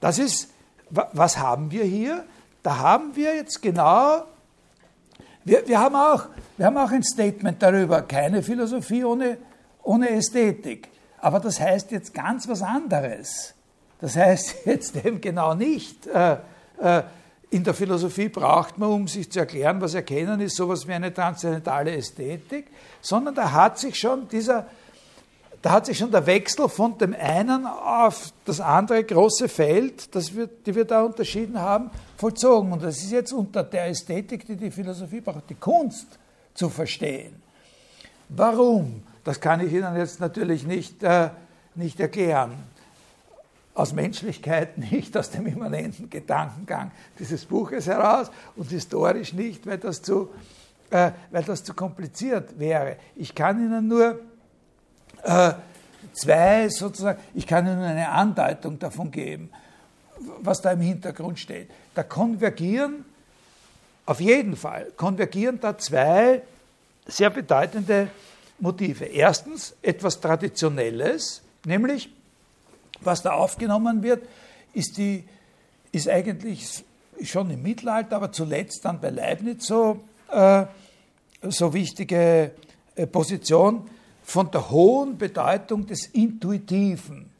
Das 0.00 0.18
ist, 0.18 0.48
was 0.90 1.38
haben 1.38 1.70
wir 1.70 1.84
hier? 1.84 2.24
Da 2.64 2.78
haben 2.78 3.14
wir 3.14 3.36
jetzt 3.36 3.62
genau, 3.62 4.24
wir, 5.44 5.68
wir, 5.68 5.78
haben, 5.78 5.94
auch, 5.94 6.26
wir 6.56 6.66
haben 6.66 6.76
auch 6.76 6.90
ein 6.90 7.04
Statement 7.04 7.62
darüber, 7.62 8.02
keine 8.02 8.42
Philosophie 8.42 9.04
ohne, 9.04 9.38
ohne 9.84 10.10
Ästhetik. 10.10 10.88
Aber 11.24 11.40
das 11.40 11.58
heißt 11.58 11.90
jetzt 11.90 12.12
ganz 12.12 12.46
was 12.48 12.60
anderes. 12.60 13.54
Das 13.98 14.14
heißt 14.14 14.56
jetzt 14.66 14.94
eben 15.02 15.22
genau 15.22 15.54
nicht, 15.54 16.06
äh, 16.06 16.36
äh, 16.78 17.02
in 17.48 17.64
der 17.64 17.72
Philosophie 17.72 18.28
braucht 18.28 18.76
man, 18.76 18.90
um 18.90 19.08
sich 19.08 19.32
zu 19.32 19.38
erklären, 19.38 19.80
was 19.80 19.94
Erkennen 19.94 20.38
ist, 20.40 20.54
sowas 20.54 20.86
wie 20.86 20.92
eine 20.92 21.14
transzendentale 21.14 21.96
Ästhetik, 21.96 22.66
sondern 23.00 23.34
da 23.34 23.52
hat 23.52 23.78
sich 23.78 23.98
schon 23.98 24.28
dieser 24.28 24.66
da 25.62 25.70
hat 25.70 25.86
sich 25.86 25.96
schon 25.96 26.10
der 26.10 26.26
Wechsel 26.26 26.68
von 26.68 26.98
dem 26.98 27.16
einen 27.18 27.64
auf 27.64 28.30
das 28.44 28.60
andere 28.60 29.02
große 29.02 29.48
Feld, 29.48 30.14
das 30.14 30.36
wir, 30.36 30.46
die 30.46 30.74
wir 30.74 30.84
da 30.84 31.04
unterschieden 31.04 31.58
haben, 31.58 31.90
vollzogen. 32.18 32.70
Und 32.70 32.82
das 32.82 32.98
ist 32.98 33.12
jetzt 33.12 33.32
unter 33.32 33.62
der 33.62 33.86
Ästhetik, 33.86 34.44
die 34.44 34.56
die 34.56 34.70
Philosophie 34.70 35.22
braucht, 35.22 35.48
die 35.48 35.54
Kunst 35.54 36.18
zu 36.52 36.68
verstehen. 36.68 37.42
Warum? 38.28 39.04
Das 39.24 39.40
kann 39.40 39.60
ich 39.66 39.72
Ihnen 39.72 39.96
jetzt 39.96 40.20
natürlich 40.20 40.66
nicht, 40.66 41.02
äh, 41.02 41.30
nicht 41.74 41.98
erklären. 41.98 42.52
Aus 43.74 43.92
Menschlichkeit 43.92 44.78
nicht, 44.92 45.16
aus 45.16 45.30
dem 45.30 45.46
immanenten 45.46 46.10
Gedankengang 46.10 46.92
dieses 47.18 47.46
Buches 47.46 47.86
heraus 47.86 48.30
und 48.54 48.70
historisch 48.70 49.32
nicht, 49.32 49.66
weil 49.66 49.78
das 49.78 50.02
zu, 50.02 50.28
äh, 50.90 51.10
weil 51.30 51.42
das 51.42 51.64
zu 51.64 51.74
kompliziert 51.74 52.58
wäre. 52.58 52.96
Ich 53.16 53.34
kann 53.34 53.58
Ihnen 53.58 53.88
nur 53.88 54.20
äh, 55.22 55.52
zwei 56.12 56.68
sozusagen, 56.68 57.18
ich 57.32 57.46
kann 57.46 57.66
Ihnen 57.66 57.80
eine 57.80 58.10
Andeutung 58.10 58.78
davon 58.78 59.10
geben, 59.10 59.50
was 60.42 60.60
da 60.60 60.72
im 60.72 60.80
Hintergrund 60.80 61.38
steht. 61.38 61.70
Da 61.94 62.02
konvergieren, 62.02 63.06
auf 64.04 64.20
jeden 64.20 64.54
Fall, 64.54 64.92
konvergieren 64.96 65.58
da 65.60 65.78
zwei 65.78 66.42
sehr 67.06 67.30
bedeutende 67.30 68.08
Motive. 68.64 69.04
Erstens 69.04 69.76
etwas 69.82 70.20
Traditionelles, 70.20 71.42
nämlich 71.66 72.08
was 73.02 73.22
da 73.22 73.32
aufgenommen 73.32 74.02
wird, 74.02 74.26
ist, 74.72 74.96
die, 74.96 75.24
ist 75.92 76.08
eigentlich 76.08 76.82
schon 77.22 77.50
im 77.50 77.62
Mittelalter, 77.62 78.16
aber 78.16 78.32
zuletzt 78.32 78.84
dann 78.84 79.00
bei 79.00 79.10
Leibniz 79.10 79.66
so, 79.66 80.02
äh, 80.32 80.64
so 81.42 81.74
wichtige 81.74 82.52
äh, 82.96 83.06
Position, 83.06 83.88
von 84.22 84.50
der 84.50 84.70
hohen 84.70 85.18
Bedeutung 85.18 85.86
des 85.86 86.06
Intuitiven. 86.06 87.30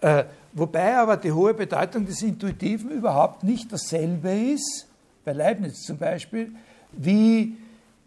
Äh, 0.00 0.24
wobei 0.52 0.96
aber 0.96 1.16
die 1.16 1.30
hohe 1.30 1.54
Bedeutung 1.54 2.04
des 2.04 2.20
Intuitiven 2.20 2.90
überhaupt 2.90 3.44
nicht 3.44 3.72
dasselbe 3.72 4.32
ist, 4.32 4.88
bei 5.24 5.32
Leibniz 5.32 5.82
zum 5.82 5.98
Beispiel, 5.98 6.50
wie 6.90 7.56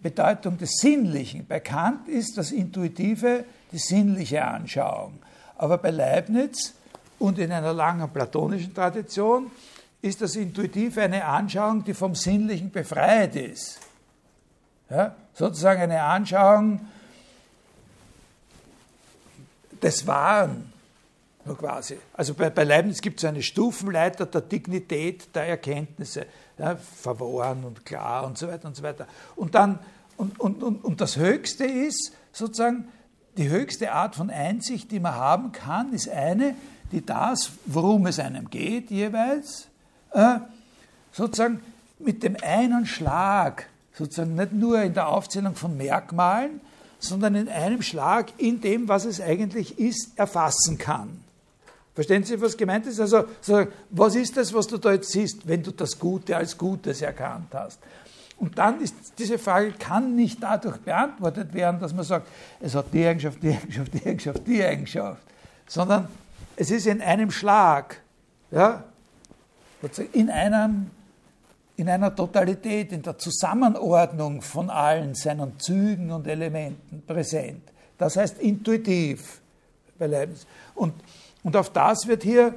Bedeutung 0.06 0.60
des 0.60 0.77
Sinnlichen. 0.77 1.48
Bei 1.48 1.60
Kant 1.60 2.07
ist 2.07 2.38
das 2.38 2.52
Intuitive 2.52 3.44
die 3.72 3.80
sinnliche 3.80 4.45
Anschauung. 4.45 5.18
Aber 5.57 5.80
bei 5.80 5.90
Leibniz 5.90 6.76
und 7.18 7.40
in 7.40 7.52
einer 7.52 7.73
langen 7.73 8.07
platonischen 8.11 8.72
Tradition 8.72 9.49
ist 10.03 10.22
das 10.22 10.36
Intuitive 10.36 11.02
eine 11.02 11.26
Anschauung, 11.26 11.84
die 11.84 11.95
vom 11.95 12.14
Sinnlichen 12.14 12.69
befreit 12.69 13.36
ist. 13.36 13.80
Ja? 14.91 15.15
Sozusagen 15.34 15.82
eine 15.82 16.03
Anschauung, 16.03 16.82
des 19.82 20.06
Wahren, 20.06 20.72
nur 21.45 21.57
quasi. 21.57 21.98
Also 22.14 22.34
bei, 22.34 22.49
bei 22.49 22.64
Leibniz 22.64 23.02
gibt 23.02 23.19
es 23.19 23.26
eine 23.26 23.44
Stufenleiter 23.44 24.26
der 24.26 24.41
Dignität 24.41 25.36
der 25.36 25.48
Erkenntnisse, 25.48 26.26
ja, 26.57 26.76
verworren 26.76 27.64
und 27.64 27.86
klar 27.86 28.26
und 28.26 28.38
so 28.38 28.48
weiter 28.48 28.68
und 28.68 28.76
so 28.76 28.84
weiter. 28.84 29.07
Und 29.36 29.53
dann, 29.56 29.80
und, 30.17 30.39
und, 30.39 30.63
und, 30.63 30.83
und 30.83 31.01
das 31.01 31.17
Höchste 31.17 31.65
ist 31.65 32.13
sozusagen, 32.31 32.87
die 33.37 33.49
höchste 33.49 33.91
Art 33.91 34.15
von 34.15 34.29
Einsicht, 34.29 34.91
die 34.91 34.99
man 34.99 35.15
haben 35.15 35.51
kann, 35.51 35.93
ist 35.93 36.09
eine, 36.09 36.55
die 36.91 37.05
das, 37.05 37.51
worum 37.65 38.05
es 38.05 38.19
einem 38.19 38.49
geht 38.49 38.91
jeweils, 38.91 39.67
äh, 40.11 40.39
sozusagen 41.11 41.61
mit 41.99 42.23
dem 42.23 42.37
einen 42.41 42.85
Schlag, 42.85 43.67
sozusagen 43.93 44.35
nicht 44.35 44.53
nur 44.53 44.81
in 44.81 44.93
der 44.93 45.09
Aufzählung 45.09 45.55
von 45.55 45.75
Merkmalen, 45.75 46.61
sondern 46.99 47.35
in 47.35 47.49
einem 47.49 47.81
Schlag 47.81 48.33
in 48.37 48.61
dem, 48.61 48.87
was 48.87 49.05
es 49.05 49.21
eigentlich 49.21 49.77
ist, 49.79 50.17
erfassen 50.17 50.77
kann. 50.77 51.21
Verstehen 51.93 52.23
Sie, 52.23 52.39
was 52.41 52.57
gemeint 52.57 52.85
ist? 52.87 52.99
Also, 52.99 53.23
was 53.89 54.15
ist 54.15 54.35
das, 54.35 54.53
was 54.53 54.67
du 54.67 54.77
da 54.77 54.91
jetzt 54.91 55.11
siehst, 55.11 55.47
wenn 55.47 55.63
du 55.63 55.71
das 55.71 55.97
Gute 55.97 56.35
als 56.35 56.57
Gutes 56.57 57.01
erkannt 57.01 57.53
hast? 57.53 57.79
Und 58.37 58.57
dann 58.57 58.81
ist 58.81 58.95
diese 59.17 59.37
Frage, 59.39 59.71
kann 59.71 60.15
nicht 60.15 60.43
dadurch 60.43 60.77
beantwortet 60.77 61.53
werden, 61.53 61.79
dass 61.79 61.93
man 61.93 62.03
sagt, 62.03 62.27
es 62.59 62.75
hat 62.75 62.87
die 62.91 63.05
Eigenschaft, 63.05 63.41
die 63.41 63.49
Eigenschaft, 63.49 63.93
die 63.93 64.05
Eigenschaft, 64.05 64.47
die 64.47 64.63
Eigenschaft, 64.63 65.21
sondern 65.67 66.07
es 66.57 66.71
ist 66.71 66.85
in 66.85 67.01
einem 67.01 67.31
Schlag, 67.31 68.01
ja, 68.51 68.83
in, 70.13 70.29
einem, 70.29 70.89
in 71.77 71.89
einer 71.89 72.13
Totalität, 72.13 72.91
in 72.91 73.01
der 73.01 73.17
Zusammenordnung 73.17 74.41
von 74.41 74.69
allen 74.69 75.15
seinen 75.15 75.59
Zügen 75.59 76.11
und 76.11 76.27
Elementen 76.27 77.03
präsent. 77.05 77.61
Das 77.97 78.17
heißt 78.17 78.39
intuitiv 78.39 79.41
bei 79.97 80.07
Leibniz. 80.07 80.45
Und, 80.73 80.93
und 81.43 81.55
auf 81.55 81.69
das 81.71 82.07
wird 82.07 82.23
hier 82.23 82.55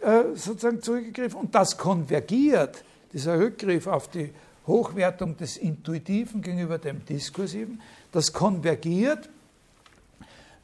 äh, 0.00 0.34
sozusagen 0.34 0.80
zurückgegriffen 0.80 1.40
und 1.40 1.54
das 1.54 1.76
konvergiert, 1.76 2.84
dieser 3.12 3.38
Rückgriff 3.38 3.86
auf 3.86 4.08
die 4.08 4.30
Hochwertung 4.68 5.36
des 5.36 5.56
Intuitiven 5.56 6.42
gegenüber 6.42 6.78
dem 6.78 7.04
Diskursiven, 7.04 7.80
das 8.12 8.32
konvergiert 8.32 9.28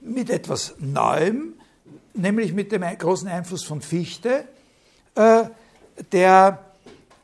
mit 0.01 0.31
etwas 0.31 0.76
Neuem, 0.78 1.55
nämlich 2.12 2.52
mit 2.52 2.70
dem 2.70 2.82
großen 2.82 3.26
Einfluss 3.26 3.64
von 3.64 3.81
Fichte, 3.81 4.44
äh, 5.16 5.44
der 6.12 6.60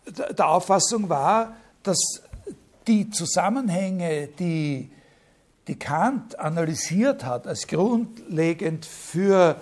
der 0.07 0.48
Auffassung 0.48 1.09
war, 1.09 1.57
dass 1.82 2.23
die 2.86 3.11
Zusammenhänge, 3.11 4.28
die, 4.39 4.90
die 5.69 5.78
Kant 5.78 6.39
analysiert 6.39 7.24
hat 7.24 7.47
als 7.47 7.66
grundlegend 7.66 8.86
für 8.86 9.57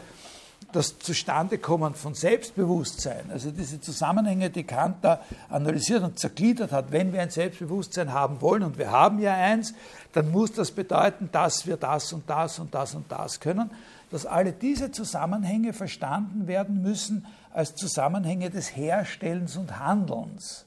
das 0.73 0.99
Zustandekommen 0.99 1.95
von 1.95 2.15
Selbstbewusstsein, 2.15 3.31
also 3.31 3.51
diese 3.51 3.81
Zusammenhänge, 3.81 4.51
die 4.51 4.65
Kant 4.65 4.97
da 5.01 5.23
analysiert 5.49 6.03
und 6.03 6.19
zergliedert 6.19 6.73
hat, 6.73 6.93
wenn 6.93 7.12
wir 7.12 7.23
ein 7.23 7.31
Selbstbewusstsein 7.31 8.12
haben 8.12 8.43
wollen, 8.43 8.62
und 8.62 8.77
wir 8.77 8.90
haben 8.90 9.19
ja 9.19 9.32
eins, 9.32 9.73
dann 10.12 10.31
muss 10.31 10.53
das 10.53 10.70
bedeuten, 10.70 11.31
dass 11.32 11.66
wir 11.66 11.78
das 11.78 12.12
und 12.12 12.28
das 12.28 12.59
und 12.59 12.74
das 12.74 12.95
und 12.95 13.11
das 13.11 13.40
können, 13.40 13.70
dass 14.11 14.27
alle 14.27 14.53
diese 14.53 14.90
Zusammenhänge 14.90 15.73
verstanden 15.73 16.47
werden 16.47 16.82
müssen 16.82 17.27
als 17.53 17.74
Zusammenhänge 17.74 18.51
des 18.51 18.77
Herstellens 18.77 19.57
und 19.57 19.78
Handelns. 19.78 20.66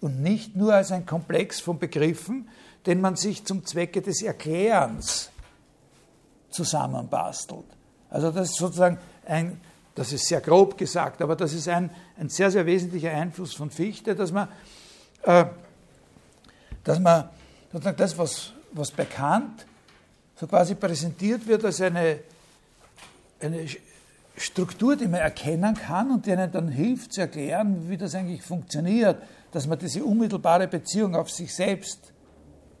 Und 0.00 0.22
nicht 0.22 0.56
nur 0.56 0.74
als 0.74 0.92
ein 0.92 1.06
Komplex 1.06 1.60
von 1.60 1.78
Begriffen, 1.78 2.48
den 2.86 3.00
man 3.00 3.16
sich 3.16 3.44
zum 3.44 3.64
Zwecke 3.64 4.02
des 4.02 4.22
Erklärens 4.22 5.30
zusammenbastelt. 6.50 7.64
Also 8.08 8.30
das 8.30 8.50
ist 8.50 8.56
sozusagen 8.56 8.98
ein, 9.26 9.60
das 9.94 10.12
ist 10.12 10.26
sehr 10.26 10.40
grob 10.40 10.78
gesagt, 10.78 11.22
aber 11.22 11.36
das 11.36 11.52
ist 11.52 11.68
ein, 11.68 11.90
ein 12.18 12.28
sehr, 12.28 12.50
sehr 12.50 12.66
wesentlicher 12.66 13.10
Einfluss 13.10 13.54
von 13.54 13.70
Fichte, 13.70 14.14
dass 14.14 14.32
man, 14.32 14.48
äh, 15.22 15.44
dass 16.84 16.98
man 16.98 17.28
sozusagen 17.72 17.96
das, 17.96 18.16
was, 18.16 18.52
was 18.72 18.90
bekannt, 18.90 19.66
so 20.36 20.46
quasi 20.46 20.74
präsentiert 20.74 21.46
wird 21.46 21.64
als 21.64 21.80
eine, 21.80 22.20
eine 23.40 23.66
Struktur, 24.36 24.96
die 24.96 25.06
man 25.06 25.20
erkennen 25.20 25.74
kann 25.74 26.10
und 26.10 26.24
die 26.24 26.32
einem 26.32 26.50
dann 26.50 26.68
hilft 26.68 27.12
zu 27.12 27.20
erklären, 27.20 27.90
wie 27.90 27.96
das 27.96 28.14
eigentlich 28.14 28.42
funktioniert, 28.42 29.20
dass 29.52 29.66
man 29.66 29.78
diese 29.78 30.02
unmittelbare 30.02 30.66
Beziehung 30.66 31.14
auf 31.14 31.30
sich 31.30 31.54
selbst 31.54 32.12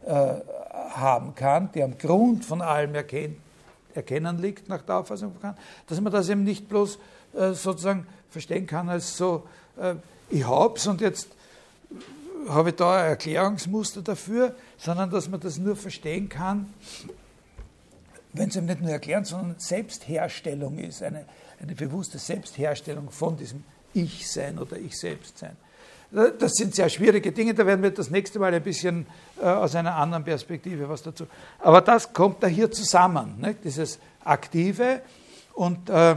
äh, 0.06 0.34
haben 0.90 1.34
kann, 1.34 1.70
die 1.72 1.82
am 1.82 1.98
Grund 1.98 2.44
von 2.44 2.62
allem 2.62 2.94
erkennt, 2.94 3.36
erkennen 3.94 4.38
liegt 4.38 4.68
nach 4.68 4.82
der 4.82 4.96
Auffassung 4.98 5.32
von 5.32 5.40
Kant, 5.40 5.58
dass 5.86 6.00
man 6.00 6.12
das 6.12 6.28
eben 6.28 6.44
nicht 6.44 6.68
bloß 6.68 6.98
äh, 7.34 7.52
sozusagen 7.52 8.06
verstehen 8.30 8.66
kann 8.66 8.88
als 8.88 9.16
so, 9.16 9.46
äh, 9.76 9.94
ich 10.30 10.46
hab's 10.46 10.86
und 10.86 11.00
jetzt 11.00 11.28
habe 12.48 12.70
ich 12.70 12.76
da 12.76 13.02
ein 13.02 13.08
Erklärungsmuster 13.10 14.02
dafür, 14.02 14.54
sondern 14.78 15.10
dass 15.10 15.28
man 15.28 15.40
das 15.40 15.58
nur 15.58 15.76
verstehen 15.76 16.28
kann, 16.28 16.72
wenn 18.32 18.48
es 18.48 18.56
eben 18.56 18.66
nicht 18.66 18.80
nur 18.80 18.90
erklären, 18.90 19.24
sondern 19.24 19.56
Selbstherstellung 19.58 20.78
ist, 20.78 21.02
eine, 21.02 21.24
eine 21.60 21.74
bewusste 21.74 22.18
Selbstherstellung 22.18 23.10
von 23.10 23.36
diesem 23.36 23.64
Ich-Sein 23.92 24.58
oder 24.58 24.78
Ich-Selbst-Sein. 24.78 25.56
Das 26.12 26.54
sind 26.54 26.74
sehr 26.74 26.88
schwierige 26.88 27.30
Dinge, 27.30 27.54
da 27.54 27.64
werden 27.64 27.82
wir 27.82 27.92
das 27.92 28.10
nächste 28.10 28.40
Mal 28.40 28.52
ein 28.52 28.62
bisschen 28.62 29.06
äh, 29.40 29.44
aus 29.44 29.76
einer 29.76 29.94
anderen 29.94 30.24
Perspektive 30.24 30.88
was 30.88 31.02
dazu. 31.02 31.26
Aber 31.60 31.80
das 31.80 32.12
kommt 32.12 32.42
da 32.42 32.48
hier 32.48 32.68
zusammen, 32.70 33.36
ne? 33.38 33.54
dieses 33.62 34.00
Aktive 34.24 35.02
und, 35.54 35.88
äh, 35.88 36.16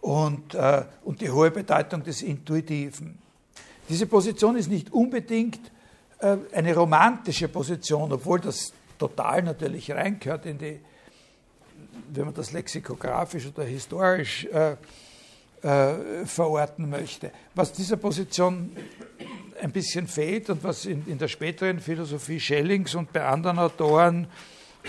und, 0.00 0.54
äh, 0.54 0.84
und 1.04 1.20
die 1.20 1.30
hohe 1.30 1.50
Bedeutung 1.50 2.02
des 2.02 2.22
Intuitiven. 2.22 3.18
Diese 3.90 4.06
Position 4.06 4.56
ist 4.56 4.70
nicht 4.70 4.90
unbedingt 4.90 5.60
äh, 6.20 6.36
eine 6.54 6.74
romantische 6.74 7.48
Position, 7.48 8.10
obwohl 8.10 8.40
das 8.40 8.72
total 8.98 9.42
natürlich 9.42 9.90
reingehört 9.90 10.46
in 10.46 10.56
die, 10.56 10.80
wenn 12.14 12.24
man 12.24 12.34
das 12.34 12.52
lexikografisch 12.52 13.46
oder 13.48 13.64
historisch 13.64 14.46
äh, 14.46 14.76
äh, 15.62 16.24
verorten 16.24 16.88
möchte. 16.88 17.32
Was 17.54 17.72
dieser 17.72 17.96
Position 17.96 18.76
ein 19.60 19.72
bisschen 19.72 20.06
fehlt 20.06 20.50
und 20.50 20.62
was 20.62 20.84
in, 20.84 21.06
in, 21.06 21.18
der 21.18 21.28
späteren 21.28 21.80
Philosophie 21.80 22.40
Schellings 22.40 22.94
und 22.94 23.12
bei 23.12 23.24
anderen 23.24 23.58
Autoren, 23.58 24.28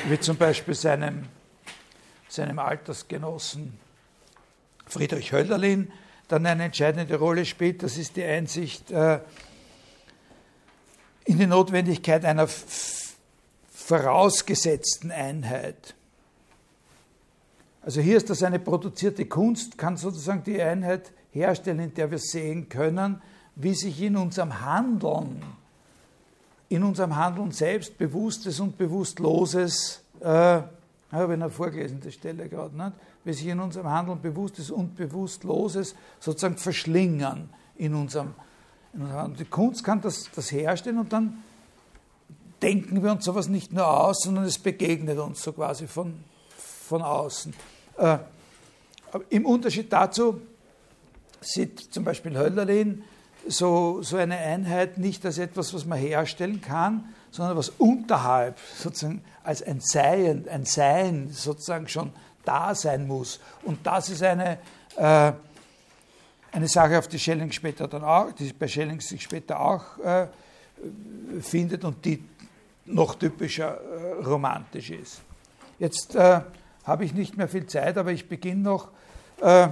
wie 0.08 0.20
zum 0.20 0.38
Beispiel 0.38 0.76
seinem, 0.76 1.26
seinem 2.28 2.60
Altersgenossen 2.60 3.74
Friedrich 4.86 5.32
Hölderlin, 5.32 5.92
dann 6.28 6.46
eine 6.46 6.66
entscheidende 6.66 7.16
Rolle 7.18 7.46
spielt, 7.46 7.82
das 7.84 7.98
ist 7.98 8.16
die 8.16 8.24
Einsicht 8.24 8.92
äh, 8.92 9.20
in 11.26 11.40
die 11.40 11.48
Notwendigkeit 11.48 12.26
einer 12.26 12.48
vorausgesetzten 13.72 15.12
Einheit. 15.12 15.96
Also 17.82 18.02
hier 18.02 18.18
ist 18.18 18.30
das 18.30 18.44
eine 18.44 18.60
produzierte 18.60 19.26
Kunst, 19.26 19.78
kann 19.78 19.98
sozusagen 19.98 20.44
die 20.44 20.62
Einheit 20.62 21.12
herstellen, 21.32 21.80
in 21.80 21.94
der 21.94 22.12
wir 22.12 22.20
sehen 22.20 22.68
können, 22.70 23.22
wie 23.56 23.74
sich 23.74 24.02
in 24.02 24.16
unserem 24.16 24.62
Handeln, 24.62 25.44
in 26.70 26.84
unserem 26.84 27.16
Handeln 27.16 27.52
selbst 27.52 27.98
Bewusstes 27.98 28.60
und 28.60 28.78
Bewusstloses, 28.78 30.02
äh, 30.22 30.60
ich 30.60 31.14
habe 31.14 31.34
eine 31.34 31.50
vorgelesene 31.50 32.12
Stelle 32.12 32.48
gerade, 32.48 32.76
nicht? 32.78 32.94
wie 33.24 33.34
sich 33.34 33.48
in 33.48 33.60
unserem 33.60 33.90
Handeln 33.90 34.22
Bewusstes 34.22 34.70
und 34.70 34.96
Bewusstloses 34.96 35.96
sozusagen 36.20 36.58
verschlingern 36.58 37.50
in 37.78 37.96
unserem, 37.96 38.34
in 38.94 39.02
unserem 39.02 39.20
Handeln. 39.20 39.38
Die 39.40 39.50
Kunst 39.50 39.84
kann 39.84 40.02
das, 40.02 40.30
das 40.36 40.52
herstellen 40.52 41.00
und 41.00 41.12
dann 41.12 41.44
denken 42.62 43.02
wir 43.04 43.12
uns 43.12 43.26
sowas 43.26 43.48
nicht 43.48 43.74
nur 43.74 43.88
aus, 43.88 44.22
sondern 44.24 44.44
es 44.44 44.60
begegnet 44.60 45.18
uns 45.18 45.42
so 45.42 45.54
quasi 45.54 45.88
von, 45.88 46.14
von 46.90 47.04
außen. 47.04 47.54
Äh, 47.98 48.18
Im 49.30 49.46
Unterschied 49.46 49.94
dazu 49.94 50.42
sieht 51.40 51.80
zum 51.80 52.04
Beispiel 52.04 52.36
Hölderlin 52.36 53.04
so, 53.48 54.02
so 54.02 54.18
eine 54.18 54.38
Einheit 54.38 54.98
nicht 54.98 55.26
als 55.26 55.38
etwas, 55.38 55.74
was 55.74 55.86
man 55.86 56.00
herstellen 56.00 56.62
kann, 56.62 57.14
sondern 57.32 57.56
was 57.56 57.70
unterhalb 57.70 58.58
sozusagen 58.76 59.22
als 59.44 59.62
ein 59.62 59.80
Sein, 59.82 60.48
ein 60.50 60.66
Sein 60.66 61.30
sozusagen 61.32 61.88
schon 61.88 62.12
da 62.44 62.74
sein 62.74 63.08
muss. 63.08 63.40
Und 63.64 63.86
das 63.86 64.10
ist 64.10 64.24
eine, 64.24 64.58
äh, 64.96 65.32
eine 66.52 66.68
Sache, 66.68 66.98
auf 66.98 67.08
die 67.08 67.20
Schelling 67.20 67.52
später 67.52 67.88
dann 67.88 68.04
auch, 68.04 68.32
die 68.32 68.52
bei 68.52 68.68
Schelling 68.68 69.00
sich 69.00 69.22
später 69.22 69.60
auch 69.60 70.00
äh, 70.00 70.28
findet 71.40 71.84
und 71.84 72.04
die 72.04 72.24
noch 72.86 73.14
typischer 73.16 73.78
äh, 73.80 74.24
romantisch 74.24 74.90
ist. 74.90 75.22
Jetzt 75.78 76.16
äh, 76.16 76.42
habe 76.84 77.06
ich 77.06 77.14
nicht 77.14 77.38
mehr 77.38 77.48
viel 77.48 77.68
Zeit, 77.68 77.98
aber 77.98 78.12
ich 78.12 78.28
beginne 78.28 78.62
noch 78.62 78.90
äh, 79.42 79.70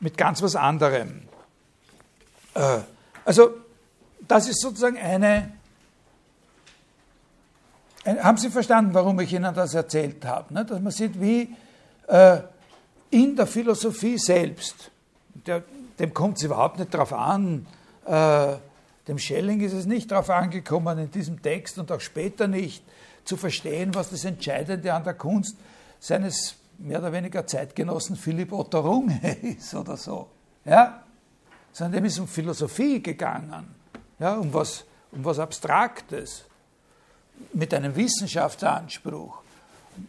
mit 0.00 0.16
ganz 0.16 0.42
was 0.42 0.56
anderem. 0.56 1.22
Äh, 2.54 2.78
also, 3.24 3.50
das 4.26 4.48
ist 4.48 4.60
sozusagen 4.60 4.98
eine, 4.98 5.52
ein, 8.04 8.22
haben 8.22 8.38
Sie 8.38 8.50
verstanden, 8.50 8.94
warum 8.94 9.18
ich 9.20 9.32
Ihnen 9.32 9.54
das 9.54 9.74
erzählt 9.74 10.24
habe? 10.24 10.52
Ne? 10.54 10.64
Dass 10.64 10.80
man 10.80 10.92
sieht, 10.92 11.20
wie 11.20 11.54
äh, 12.06 12.38
in 13.10 13.36
der 13.36 13.46
Philosophie 13.46 14.18
selbst, 14.18 14.90
der, 15.46 15.62
dem 15.98 16.12
kommt 16.12 16.38
es 16.38 16.44
überhaupt 16.44 16.78
nicht 16.78 16.92
darauf 16.92 17.12
an, 17.12 17.66
äh, 18.06 18.56
dem 19.08 19.18
Schelling 19.18 19.60
ist 19.60 19.72
es 19.72 19.86
nicht 19.86 20.10
darauf 20.10 20.30
angekommen, 20.30 20.98
in 20.98 21.10
diesem 21.10 21.42
Text 21.42 21.78
und 21.78 21.92
auch 21.92 22.00
später 22.00 22.46
nicht 22.46 22.82
zu 23.24 23.36
verstehen, 23.36 23.94
was 23.94 24.10
das 24.10 24.24
Entscheidende 24.24 24.92
an 24.92 25.04
der 25.04 25.14
Kunst 25.14 25.56
seines 26.04 26.56
mehr 26.76 26.98
oder 26.98 27.12
weniger 27.12 27.46
Zeitgenossen 27.46 28.16
Philipp 28.16 28.52
Otto 28.52 28.80
Runge 28.80 29.38
ist 29.42 29.74
oder 29.74 29.96
so. 29.96 30.28
Ja? 30.66 31.02
Sondern 31.72 31.92
dem 31.92 32.04
ist 32.04 32.18
um 32.18 32.28
Philosophie 32.28 33.02
gegangen, 33.02 33.74
ja? 34.18 34.34
um, 34.36 34.52
was, 34.52 34.84
um 35.12 35.24
was 35.24 35.38
Abstraktes, 35.38 36.44
mit 37.54 37.72
einem 37.72 37.96
Wissenschaftsanspruch. 37.96 39.38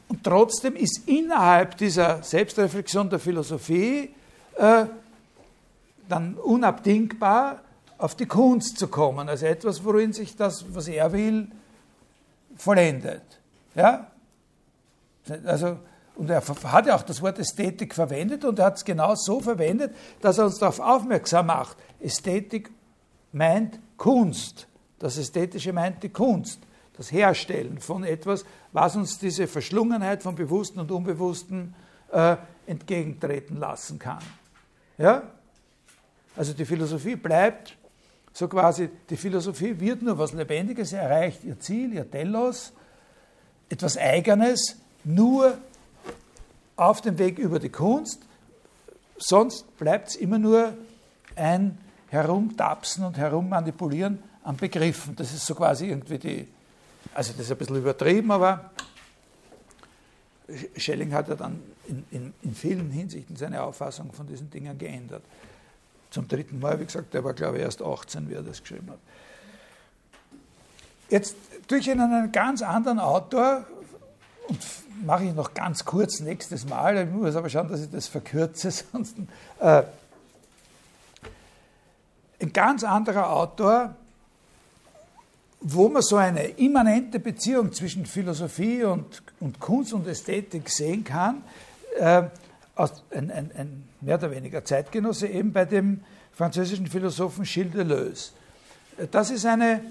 und 0.10 0.24
trotzdem 0.24 0.76
ist 0.76 1.08
innerhalb 1.08 1.78
dieser 1.78 2.22
Selbstreflexion 2.22 3.10
der 3.10 3.20
Philosophie 3.20 4.14
äh, 4.58 4.86
dann 6.10 6.36
unabdingbar, 6.36 7.62
auf 7.98 8.16
die 8.16 8.26
Kunst 8.26 8.78
zu 8.78 8.90
kommen, 8.90 9.30
also 9.30 9.46
etwas, 9.46 9.84
worin 9.86 10.12
sich 10.12 10.36
das, 10.36 10.66
was 10.76 10.90
er 10.90 11.14
will, 11.14 11.48
vollendet. 12.58 13.24
Ja? 13.76 14.12
Also, 15.46 15.80
und 16.16 16.30
er 16.30 16.42
hat 16.42 16.86
ja 16.86 16.96
auch 16.96 17.04
das 17.04 17.22
Wort 17.22 17.40
Ästhetik 17.40 17.94
verwendet 17.94 18.46
und 18.46 18.60
er 18.60 18.66
hat 18.66 18.78
es 18.78 18.86
genau 18.86 19.16
so 19.16 19.42
verwendet, 19.42 19.94
dass 20.22 20.38
er 20.38 20.46
uns 20.46 20.60
darauf 20.60 20.80
aufmerksam 20.80 21.48
macht. 21.48 21.78
Ästhetik 22.00 22.72
meint 23.32 23.80
Kunst. 23.98 24.68
Das 25.00 25.18
Ästhetische 25.18 25.74
meint 25.74 26.04
die 26.04 26.10
Kunst, 26.10 26.62
das 26.96 27.12
Herstellen 27.12 27.80
von 27.80 28.04
etwas, 28.04 28.46
was 28.72 28.96
uns 28.96 29.20
diese 29.20 29.48
Verschlungenheit 29.48 30.24
von 30.24 30.36
Bewussten 30.36 30.80
und 30.80 30.92
Unbewussten 30.92 31.76
äh, 32.12 32.38
entgegentreten 32.66 33.58
lassen 33.58 34.00
kann. 34.00 34.24
Ja? 34.98 35.24
Also 36.36 36.54
die 36.54 36.66
Philosophie 36.66 37.16
bleibt 37.16 37.78
so 38.34 38.48
quasi, 38.50 38.90
die 39.10 39.16
Philosophie 39.16 39.80
wird 39.80 40.02
nur 40.02 40.18
was 40.18 40.34
Lebendiges, 40.34 40.92
erreicht 40.92 41.44
ihr 41.46 41.58
Ziel, 41.60 41.94
ihr 41.94 42.10
Telos, 42.10 42.74
etwas 43.70 43.98
Eigenes, 43.98 44.78
nur 45.06 45.58
auf 46.76 47.02
dem 47.02 47.18
Weg 47.18 47.40
über 47.40 47.60
die 47.60 47.70
Kunst, 47.70 48.22
sonst 49.18 49.78
bleibt 49.78 50.10
es 50.10 50.16
immer 50.16 50.40
nur 50.40 50.74
ein 51.36 51.78
Herumtapsen 52.10 53.06
und 53.06 53.18
Herummanipulieren 53.18 54.20
an 54.44 54.58
Begriffen. 54.58 55.16
Das 55.16 55.34
ist 55.34 55.46
so 55.46 55.56
quasi 55.56 55.88
irgendwie 55.88 56.18
die, 56.18 56.48
also 57.14 57.32
das 57.34 57.42
ist 57.42 57.52
ein 57.52 57.58
bisschen 57.58 57.78
übertrieben, 57.78 58.32
aber 58.32 58.72
Schelling 60.78 61.14
hat 61.14 61.28
ja 61.28 61.36
dann 61.36 61.62
in, 61.88 62.06
in, 62.12 62.34
in 62.44 62.56
vielen 62.56 62.92
Hinsichten 62.92 63.36
seine 63.36 63.64
Auffassung 63.64 64.12
von 64.14 64.28
diesen 64.28 64.50
Dingen 64.50 64.78
geändert. 64.78 65.24
Zum 66.12 66.28
dritten 66.28 66.60
Mal, 66.60 66.80
wie 66.80 66.86
gesagt, 66.86 67.14
der 67.14 67.24
war 67.24 67.34
glaube 67.34 67.58
ich 67.58 67.64
erst 67.64 67.82
18, 67.82 68.30
wie 68.30 68.34
er 68.34 68.44
das 68.44 68.62
geschrieben 68.62 68.92
hat. 68.92 69.00
Jetzt 71.10 71.36
durch 71.68 71.90
einen 71.90 72.32
ganz 72.32 72.62
anderen 72.62 73.00
Autor 73.00 73.66
und 74.48 74.60
mache 75.06 75.26
ich 75.26 75.34
noch 75.34 75.54
ganz 75.54 75.86
kurz 75.86 76.20
nächstes 76.20 76.68
Mal. 76.68 76.98
Ich 76.98 77.10
muss 77.10 77.36
aber 77.36 77.50
schauen, 77.50 77.68
dass 77.68 77.82
ich 77.82 77.90
das 77.90 78.08
verkürze, 78.08 78.72
sonst. 78.92 79.16
Äh, 79.60 79.84
ein 82.42 82.52
ganz 82.52 82.84
anderer 82.84 83.32
Autor, 83.32 83.96
wo 85.62 85.90
man 85.90 86.02
so 86.02 86.18
eine 86.18 86.44
immanente 86.50 87.20
Beziehung 87.20 87.72
zwischen 87.72 88.06
Philosophie 88.06 88.84
und, 88.84 89.24
und 89.40 89.60
Kunst 89.60 89.94
und 89.94 90.06
Ästhetik 90.08 90.70
sehen 90.70 91.04
kann, 91.04 91.42
äh, 91.98 92.24
ein, 92.76 93.32
ein, 93.32 93.52
ein, 93.56 93.84
mehr 94.02 94.18
oder 94.18 94.32
weniger 94.32 94.66
Zeitgenosse 94.66 95.28
eben 95.28 95.54
bei 95.54 95.66
dem 95.66 96.02
französischen 96.34 96.88
Philosophen 96.88 97.46
Gilles 97.46 97.72
Deleuze. 97.74 98.32
Das 99.12 99.32
ist 99.32 99.46
eine, 99.46 99.82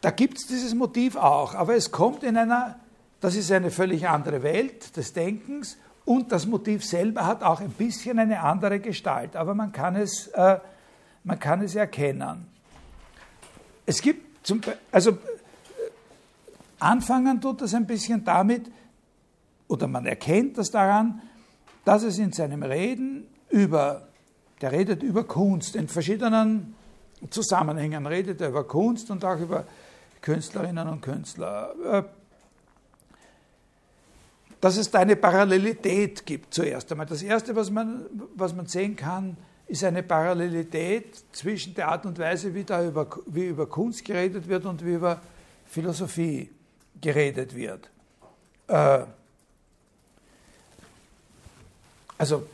da 0.00 0.10
gibt 0.10 0.38
es 0.38 0.46
dieses 0.46 0.74
Motiv 0.74 1.16
auch, 1.16 1.54
aber 1.54 1.74
es 1.74 1.90
kommt 1.90 2.22
in 2.22 2.36
einer, 2.36 2.78
das 3.20 3.34
ist 3.34 3.50
eine 3.50 3.70
völlig 3.70 4.08
andere 4.08 4.42
Welt 4.42 4.96
des 4.96 5.12
Denkens 5.12 5.76
und 6.04 6.30
das 6.32 6.46
Motiv 6.46 6.84
selber 6.84 7.26
hat 7.26 7.42
auch 7.42 7.60
ein 7.60 7.70
bisschen 7.70 8.18
eine 8.18 8.40
andere 8.40 8.80
Gestalt, 8.80 9.36
aber 9.36 9.54
man 9.54 9.72
kann 9.72 9.96
es, 9.96 10.28
äh, 10.28 10.58
man 11.24 11.38
kann 11.38 11.62
es 11.62 11.74
erkennen. 11.74 12.46
Es 13.84 14.00
gibt, 14.00 14.46
zum, 14.46 14.60
also 14.92 15.18
anfangen 16.78 17.40
tut 17.40 17.62
das 17.62 17.74
ein 17.74 17.86
bisschen 17.86 18.24
damit, 18.24 18.70
oder 19.68 19.88
man 19.88 20.06
erkennt 20.06 20.58
das 20.58 20.70
daran, 20.70 21.20
dass 21.84 22.02
es 22.02 22.18
in 22.18 22.32
seinem 22.32 22.62
Reden 22.62 23.26
über, 23.50 24.08
der 24.60 24.72
redet 24.72 25.02
über 25.02 25.24
Kunst 25.24 25.76
in 25.76 25.88
verschiedenen 25.88 26.74
Zusammenhängen, 27.30 28.06
redet 28.06 28.40
er 28.40 28.50
über 28.50 28.64
Kunst 28.64 29.10
und 29.10 29.24
auch 29.24 29.40
über 29.40 29.64
Künstlerinnen 30.26 30.88
und 30.88 31.02
Künstler. 31.02 31.72
Äh, 31.84 32.02
dass 34.60 34.76
es 34.76 34.90
da 34.90 34.98
eine 34.98 35.14
Parallelität 35.14 36.26
gibt 36.26 36.52
zuerst 36.52 36.90
einmal. 36.90 37.06
Das 37.06 37.22
Erste, 37.22 37.54
was 37.54 37.70
man, 37.70 38.06
was 38.34 38.52
man 38.52 38.66
sehen 38.66 38.96
kann, 38.96 39.36
ist 39.68 39.84
eine 39.84 40.02
Parallelität 40.02 41.22
zwischen 41.30 41.74
der 41.74 41.86
Art 41.86 42.06
und 42.06 42.18
Weise, 42.18 42.52
wie, 42.54 42.64
da 42.64 42.84
über, 42.84 43.06
wie 43.26 43.46
über 43.46 43.68
Kunst 43.68 44.04
geredet 44.04 44.48
wird 44.48 44.64
und 44.64 44.84
wie 44.84 44.94
über 44.94 45.20
Philosophie 45.64 46.50
geredet 47.00 47.54
wird. 47.54 47.88
Äh, 48.66 49.04
also 52.18 52.48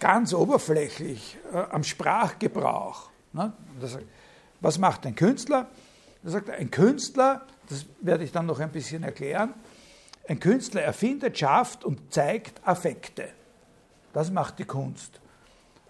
ganz 0.00 0.34
oberflächlich 0.34 1.38
äh, 1.52 1.58
am 1.58 1.84
Sprachgebrauch. 1.84 3.08
Ne? 3.32 3.52
Was 4.60 4.78
macht 4.80 5.06
ein 5.06 5.14
Künstler? 5.14 5.68
Er 6.24 6.30
sagt, 6.30 6.50
ein 6.50 6.70
Künstler, 6.70 7.46
das 7.68 7.86
werde 8.00 8.24
ich 8.24 8.32
dann 8.32 8.46
noch 8.46 8.60
ein 8.60 8.72
bisschen 8.72 9.02
erklären, 9.02 9.54
ein 10.26 10.40
Künstler 10.40 10.82
erfindet, 10.82 11.38
schafft 11.38 11.84
und 11.84 12.12
zeigt 12.12 12.66
Affekte. 12.66 13.28
Das 14.14 14.30
macht 14.30 14.58
die 14.58 14.64
Kunst. 14.64 15.20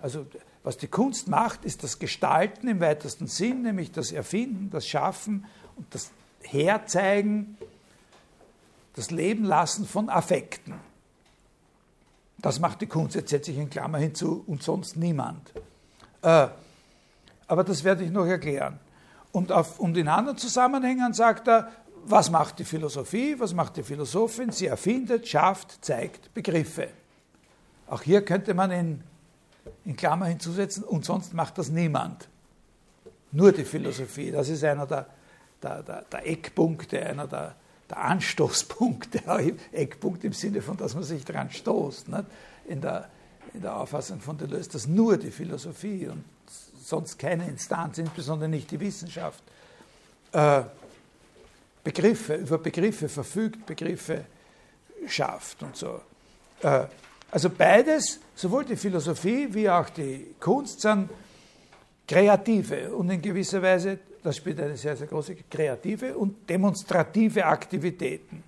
Also 0.02 0.26
was 0.64 0.76
die 0.76 0.88
Kunst 0.88 1.28
macht, 1.28 1.64
ist 1.64 1.84
das 1.84 1.98
Gestalten 1.98 2.68
im 2.68 2.80
weitesten 2.80 3.26
Sinn, 3.26 3.62
nämlich 3.62 3.92
das 3.92 4.12
Erfinden, 4.12 4.70
das 4.70 4.88
Schaffen 4.88 5.44
und 5.76 5.86
das 5.94 6.10
Herzeigen, 6.40 7.56
das 8.96 9.10
Leben 9.10 9.44
lassen 9.44 9.86
von 9.86 10.08
Affekten. 10.08 10.74
Das 12.38 12.60
macht 12.60 12.80
die 12.80 12.86
Kunst. 12.86 13.14
Jetzt 13.14 13.30
setze 13.30 13.52
ich 13.52 13.58
in 13.58 13.70
Klammer 13.70 13.98
hinzu 13.98 14.42
und 14.46 14.62
sonst 14.62 14.96
niemand. 14.96 15.52
Äh, 16.22 16.48
aber 17.46 17.64
das 17.64 17.84
werde 17.84 18.04
ich 18.04 18.10
noch 18.10 18.26
erklären. 18.26 18.80
Und, 19.34 19.50
auf, 19.50 19.80
und 19.80 19.96
in 19.96 20.06
anderen 20.06 20.38
Zusammenhängen 20.38 21.12
sagt 21.12 21.48
er, 21.48 21.72
was 22.04 22.30
macht 22.30 22.60
die 22.60 22.64
Philosophie, 22.64 23.34
was 23.36 23.52
macht 23.52 23.76
die 23.76 23.82
Philosophin? 23.82 24.52
Sie 24.52 24.66
erfindet, 24.66 25.26
schafft, 25.26 25.84
zeigt 25.84 26.32
Begriffe. 26.32 26.86
Auch 27.88 28.02
hier 28.02 28.24
könnte 28.24 28.54
man 28.54 28.70
in, 28.70 29.02
in 29.84 29.96
Klammer 29.96 30.26
hinzusetzen, 30.26 30.84
und 30.84 31.04
sonst 31.04 31.34
macht 31.34 31.58
das 31.58 31.68
niemand. 31.68 32.28
Nur 33.32 33.50
die 33.50 33.64
Philosophie. 33.64 34.30
Das 34.30 34.48
ist 34.48 34.62
einer 34.62 34.86
der, 34.86 35.08
der, 35.60 35.82
der, 35.82 36.02
der 36.02 36.28
Eckpunkte, 36.28 37.04
einer 37.04 37.26
der, 37.26 37.56
der 37.90 37.98
Anstoßpunkte. 38.04 39.20
Eckpunkt 39.72 40.22
im 40.22 40.32
Sinne 40.32 40.62
von, 40.62 40.76
dass 40.76 40.94
man 40.94 41.02
sich 41.02 41.24
daran 41.24 41.50
stoßt. 41.50 42.06
In, 42.68 42.80
der, 42.80 43.08
in 43.52 43.62
der 43.62 43.74
Auffassung 43.74 44.20
von 44.20 44.38
Deleuze, 44.38 44.70
dass 44.70 44.86
nur 44.86 45.16
die 45.16 45.32
Philosophie 45.32 46.06
und 46.06 46.22
sonst 46.84 47.18
keine 47.18 47.46
Instanz, 47.48 47.98
insbesondere 47.98 48.48
nicht 48.48 48.70
die 48.70 48.80
Wissenschaft, 48.80 49.42
äh, 50.32 50.62
Begriffe, 51.82 52.34
über 52.34 52.58
Begriffe 52.58 53.08
verfügt, 53.08 53.66
Begriffe 53.66 54.24
schafft 55.06 55.62
und 55.62 55.76
so. 55.76 56.00
Äh, 56.62 56.84
also 57.30 57.50
beides, 57.50 58.20
sowohl 58.34 58.64
die 58.64 58.76
Philosophie 58.76 59.48
wie 59.52 59.68
auch 59.68 59.90
die 59.90 60.34
Kunst, 60.38 60.80
sind 60.80 61.10
kreative 62.06 62.94
und 62.94 63.10
in 63.10 63.20
gewisser 63.20 63.60
Weise, 63.62 63.98
das 64.22 64.36
spielt 64.36 64.60
eine 64.60 64.76
sehr, 64.76 64.96
sehr 64.96 65.06
große, 65.06 65.36
kreative 65.50 66.16
und 66.16 66.48
demonstrative 66.48 67.44
Aktivitäten. 67.44 68.42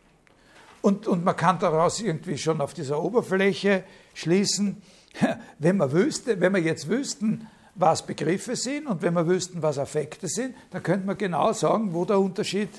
Und, 0.82 1.06
und 1.06 1.24
man 1.24 1.36
kann 1.36 1.58
daraus 1.58 2.00
irgendwie 2.00 2.38
schon 2.38 2.60
auf 2.60 2.72
dieser 2.72 3.02
Oberfläche 3.02 3.84
schließen, 4.14 4.80
wenn 5.58 5.78
man 5.78 5.90
wüsste, 5.90 6.40
wenn 6.40 6.54
wir 6.54 6.60
jetzt 6.60 6.88
wüssten, 6.88 7.48
was 7.76 8.04
Begriffe 8.04 8.56
sind 8.56 8.86
und 8.86 9.02
wenn 9.02 9.14
wir 9.14 9.26
wüssten, 9.26 9.62
was 9.62 9.78
Affekte 9.78 10.28
sind, 10.28 10.54
dann 10.70 10.82
könnte 10.82 11.06
man 11.06 11.18
genau 11.18 11.52
sagen, 11.52 11.92
wo 11.92 12.04
der 12.04 12.18
Unterschied 12.18 12.70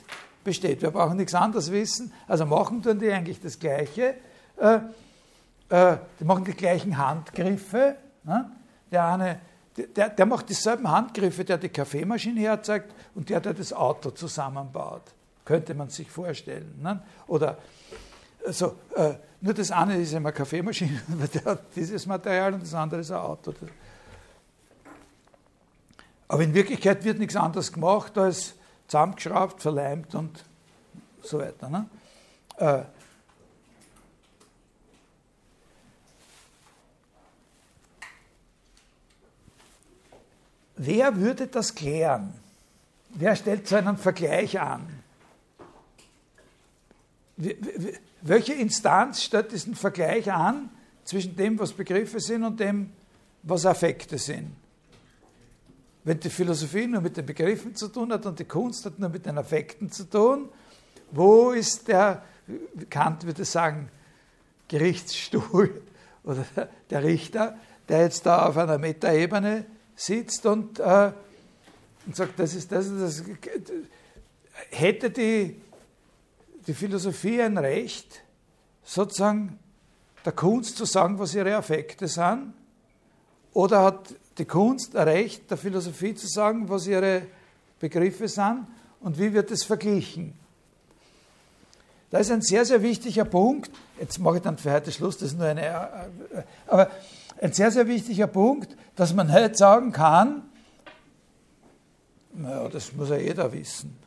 besteht. 0.43 0.81
Wir 0.81 0.91
brauchen 0.91 1.17
nichts 1.17 1.35
anderes 1.35 1.71
wissen. 1.71 2.11
Also 2.27 2.45
machen 2.45 2.81
tun 2.81 2.99
die 2.99 3.11
eigentlich 3.11 3.39
das 3.39 3.59
Gleiche. 3.59 4.15
Äh, 4.57 4.79
äh, 5.69 5.97
die 6.19 6.23
machen 6.23 6.45
die 6.45 6.53
gleichen 6.53 6.97
Handgriffe. 6.97 7.95
Ne? 8.23 8.49
Der 8.91 9.05
eine, 9.05 9.39
der, 9.75 10.09
der 10.09 10.25
macht 10.25 10.49
dieselben 10.49 10.89
Handgriffe, 10.89 11.45
der 11.45 11.57
die 11.57 11.69
Kaffeemaschine 11.69 12.39
herzeugt 12.41 12.91
und 13.13 13.29
der, 13.29 13.39
der 13.39 13.53
das 13.53 13.73
Auto 13.73 14.11
zusammenbaut. 14.11 15.03
Könnte 15.45 15.73
man 15.75 15.89
sich 15.89 16.09
vorstellen. 16.09 16.79
Ne? 16.81 17.01
Oder 17.27 17.57
so, 18.49 18.75
äh, 18.95 19.13
nur 19.41 19.53
das 19.53 19.71
eine 19.71 19.97
ist 19.97 20.13
immer 20.13 20.31
Kaffeemaschine, 20.31 21.01
der 21.33 21.45
hat 21.45 21.59
dieses 21.75 22.05
Material 22.05 22.53
und 22.53 22.63
das 22.63 22.73
andere 22.73 23.01
ist 23.01 23.11
ein 23.11 23.17
Auto. 23.17 23.53
Aber 26.27 26.43
in 26.43 26.53
Wirklichkeit 26.53 27.03
wird 27.03 27.19
nichts 27.19 27.35
anderes 27.35 27.71
gemacht, 27.71 28.17
als 28.17 28.55
zusammengeschraubt, 28.87 29.61
verleimt 29.61 30.13
und 30.15 30.43
so 31.21 31.39
weiter. 31.39 31.69
Ne? 31.69 31.89
Äh, 32.57 32.83
wer 40.75 41.15
würde 41.15 41.47
das 41.47 41.73
klären? 41.73 42.33
Wer 43.09 43.35
stellt 43.35 43.67
so 43.67 43.75
einen 43.75 43.97
Vergleich 43.97 44.59
an? 44.59 45.03
welche 48.21 48.53
Instanz 48.53 49.21
stellt 49.21 49.51
diesen 49.51 49.75
Vergleich 49.75 50.31
an 50.31 50.69
zwischen 51.03 51.35
dem, 51.35 51.59
was 51.59 51.71
Begriffe 51.71 52.19
sind 52.19 52.43
und 52.43 52.59
dem, 52.59 52.91
was 53.43 53.65
Affekte 53.65 54.17
sind? 54.17 54.55
Wenn 56.07 56.21
die 56.21 56.29
Philosophie 56.29 56.87
nur 56.87 57.01
mit 57.01 57.17
den 57.17 57.25
Begriffen 57.25 57.75
zu 57.75 57.89
tun 57.89 58.13
hat 58.13 58.25
und 58.25 58.39
die 58.39 58.45
Kunst 58.45 58.85
hat 58.85 58.97
nur 58.97 59.09
mit 59.09 59.25
den 59.25 59.37
Affekten 59.37 59.91
zu 59.91 60.05
tun, 60.05 60.47
wo 61.11 61.51
ist 61.51 61.89
der, 61.89 62.23
Kant 62.89 63.25
würde 63.25 63.43
sagen, 63.43 63.89
Gerichtsstuhl 64.69 65.81
oder 66.23 66.45
der 66.89 67.03
Richter, 67.03 67.57
der 67.89 68.03
jetzt 68.03 68.25
da 68.25 68.45
auf 68.45 68.55
einer 68.55 68.77
Metaebene 68.77 69.65
sitzt 69.97 70.45
und, 70.45 70.79
äh, 70.79 71.11
und 72.05 72.15
sagt, 72.15 72.39
das 72.39 72.55
ist 72.55 72.71
das, 72.71 72.87
das, 72.87 73.23
hätte 74.69 75.09
die, 75.09 75.61
die 76.67 76.73
Philosophie 76.73 77.41
ein 77.41 77.57
Recht, 77.57 78.23
sozusagen 78.81 79.59
der 80.23 80.31
Kunst 80.31 80.77
zu 80.77 80.85
sagen, 80.85 81.19
was 81.19 81.35
ihre 81.35 81.57
Affekte 81.57 82.07
sind? 82.07 82.53
Oder 83.51 83.83
hat 83.83 84.15
die 84.37 84.45
Kunst 84.45 84.95
ein 84.95 85.07
Recht, 85.07 85.49
der 85.49 85.57
Philosophie 85.57 86.15
zu 86.15 86.27
sagen, 86.27 86.69
was 86.69 86.87
ihre 86.87 87.23
Begriffe 87.79 88.27
sind? 88.27 88.67
Und 88.99 89.19
wie 89.19 89.33
wird 89.33 89.51
es 89.51 89.63
verglichen? 89.63 90.33
Da 92.09 92.19
ist 92.19 92.31
ein 92.31 92.41
sehr, 92.41 92.65
sehr 92.65 92.81
wichtiger 92.81 93.25
Punkt. 93.25 93.71
Jetzt 93.99 94.19
mache 94.19 94.37
ich 94.37 94.41
dann 94.41 94.57
für 94.57 94.71
heute 94.71 94.91
Schluss, 94.91 95.17
das 95.17 95.29
ist 95.29 95.37
nur 95.37 95.47
eine. 95.47 95.65
Äh, 95.65 96.43
aber 96.67 96.89
ein 97.41 97.53
sehr, 97.53 97.71
sehr 97.71 97.87
wichtiger 97.87 98.27
Punkt, 98.27 98.75
dass 98.95 99.13
man 99.13 99.31
halt 99.31 99.57
sagen 99.57 99.91
kann, 99.91 100.43
naja, 102.33 102.69
das 102.69 102.93
muss 102.93 103.09
ja 103.09 103.17
jeder 103.17 103.51
wissen. 103.51 103.97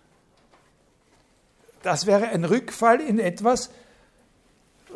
Das 1.82 2.06
wäre 2.06 2.28
ein 2.28 2.44
Rückfall 2.44 3.00
in 3.00 3.18
etwas, 3.18 3.70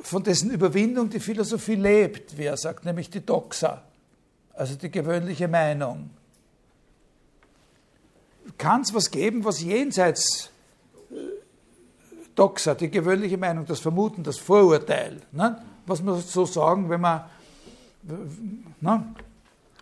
von 0.03 0.23
dessen 0.23 0.51
Überwindung 0.51 1.09
die 1.11 1.21
Philosophie 1.21 1.77
lebt, 1.77 2.37
wie 2.37 2.45
er 2.45 2.57
sagt, 2.57 2.85
nämlich 2.85 3.11
die 3.11 3.25
Doxa, 3.25 3.83
also 4.55 4.75
die 4.77 4.91
gewöhnliche 4.91 5.49
Meinung. 5.49 6.11
Kann 8.59 8.83
es 8.83 8.95
was 8.95 9.11
geben, 9.11 9.45
was 9.45 9.61
jenseits 9.63 10.51
äh, 11.11 11.15
Doxa, 12.35 12.75
die 12.75 12.91
gewöhnliche 12.91 13.39
Meinung, 13.39 13.67
das 13.67 13.81
Vermuten, 13.81 14.23
das 14.23 14.39
Vorurteil, 14.39 15.21
ne? 15.33 15.63
was 15.87 16.03
man 16.03 16.21
so 16.21 16.47
sagen, 16.47 16.89
wenn 16.89 17.01
man 17.01 17.25
na, 18.81 19.15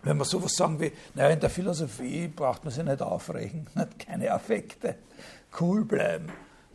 wenn 0.02 0.16
man 0.16 0.26
sowas 0.26 0.54
sagen 0.54 0.80
wie, 0.80 0.92
naja, 1.14 1.30
in 1.30 1.40
der 1.40 1.50
Philosophie 1.50 2.28
braucht 2.28 2.64
man 2.64 2.72
sich 2.72 2.84
nicht 2.84 3.02
aufregen, 3.02 3.66
keine 3.98 4.32
Affekte, 4.32 4.96
cool 5.60 5.84
bleiben. 5.84 6.26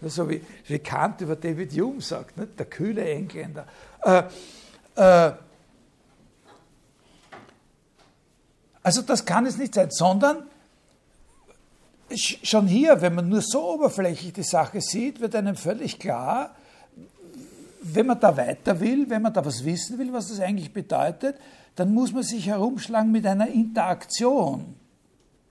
So 0.01 0.29
wie, 0.29 0.41
wie 0.67 0.79
Kant 0.79 1.21
über 1.21 1.35
David 1.35 1.71
Hume 1.73 2.01
sagt, 2.01 2.37
nicht? 2.37 2.59
der 2.59 2.67
kühle 2.67 3.03
Engländer. 3.09 3.65
Äh, 4.03 4.23
äh, 4.95 5.31
also 8.87 9.01
das 9.01 9.25
kann 9.25 9.45
es 9.45 9.57
nicht 9.57 9.73
sein, 9.73 9.91
sondern 9.91 10.43
schon 12.15 12.67
hier, 12.67 13.01
wenn 13.01 13.15
man 13.15 13.27
nur 13.27 13.41
so 13.41 13.73
oberflächlich 13.73 14.31
die 14.31 14.43
Sache 14.43 14.79
sieht, 14.79 15.19
wird 15.19 15.35
einem 15.35 15.57
völlig 15.57 15.99
klar, 15.99 16.55
wenn 17.81 18.05
man 18.05 18.17
da 18.17 18.37
weiter 18.37 18.79
will, 18.79 19.09
wenn 19.09 19.23
man 19.23 19.33
da 19.33 19.43
was 19.43 19.65
wissen 19.65 19.97
will, 19.97 20.13
was 20.13 20.29
das 20.29 20.39
eigentlich 20.39 20.71
bedeutet, 20.71 21.35
dann 21.75 21.93
muss 21.93 22.13
man 22.13 22.23
sich 22.23 22.47
herumschlagen 22.47 23.11
mit 23.11 23.25
einer 23.25 23.49
Interaktion 23.49 24.75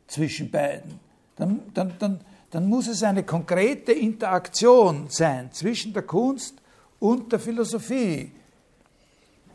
zwischen 0.06 0.50
beiden. 0.50 0.98
Dann, 1.36 1.60
dann, 1.74 1.92
dann, 1.98 2.20
dann 2.50 2.66
muss 2.66 2.88
es 2.88 3.02
eine 3.02 3.22
konkrete 3.22 3.92
Interaktion 3.92 5.08
sein 5.10 5.52
zwischen 5.52 5.92
der 5.92 6.04
Kunst 6.04 6.54
und 7.00 7.32
der 7.32 7.38
Philosophie, 7.38 8.32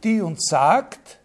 die 0.03 0.21
uns 0.21 0.45
sagt, 0.45 1.17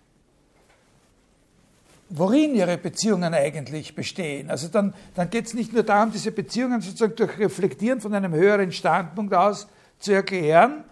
worin 2.08 2.54
ihre 2.54 2.78
Beziehungen 2.78 3.34
eigentlich 3.34 3.94
bestehen. 3.94 4.50
Also 4.50 4.68
dann, 4.68 4.94
dann 5.14 5.30
geht 5.30 5.46
es 5.46 5.54
nicht 5.54 5.72
nur 5.72 5.82
darum, 5.82 6.12
diese 6.12 6.30
Beziehungen 6.30 6.80
sozusagen 6.80 7.16
durch 7.16 7.38
Reflektieren 7.38 8.00
von 8.00 8.14
einem 8.14 8.32
höheren 8.32 8.72
Standpunkt 8.72 9.34
aus 9.34 9.66
zu 9.98 10.12
erklären, 10.12 10.84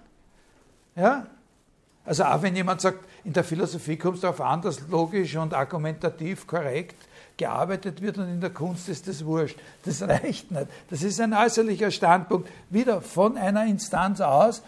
ja? 0.97 1.27
Also 2.07 2.25
auch 2.25 2.43
wenn 2.43 2.55
jemand 2.55 2.81
sagt, 2.81 2.99
in 3.25 3.33
der 3.33 3.45
Philosophie 3.45 3.97
kommt 3.97 4.17
es 4.17 4.21
darauf 4.21 4.41
an, 4.41 4.61
dass 4.61 4.87
logisch 4.89 5.37
und 5.37 5.55
argumentativ 5.55 6.47
korrekt 6.47 6.97
gearbeitet 7.37 8.03
wird 8.03 8.19
und 8.19 8.29
in 8.29 8.41
der 8.41 8.51
Kunst 8.51 8.89
ist 8.89 9.09
das 9.09 9.25
wurscht. 9.25 9.59
Das 9.85 10.03
reicht 10.03 10.51
nicht. 10.51 10.67
Das 10.91 11.03
ist 11.03 11.21
ein 11.21 11.33
äußerlicher 11.33 11.91
Standpunkt, 11.91 12.49
wieder 12.69 13.01
von 13.01 13.39
einer 13.39 13.65
Instanz 13.65 14.21
aus, 14.21 14.63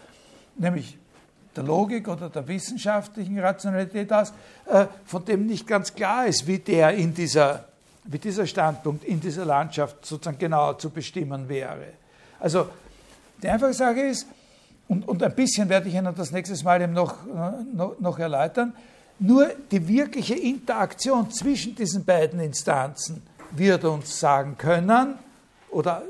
nämlich 0.57 0.97
der 1.57 1.63
Logik 1.63 2.07
oder 2.07 2.29
der 2.29 2.47
wissenschaftlichen 2.47 3.37
Rationalität 3.39 4.13
aus, 4.13 4.31
äh, 4.65 4.85
von 5.05 5.25
dem 5.25 5.45
nicht 5.45 5.67
ganz 5.67 5.93
klar 5.93 6.27
ist, 6.27 6.47
wie 6.47 6.59
der 6.59 6.91
in 6.93 7.13
dieser, 7.13 7.65
wie 8.05 8.19
dieser 8.19 8.45
Standpunkt 8.45 9.03
in 9.03 9.19
dieser 9.19 9.45
Landschaft 9.45 10.05
sozusagen 10.05 10.37
genau 10.37 10.73
zu 10.73 10.89
bestimmen 10.89 11.49
wäre. 11.49 11.93
Also 12.39 12.69
die 13.41 13.49
einfache 13.49 13.73
Sache 13.73 14.01
ist, 14.01 14.27
und, 14.87 15.05
und 15.07 15.21
ein 15.21 15.35
bisschen 15.35 15.67
werde 15.67 15.89
ich 15.89 15.95
Ihnen 15.95 16.15
das 16.15 16.31
nächstes 16.31 16.63
Mal 16.63 16.81
eben 16.81 16.93
noch, 16.93 17.17
noch, 17.73 17.99
noch 17.99 18.19
erläutern, 18.19 18.73
nur 19.19 19.49
die 19.71 19.85
wirkliche 19.87 20.35
Interaktion 20.35 21.29
zwischen 21.31 21.75
diesen 21.75 22.05
beiden 22.05 22.39
Instanzen 22.39 23.23
wird 23.51 23.83
uns 23.83 24.19
sagen 24.19 24.55
können, 24.57 25.15
oder 25.69 26.03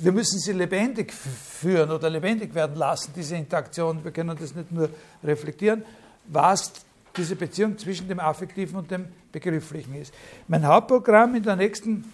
wir 0.00 0.12
müssen 0.12 0.38
sie 0.38 0.52
lebendig 0.52 1.12
führen 1.12 1.90
oder 1.90 2.10
lebendig 2.10 2.54
werden 2.54 2.76
lassen, 2.76 3.12
diese 3.14 3.36
Interaktion. 3.36 4.02
Wir 4.02 4.10
können 4.10 4.36
das 4.38 4.54
nicht 4.54 4.72
nur 4.72 4.90
reflektieren, 5.22 5.84
was 6.26 6.72
diese 7.16 7.36
Beziehung 7.36 7.78
zwischen 7.78 8.08
dem 8.08 8.18
Affektiven 8.18 8.76
und 8.76 8.90
dem 8.90 9.06
Begrifflichen 9.30 9.94
ist. 9.94 10.12
Mein 10.48 10.66
Hauptprogramm 10.66 11.36
in 11.36 11.42
der 11.42 11.56
nächsten 11.56 12.04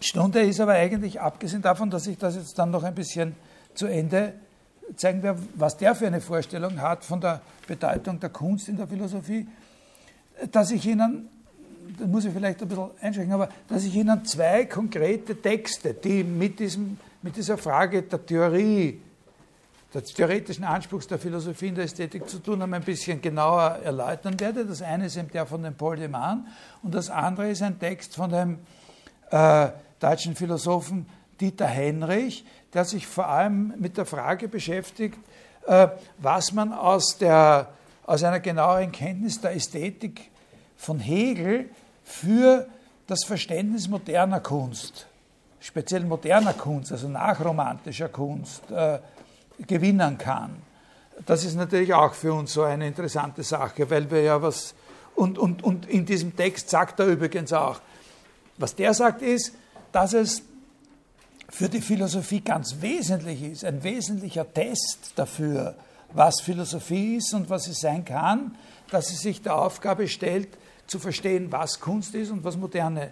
Stunde 0.00 0.40
ist 0.40 0.60
aber 0.60 0.72
eigentlich, 0.72 1.20
abgesehen 1.20 1.62
davon, 1.62 1.90
dass 1.90 2.06
ich 2.06 2.18
das 2.18 2.34
jetzt 2.34 2.58
dann 2.58 2.70
noch 2.70 2.82
ein 2.82 2.94
bisschen 2.94 3.36
zu 3.74 3.86
Ende 3.86 4.34
zeigen 4.94 5.22
wir, 5.22 5.36
was 5.54 5.76
der 5.76 5.94
für 5.94 6.06
eine 6.06 6.20
Vorstellung 6.20 6.80
hat 6.80 7.04
von 7.04 7.20
der 7.20 7.40
Bedeutung 7.66 8.20
der 8.20 8.30
Kunst 8.30 8.68
in 8.68 8.76
der 8.76 8.86
Philosophie, 8.86 9.48
dass 10.52 10.70
ich 10.70 10.86
Ihnen, 10.86 11.28
da 11.98 12.06
muss 12.06 12.24
ich 12.24 12.32
vielleicht 12.32 12.62
ein 12.62 12.68
bisschen 12.68 12.90
einschränken, 13.00 13.32
aber 13.32 13.48
dass 13.68 13.84
ich 13.84 13.94
Ihnen 13.94 14.24
zwei 14.24 14.64
konkrete 14.66 15.40
Texte, 15.40 15.94
die 15.94 16.24
mit, 16.24 16.58
diesem, 16.58 16.98
mit 17.22 17.36
dieser 17.36 17.58
Frage 17.58 18.02
der 18.02 18.24
Theorie, 18.24 19.00
des 19.94 20.12
theoretischen 20.12 20.64
Anspruchs 20.64 21.06
der 21.06 21.18
Philosophie 21.18 21.68
in 21.68 21.74
der 21.74 21.84
Ästhetik 21.84 22.28
zu 22.28 22.38
tun 22.38 22.60
haben, 22.60 22.74
ein 22.74 22.82
bisschen 22.82 23.22
genauer 23.22 23.78
erläutern 23.82 24.38
werde. 24.38 24.66
Das 24.66 24.82
eine 24.82 25.06
ist 25.06 25.16
eben 25.16 25.30
der 25.30 25.46
von 25.46 25.62
dem 25.62 25.74
Paul 25.74 25.96
de 25.96 26.08
Man 26.08 26.46
und 26.82 26.94
das 26.94 27.08
andere 27.08 27.50
ist 27.50 27.62
ein 27.62 27.78
Text 27.78 28.14
von 28.14 28.30
dem 28.30 28.58
äh, 29.30 29.68
deutschen 29.98 30.34
Philosophen 30.34 31.06
Dieter 31.40 31.68
Heinrich, 31.68 32.44
der 32.74 32.84
sich 32.84 33.06
vor 33.06 33.28
allem 33.28 33.74
mit 33.78 33.96
der 33.96 34.06
Frage 34.06 34.48
beschäftigt, 34.48 35.18
äh, 35.66 35.88
was 36.18 36.52
man 36.52 36.72
aus, 36.72 37.18
der, 37.18 37.70
aus 38.04 38.22
einer 38.22 38.40
genaueren 38.40 38.92
Kenntnis 38.92 39.40
der 39.40 39.54
Ästhetik 39.54 40.30
von 40.76 40.98
Hegel 40.98 41.70
für 42.04 42.66
das 43.06 43.24
Verständnis 43.24 43.88
moderner 43.88 44.40
Kunst, 44.40 45.06
speziell 45.60 46.04
moderner 46.04 46.52
Kunst, 46.52 46.92
also 46.92 47.08
nachromantischer 47.08 48.08
Kunst, 48.08 48.70
äh, 48.70 48.98
gewinnen 49.66 50.18
kann. 50.18 50.56
Das 51.24 51.44
ist 51.44 51.54
natürlich 51.54 51.94
auch 51.94 52.14
für 52.14 52.34
uns 52.34 52.52
so 52.52 52.62
eine 52.62 52.86
interessante 52.86 53.42
Sache, 53.42 53.88
weil 53.88 54.10
wir 54.10 54.22
ja 54.22 54.42
was, 54.42 54.74
und, 55.14 55.38
und, 55.38 55.64
und 55.64 55.86
in 55.86 56.04
diesem 56.04 56.36
Text 56.36 56.68
sagt 56.68 57.00
er 57.00 57.06
übrigens 57.06 57.52
auch, 57.52 57.80
was 58.58 58.74
der 58.74 58.92
sagt 58.92 59.22
ist, 59.22 59.54
dass 59.92 60.12
es 60.12 60.42
für 61.48 61.68
die 61.68 61.80
Philosophie 61.80 62.40
ganz 62.40 62.76
wesentlich 62.80 63.42
ist, 63.42 63.64
ein 63.64 63.82
wesentlicher 63.82 64.52
Test 64.52 65.12
dafür, 65.14 65.74
was 66.12 66.40
Philosophie 66.40 67.16
ist 67.16 67.32
und 67.34 67.48
was 67.48 67.64
sie 67.64 67.72
sein 67.72 68.04
kann, 68.04 68.56
dass 68.90 69.08
sie 69.08 69.16
sich 69.16 69.42
der 69.42 69.56
Aufgabe 69.56 70.08
stellt, 70.08 70.48
zu 70.86 70.98
verstehen, 70.98 71.50
was 71.50 71.80
Kunst 71.80 72.14
ist 72.14 72.30
und 72.30 72.44
was 72.44 72.56
moderne 72.56 73.10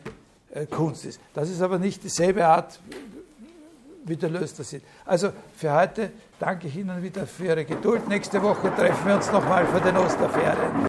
äh, 0.52 0.66
Kunst 0.66 1.04
ist. 1.04 1.20
Das 1.32 1.50
ist 1.50 1.60
aber 1.60 1.78
nicht 1.78 2.02
dieselbe 2.02 2.46
Art, 2.46 2.78
wie 4.04 4.16
der 4.16 4.30
Löster 4.30 4.64
sieht. 4.64 4.82
Also 5.04 5.30
für 5.56 5.72
heute 5.72 6.12
danke 6.38 6.68
ich 6.68 6.76
Ihnen 6.76 7.02
wieder 7.02 7.26
für 7.26 7.46
Ihre 7.46 7.64
Geduld. 7.64 8.06
Nächste 8.08 8.42
Woche 8.42 8.74
treffen 8.74 9.06
wir 9.06 9.16
uns 9.16 9.30
nochmal 9.32 9.66
für 9.66 9.80
den 9.80 9.96
Osterferien. 9.96 10.82